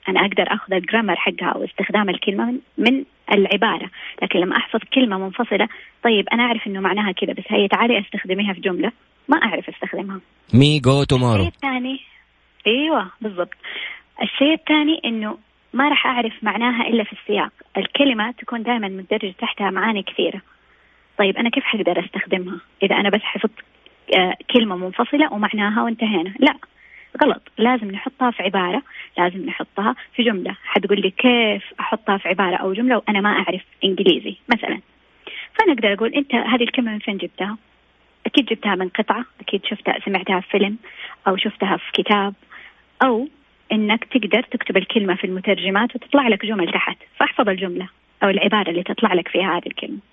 أنا 0.09 0.21
أقدر 0.21 0.43
أخذ 0.47 0.73
ال 0.73 0.79
grammar 0.79 1.15
حقها 1.15 1.49
أو 1.49 1.63
استخدام 1.63 2.09
الكلمة 2.09 2.53
من, 2.77 3.03
العبارة 3.33 3.89
لكن 4.21 4.39
لما 4.39 4.57
أحفظ 4.57 4.79
كلمة 4.93 5.17
منفصلة 5.17 5.67
طيب 6.03 6.29
أنا 6.33 6.43
أعرف 6.43 6.67
إنه 6.67 6.79
معناها 6.79 7.11
كذا 7.11 7.33
بس 7.33 7.43
هي 7.47 7.67
تعالي 7.67 7.99
أستخدميها 7.99 8.53
في 8.53 8.61
جملة 8.61 8.91
ما 9.27 9.37
أعرف 9.43 9.69
أستخدمها. 9.69 10.19
me 10.53 10.79
go 10.79 11.03
tomorrow 11.03 11.35
الشيء 11.35 11.47
الثاني 11.47 11.99
أيوه 12.67 13.07
بالضبط. 13.21 13.53
الشيء 14.21 14.53
الثاني 14.53 15.01
إنه 15.05 15.37
ما 15.73 15.89
راح 15.89 16.07
أعرف 16.07 16.33
معناها 16.41 16.87
إلا 16.87 17.03
في 17.03 17.13
السياق. 17.13 17.51
الكلمة 17.77 18.31
تكون 18.31 18.63
دائما 18.63 18.87
مندرج 18.87 19.33
تحتها 19.33 19.69
معاني 19.69 20.03
كثيرة. 20.03 20.41
طيب 21.21 21.37
أنا 21.37 21.49
كيف 21.49 21.63
حقدر 21.63 22.05
أستخدمها؟ 22.05 22.59
إذا 22.83 22.95
أنا 22.95 23.09
بس 23.09 23.21
حفظت 23.21 23.51
آه، 24.15 24.37
كلمة 24.53 24.75
منفصلة 24.75 25.33
ومعناها 25.33 25.83
وانتهينا. 25.83 26.33
لا 26.39 26.55
غلط. 27.23 27.41
لازم 27.57 27.91
نحطها 27.91 28.31
في 28.31 28.43
عبارة 28.43 28.81
لازم 29.17 29.45
نحطها 29.45 29.95
في 30.15 30.23
جملة. 30.23 30.55
حتقول 30.63 31.01
لي 31.01 31.09
كيف 31.09 31.63
أحطها 31.79 32.17
في 32.17 32.27
عبارة 32.27 32.55
أو 32.55 32.73
جملة 32.73 32.97
وأنا 32.97 33.21
ما 33.21 33.29
أعرف 33.29 33.61
إنجليزي 33.83 34.35
مثلا. 34.53 34.79
فأنا 35.53 35.73
أقدر 35.73 35.93
أقول 35.93 36.13
أنت 36.13 36.35
هذه 36.35 36.63
الكلمة 36.63 36.91
من 36.91 36.99
فين 36.99 37.17
جبتها؟ 37.17 37.57
أكيد 38.25 38.45
جبتها 38.45 38.75
من 38.75 38.89
قطعة 38.89 39.25
أكيد 39.41 39.65
شفتها 39.65 39.99
سمعتها 40.05 40.39
في 40.39 40.49
فيلم 40.49 40.77
أو 41.27 41.37
شفتها 41.37 41.77
في 41.77 41.91
كتاب. 42.03 42.33
أو 43.03 43.27
إنك 43.71 44.03
تقدر 44.03 44.41
تكتب 44.41 44.77
الكلمة 44.77 45.15
في 45.15 45.23
المترجمات 45.23 45.95
وتطلع 45.95 46.27
لك 46.27 46.45
جمل 46.45 46.71
تحت. 46.71 46.97
فاحفظ 47.19 47.49
الجملة 47.49 47.87
أو 48.23 48.29
العبارة 48.29 48.69
اللي 48.69 48.83
تطلع 48.83 49.13
لك 49.13 49.27
فيها 49.27 49.57
هذه 49.57 49.67
الكلمة. 49.67 50.10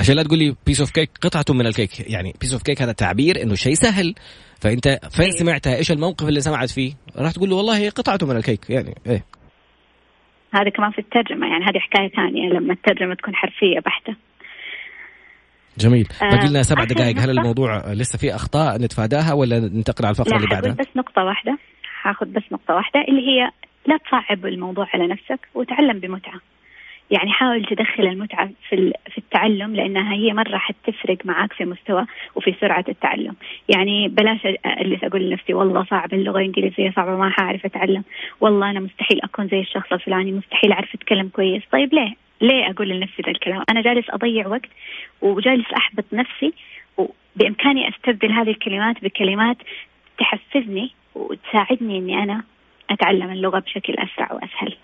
عشان 0.00 0.16
لا 0.16 0.22
تقول 0.22 0.38
لي 0.38 0.56
piece 0.66 0.80
of 0.80 0.90
cake 0.90 1.10
قطعة 1.22 1.44
من 1.54 1.66
الكيك 1.66 2.10
يعني 2.10 2.34
piece 2.40 2.52
of 2.52 2.62
cake 2.62 2.82
هذا 2.82 2.92
تعبير 2.92 3.42
إنه 3.42 3.54
شيء 3.54 3.74
سهل. 3.74 4.14
فأنت 4.60 4.88
فين 5.10 5.24
أيوه. 5.24 5.36
سمعتها؟ 5.36 5.76
إيش 5.76 5.92
الموقف 5.92 6.28
اللي 6.28 6.40
سمعت 6.40 6.70
فيه؟ 6.70 6.92
راح 7.16 7.32
تقول 7.32 7.50
له 7.50 7.56
والله 7.56 7.90
قطعة 7.90 8.18
من 8.22 8.36
الكيك 8.36 8.70
يعني 8.70 8.94
إيه. 9.06 9.24
هذا 10.54 10.70
كمان 10.70 10.90
في 10.90 10.98
الترجمة 10.98 11.46
يعني 11.46 11.64
هذه 11.64 11.78
حكاية 11.78 12.08
ثانية. 12.08 12.48
لما 12.48 12.72
الترجمة 12.72 13.14
تكون 13.14 13.34
حرفية 13.34 13.80
بحتة. 13.86 14.16
جميل. 15.78 16.08
آه، 16.22 16.30
باقي 16.30 16.48
لنا 16.48 16.62
سبع 16.62 16.84
دقائق. 16.84 17.18
هل 17.18 17.30
الموضوع 17.30 17.92
لسه 17.92 18.18
في 18.18 18.34
أخطاء 18.34 18.78
نتفاداها 18.78 19.32
ولا 19.32 19.58
ننتقل 19.58 20.06
على 20.06 20.12
الفقرة 20.12 20.36
اللي 20.36 20.48
بعدها؟ 20.48 20.72
بس 20.72 20.96
نقطة 20.96 21.24
واحدة. 21.24 21.58
حاخذ 22.02 22.26
بس 22.26 22.42
نقطة 22.52 22.74
واحدة 22.74 23.00
اللي 23.08 23.20
هي 23.20 23.50
لا 23.86 23.96
تصعب 23.96 24.46
الموضوع 24.46 24.86
على 24.94 25.06
نفسك 25.06 25.40
وتعلم 25.54 26.00
بمتعة. 26.00 26.40
يعني 27.10 27.30
حاول 27.30 27.64
تدخل 27.64 28.06
المتعة 28.06 28.50
في 28.68 28.92
في 29.10 29.18
التعلم 29.18 29.76
لأنها 29.76 30.14
هي 30.14 30.32
مرة 30.32 30.58
حتفرق 30.58 31.18
معاك 31.24 31.52
في 31.52 31.64
مستوى 31.64 32.06
وفي 32.34 32.54
سرعة 32.60 32.84
التعلم. 32.88 33.34
يعني 33.68 34.08
بلاش 34.08 34.46
اللي 34.66 34.98
أقول 35.02 35.22
لنفسي 35.22 35.54
والله 35.54 35.84
صعب 35.84 36.14
اللغة 36.14 36.38
الإنجليزية 36.38 36.90
صعبة 36.90 37.16
ما 37.16 37.30
حعرف 37.30 37.64
أتعلم. 37.64 38.04
والله 38.40 38.70
أنا 38.70 38.80
مستحيل 38.80 39.20
أكون 39.22 39.48
زي 39.48 39.60
الشخص 39.60 39.92
الفلاني 39.92 40.32
مستحيل 40.32 40.72
أعرف 40.72 40.94
أتكلم 40.94 41.28
كويس. 41.28 41.62
طيب 41.72 41.94
ليه؟ 41.94 42.14
ليه 42.40 42.70
أقول 42.70 42.88
لنفسي 42.88 43.22
ذا 43.22 43.30
الكلام؟ 43.30 43.64
أنا 43.70 43.82
جالس 43.82 44.10
أضيع 44.10 44.46
وقت 44.46 44.70
وجالس 45.20 45.72
أحبط 45.76 46.04
نفسي 46.12 46.52
وبإمكاني 46.96 47.88
أستبدل 47.88 48.32
هذه 48.32 48.50
الكلمات 48.50 49.04
بكلمات 49.04 49.56
تحفزني 50.18 50.90
وتساعدني 51.14 51.98
إني 51.98 52.22
أنا 52.22 52.42
أتعلم 52.90 53.30
اللغة 53.30 53.58
بشكل 53.58 53.94
أسرع 53.94 54.32
وأسهل. 54.32 54.76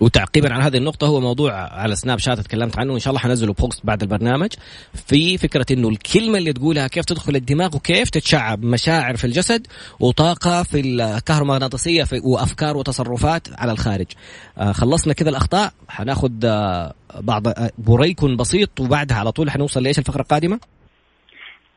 وتعقيبا 0.00 0.54
على 0.54 0.62
هذه 0.62 0.76
النقطة 0.76 1.06
هو 1.06 1.20
موضوع 1.20 1.52
على 1.52 1.96
سناب 1.96 2.18
شات 2.18 2.40
تكلمت 2.40 2.78
عنه 2.78 2.92
وإن 2.92 3.00
شاء 3.00 3.10
الله 3.10 3.20
حنزله 3.20 3.52
بوست 3.52 3.86
بعد 3.86 4.02
البرنامج 4.02 4.48
في 5.06 5.38
فكرة 5.38 5.66
إنه 5.70 5.88
الكلمة 5.88 6.38
اللي 6.38 6.52
تقولها 6.52 6.88
كيف 6.88 7.04
تدخل 7.04 7.36
الدماغ 7.36 7.76
وكيف 7.76 8.10
تتشعب 8.10 8.64
مشاعر 8.64 9.16
في 9.16 9.24
الجسد 9.24 9.66
وطاقة 10.00 10.62
في 10.62 10.80
الكهرومغناطيسية 10.80 12.04
في 12.04 12.20
وأفكار 12.24 12.76
وتصرفات 12.76 13.48
على 13.58 13.72
الخارج. 13.72 14.06
آه 14.58 14.72
خلصنا 14.72 15.14
كذا 15.14 15.30
الأخطاء 15.30 15.72
حناخد 15.88 16.44
آه 16.44 16.94
بعض 17.20 17.48
آه 17.48 17.70
break 17.78 18.24
بسيط 18.24 18.80
وبعدها 18.80 19.16
على 19.16 19.32
طول 19.32 19.50
حنوصل 19.50 19.82
لإيش 19.82 19.98
الفقرة 19.98 20.22
القادمة؟ 20.22 20.60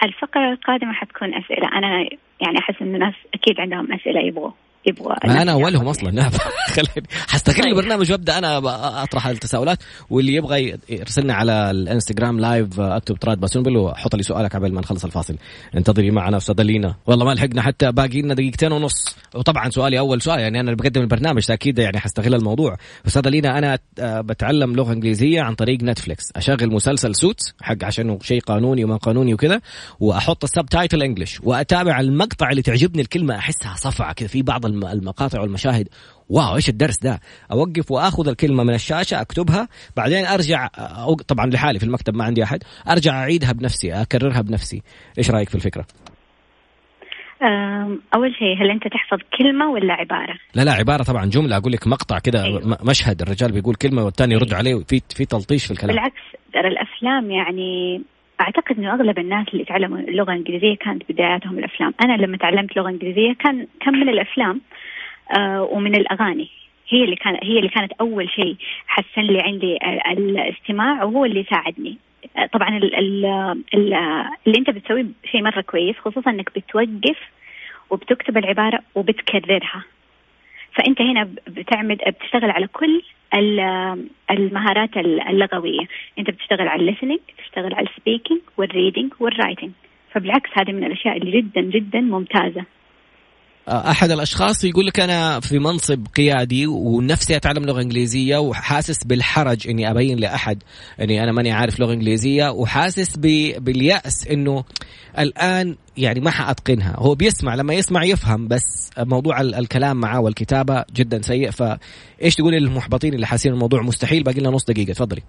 الفقرة 0.03 0.53
القادمة 0.53 0.93
حتكون 0.93 1.33
أسئلة. 1.33 1.67
أنا 1.77 2.09
يعني 2.41 2.57
أحس 2.59 2.75
إن 2.81 2.95
الناس 2.95 3.13
أكيد 3.33 3.59
عندهم 3.59 3.93
أسئلة 3.93 4.21
يبغوا. 4.27 4.51
يبغى 4.85 5.15
ما 5.25 5.41
أنا 5.41 5.51
أولهم 5.51 5.87
أصلا. 5.87 6.29
خليني 6.75 7.07
حستغل 7.27 7.63
طيب. 7.63 7.65
البرنامج 7.65 8.11
وأبدأ 8.11 8.37
أنا 8.37 8.57
أطرح 9.03 9.27
التساؤلات. 9.27 9.77
واللي 10.09 10.33
يبغى 10.33 10.77
يرسلنا 10.89 11.33
على 11.33 11.71
الإنستغرام 11.71 12.39
live 12.39 12.79
اكتب 12.79 13.15
تراد 13.15 13.39
باسونبل 13.39 13.77
وحط 13.77 14.15
لي 14.15 14.23
سؤالك 14.23 14.55
قبل 14.55 14.73
ما 14.73 14.81
نخلص 14.81 15.05
الفاصل. 15.05 15.35
انتظري 15.75 16.11
معنا 16.11 16.37
استاذه 16.37 16.61
لينا. 16.61 16.95
والله 17.05 17.25
ما 17.25 17.31
لحقنا 17.31 17.61
حتى 17.61 17.91
باقي 17.91 18.21
لنا 18.21 18.33
دقيقتين 18.33 18.71
ونص. 18.71 19.15
وطبعا 19.35 19.69
سؤالي 19.69 19.99
أول 19.99 20.21
سؤال 20.21 20.39
يعني 20.39 20.59
أنا 20.59 20.75
بقدم 20.75 21.01
البرنامج 21.01 21.51
أكيد 21.51 21.79
يعني 21.79 21.99
حستغل 21.99 22.35
الموضوع. 22.35 22.77
استاذه 23.07 23.29
لينا 23.29 23.57
أنا 23.57 23.79
آه، 23.99 24.21
بتعلم 24.21 24.75
لغة 24.75 24.93
إنجليزية 24.93 25.41
عن 25.41 25.55
طريق 25.55 25.83
نتفلكس 25.83 26.31
أشغل 26.35 26.71
مسلسل 26.73 27.15
Suits 27.15 27.53
حق 27.61 27.83
عشانه 27.83 28.19
شيء 28.21 28.41
قانوني 28.41 28.83
وما 28.83 28.97
قانوني 28.97 29.33
وكذا 29.33 29.61
وأحط 29.99 30.43
ال 30.43 30.65
subtitle 30.65 31.03
English 31.03 31.39
وأتابع 31.43 31.99
المقطع 31.99 32.49
اللي 32.49 32.61
تعجبني 32.61 33.01
الكلمة 33.01 33.35
أحسها 33.35 33.75
صعبة 33.75 34.13
كذا 34.13 34.27
في 34.27 34.41
بعض 34.41 34.65
المقاطع 34.71 35.41
والمشاهد. 35.41 35.87
wow 36.29 36.55
إيش 36.55 36.69
الدرس 36.69 36.97
ده؟ 36.99 37.19
أوقف 37.51 37.91
وأخذ 37.91 38.27
الكلمة 38.27 38.63
من 38.63 38.73
الشاشة 38.73 39.21
أكتبها 39.21 39.67
بعدين 39.97 40.25
أرجع 40.25 40.67
طبعا 41.27 41.45
لحالي 41.45 41.79
في 41.79 41.85
المكتب 41.85 42.15
ما 42.15 42.23
عندي 42.23 42.43
أحد 42.43 42.63
أرجع 42.89 43.11
أعيدها 43.11 43.51
بنفسي 43.51 43.93
أكررها 43.93 44.41
بنفسي. 44.41 44.81
إيش 45.17 45.31
رأيك 45.31 45.49
في 45.49 45.55
الفكرة؟ 45.55 45.85
أول 48.15 48.35
شيء 48.39 48.63
هل 48.63 48.69
أنت 48.69 48.83
تحفظ 48.87 49.19
كلمة 49.37 49.71
ولا 49.71 49.93
عبارة؟ 49.93 50.33
لا 50.55 50.61
لا 50.61 50.71
عبارة 50.71 51.03
طبعا 51.03 51.25
جملة 51.25 51.57
أقول 51.57 51.71
لك 51.71 51.87
مقطع 51.87 52.19
كذا 52.19 52.43
أيوه. 52.43 52.77
مشهد 52.83 53.21
الرجال 53.21 53.51
بيقول 53.51 53.75
كلمة 53.75 54.05
والثاني 54.05 54.33
يرد 54.33 54.47
أيوه. 54.47 54.57
عليه 54.57 54.83
في 54.83 55.01
في 55.15 55.25
تلطيش 55.25 55.65
في 55.65 55.71
الكلام. 55.71 55.95
بالعكس 55.95 56.21
ترى 56.53 56.67
الأفلام 56.67 57.31
يعني 57.31 58.01
أعتقد 58.41 58.77
إنه 58.79 58.93
أغلب 58.93 59.19
الناس 59.19 59.47
اللي 59.53 59.65
تعلموا 59.65 59.97
اللغة 59.97 60.31
الإنجليزية 60.31 60.75
كانت 60.75 61.03
بداياتهم 61.11 61.59
الأفلام. 61.59 61.93
أنا 62.03 62.13
لما 62.13 62.37
تعلمت 62.37 62.77
لغة 62.77 62.89
إنجليزية 62.89 63.33
كان 63.33 63.67
كان 63.81 63.93
من 63.99 64.09
الأفلام 64.09 64.61
آه 65.37 65.63
ومن 65.63 65.95
الأغاني. 65.95 66.49
هي 66.89 67.03
اللي 67.03 67.15
كانت 67.15 67.43
هي 67.43 67.57
اللي 67.57 67.69
كانت 67.69 67.91
أول 67.91 68.29
شيء 68.29 68.55
حسن 68.87 69.21
لي 69.21 69.41
عندي 69.41 69.77
الاستماع 70.11 71.03
وهو 71.03 71.25
اللي 71.25 71.43
ساعدني. 71.49 71.97
آه، 72.37 72.45
طبعا 72.45 72.77
ال 72.77 72.95
ال 72.95 73.25
ال 73.73 73.93
اللي 74.47 74.57
أنت 74.57 74.69
بتسويه 74.69 75.05
شيء 75.31 75.41
مرة 75.41 75.61
كويس 75.61 75.95
خصوصا 75.97 76.31
إنك 76.31 76.49
بتوقف 76.55 77.17
وبتكتب 77.89 78.37
العبارة 78.37 78.79
وبتكررها. 78.95 79.83
فأنت 80.73 81.01
هنا 81.01 81.29
بتعمل 81.47 81.95
بتشتغل 82.07 82.51
على 82.51 82.67
كل 82.67 83.01
المهارات 84.31 84.97
اللغوية. 84.97 85.87
أنت 86.19 86.29
بتشتغل 86.29 86.67
على 86.67 86.81
ال 86.81 86.85
listening 86.85 87.19
تشتغل 87.37 87.73
على 87.73 87.87
ال 87.87 87.93
speaking 87.93 88.39
وال 88.57 88.70
reading 88.70 89.13
وال 89.19 89.31
writing 89.31 89.71
فبالعكس 90.11 90.49
هذه 90.53 90.71
من 90.71 90.83
الأشياء 90.83 91.17
اللي 91.17 91.41
جدا 91.41 91.61
جدا 91.61 91.99
ممتازة. 91.99 92.65
أحد 93.67 94.11
الأشخاص 94.11 94.63
يقول 94.63 94.85
لك 94.85 94.99
أنا 94.99 95.39
في 95.39 95.59
منصب 95.59 96.07
قيادي 96.15 96.67
ونفسي 96.67 97.35
أتعلم 97.35 97.65
لغة 97.65 97.81
إنجليزية 97.81 98.37
وحاسس 98.37 99.03
بالحرج 99.03 99.67
إني 99.69 99.91
أبين 99.91 100.19
لأحد. 100.19 100.63
اني 101.01 101.23
أنا 101.23 101.31
ماني 101.31 101.51
عارف 101.51 101.79
لغة 101.79 101.93
إنجليزية 101.93 102.49
وحاسس 102.49 103.17
باليأس 103.57 104.27
إنه 104.27 104.63
الآن 105.19 105.75
يعني 105.97 106.19
ما 106.19 106.31
حأتقنها. 106.31 106.95
هو 106.97 107.15
بيسمع 107.15 107.55
لما 107.55 107.73
يسمع 107.73 108.03
يفهم 108.03 108.47
بس 108.47 108.91
موضوع 108.99 109.41
الكلام 109.41 109.97
معاه 109.97 110.21
والكتابة 110.21 110.85
جدا 110.93 111.21
سيء. 111.21 111.51
فإيش 111.51 112.35
تقولي 112.35 112.59
للمحبطين 112.59 113.13
اللي 113.13 113.25
حاسين 113.25 113.53
الموضوع 113.53 113.81
مستحيل؟ 113.81 114.23
باقي 114.23 114.39
لنا 114.39 114.49
نص 114.49 114.65
دقيقة. 114.65 114.93
تفضلي. 114.93 115.21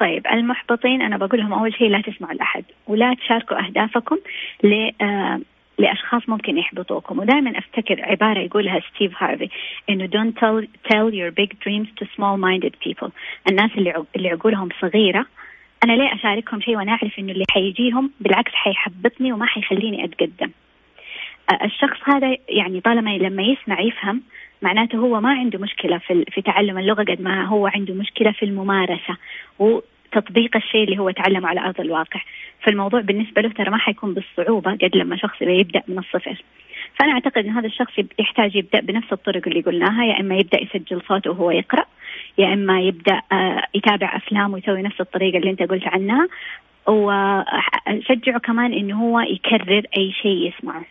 طيب 0.00 0.26
المحبطين 0.26 1.02
أنا 1.02 1.16
بقول 1.16 1.40
لهم 1.40 1.52
أول 1.52 1.74
شيء 1.74 1.88
لا 1.88 2.02
تسمعوا 2.02 2.34
لأحد 2.34 2.64
ولا 2.86 3.14
تشاركوا 3.14 3.66
أهدافكم 3.66 4.16
ل 4.64 5.04
آه، 5.04 5.40
لأشخاص 5.78 6.28
ممكن 6.28 6.58
يحبطوكم. 6.58 7.18
ودائما 7.18 7.58
أفتكر 7.58 8.02
عبارة 8.04 8.40
يقولها 8.40 8.80
ستيف 8.94 9.22
هارفي 9.22 9.48
إنه 9.90 10.06
don't 10.06 10.34
tell, 10.40 10.66
tell 10.92 11.10
your 11.14 11.30
big 11.30 11.50
dreams 11.60 11.88
to 12.00 12.06
small 12.16 12.36
minded 12.36 12.74
people. 12.86 13.10
الناس 13.50 13.70
اللي 13.76 14.04
اللي 14.16 14.28
عقولهم 14.28 14.68
صغيرة 14.80 15.26
أنا 15.84 15.92
ليه 15.92 16.14
أشاركهم 16.14 16.60
شيء 16.60 16.76
وأنا 16.76 16.92
أعرف 16.92 17.18
إنه 17.18 17.32
اللي 17.32 17.44
حيجيهم 17.50 18.10
بالعكس 18.20 18.52
حيحبطني 18.52 19.32
وما 19.32 19.46
حيخليني 19.46 20.04
أتقدم. 20.04 20.50
الشخص 21.64 21.98
هذا 22.04 22.36
يعني 22.48 22.80
طالما 22.80 23.10
لما 23.10 23.42
يسمع 23.42 23.80
يفهم 23.80 24.22
معناته 24.62 24.98
هو 24.98 25.20
ما 25.20 25.30
عنده 25.30 25.58
مشكلة 25.58 25.98
في 25.98 26.24
في 26.30 26.42
تعلم 26.42 26.78
اللغة 26.78 27.02
قد 27.02 27.20
ما 27.20 27.44
هو 27.44 27.66
عنده 27.66 27.94
مشكلة 27.94 28.32
في 28.32 28.44
الممارسة. 28.44 29.16
وتطبيق 30.16 30.56
الشيء 30.56 30.84
اللي 30.84 30.98
هو 30.98 31.10
تعلمه 31.10 31.48
على 31.48 31.60
أرض 31.60 31.80
الواقع. 31.80 32.20
فالموضوع 32.60 33.00
بالنسبة 33.00 33.42
له 33.42 33.48
ترى 33.48 33.70
ما 33.70 33.78
حيكون 33.78 34.14
بالصعوبة 34.14 34.70
قد 34.70 34.90
لما 34.94 35.16
شخص 35.16 35.42
يبدأ 35.42 35.82
من 35.88 35.98
الصفر. 35.98 36.42
فأنا 36.94 37.12
أعتقد 37.12 37.38
إن 37.38 37.50
هذا 37.50 37.66
الشخص 37.66 37.92
يحتاج 38.18 38.56
يبدأ 38.56 38.80
بنفس 38.80 39.12
الطرق 39.12 39.48
اللي 39.48 39.60
قلناها. 39.60 40.04
يا 40.04 40.20
إما 40.20 40.36
يبدأ 40.36 40.62
يسجل 40.62 41.02
صوته 41.08 41.30
وهو 41.30 41.50
يقرأ 41.50 41.84
يا 42.38 42.52
إما 42.52 42.80
يبدأ 42.80 43.20
آه، 43.32 43.62
يتابع 43.74 44.16
أفلام 44.16 44.52
ويسوي 44.52 44.82
نفس 44.82 45.00
الطريقة 45.00 45.38
اللي 45.38 45.50
أنت 45.50 45.62
قلت 45.62 45.86
عنها. 45.86 46.28
وشجعه 46.88 48.38
كمان 48.38 48.72
إنه 48.72 49.02
هو 49.02 49.20
يكرر 49.20 49.82
أي 49.96 50.12
شيء 50.12 50.52
يسمعه. 50.52 50.84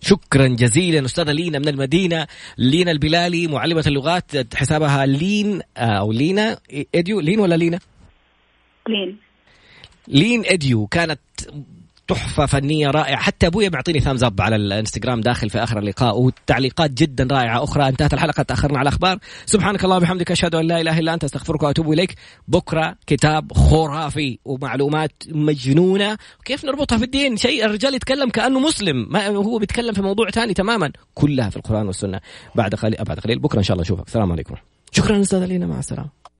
شكرا 0.00 0.46
جزيلا 0.46 1.04
أستاذة 1.04 1.32
لينا 1.32 1.58
من 1.58 1.68
المدينة 1.68 2.26
لينا 2.58 2.90
البلالي 2.90 3.46
معلمة 3.46 3.84
اللغات 3.86 4.54
حسابها 4.54 5.06
لين 5.06 5.60
آه، 5.76 5.80
أو 5.80 6.12
لينا 6.12 6.58
اديو 6.94 7.20
لين 7.20 7.40
ولا 7.40 7.54
لينا؟ 7.54 7.78
لين 8.88 9.18
لين 10.08 10.42
اديو 10.46 10.86
كانت 10.86 11.20
تحفة 12.10 12.46
فنية 12.46 12.90
رائعة. 12.90 13.16
حتى 13.16 13.46
أبويا 13.46 13.68
بيعطيني 13.68 14.00
ثامز 14.00 14.24
أب 14.24 14.40
على 14.40 14.56
الانستغرام 14.56 15.20
داخل 15.20 15.50
في 15.50 15.58
آخر 15.58 15.78
اللقاء 15.78 16.20
والتعليقات 16.20 16.90
جدا 16.90 17.28
رائعة 17.30 17.64
أخرى. 17.64 17.88
انتهت 17.88 18.14
الحلقة 18.14 18.42
تأخرنا 18.42 18.78
على 18.78 18.88
الأخبار. 18.88 19.18
سبحانك 19.46 19.84
الله 19.84 19.96
وبحمدك 19.96 20.30
أشهد 20.30 20.54
أن 20.54 20.66
لا 20.66 20.80
إله 20.80 20.98
إلا 20.98 21.14
أنت 21.14 21.24
أستغفرك 21.24 21.62
وأتوب 21.62 21.92
إليك. 21.92 22.14
بكرة 22.48 22.96
كتاب 23.06 23.52
خرافي 23.52 24.38
ومعلومات 24.44 25.12
مجنونة. 25.28 26.16
كيف 26.44 26.64
نربطها 26.64 26.98
في 26.98 27.04
الدين؟ 27.04 27.36
شيء 27.36 27.64
الرجال 27.64 27.94
يتكلم 27.94 28.30
كأنه 28.30 28.60
مسلم 28.60 29.06
ما 29.10 29.26
هو 29.26 29.58
بيتكلم 29.58 29.94
في 29.94 30.02
موضوع 30.02 30.30
ثاني 30.30 30.54
تماما. 30.54 30.92
كلها 31.14 31.50
في 31.50 31.56
القرآن 31.56 31.86
والسنة. 31.86 32.20
بعد 32.54 32.74
قليل 32.74 33.04
بعد 33.04 33.20
قليل. 33.20 33.38
بكرة 33.38 33.58
إن 33.58 33.64
شاء 33.64 33.74
الله 33.74 33.82
أشوفك. 33.82 34.06
السلام 34.06 34.32
عليكم. 34.32 34.54
شكرا 34.92 35.20
أستاذ 35.20 35.44
لينا 35.44 35.66
مع 35.66 35.78
السلامة. 35.78 36.20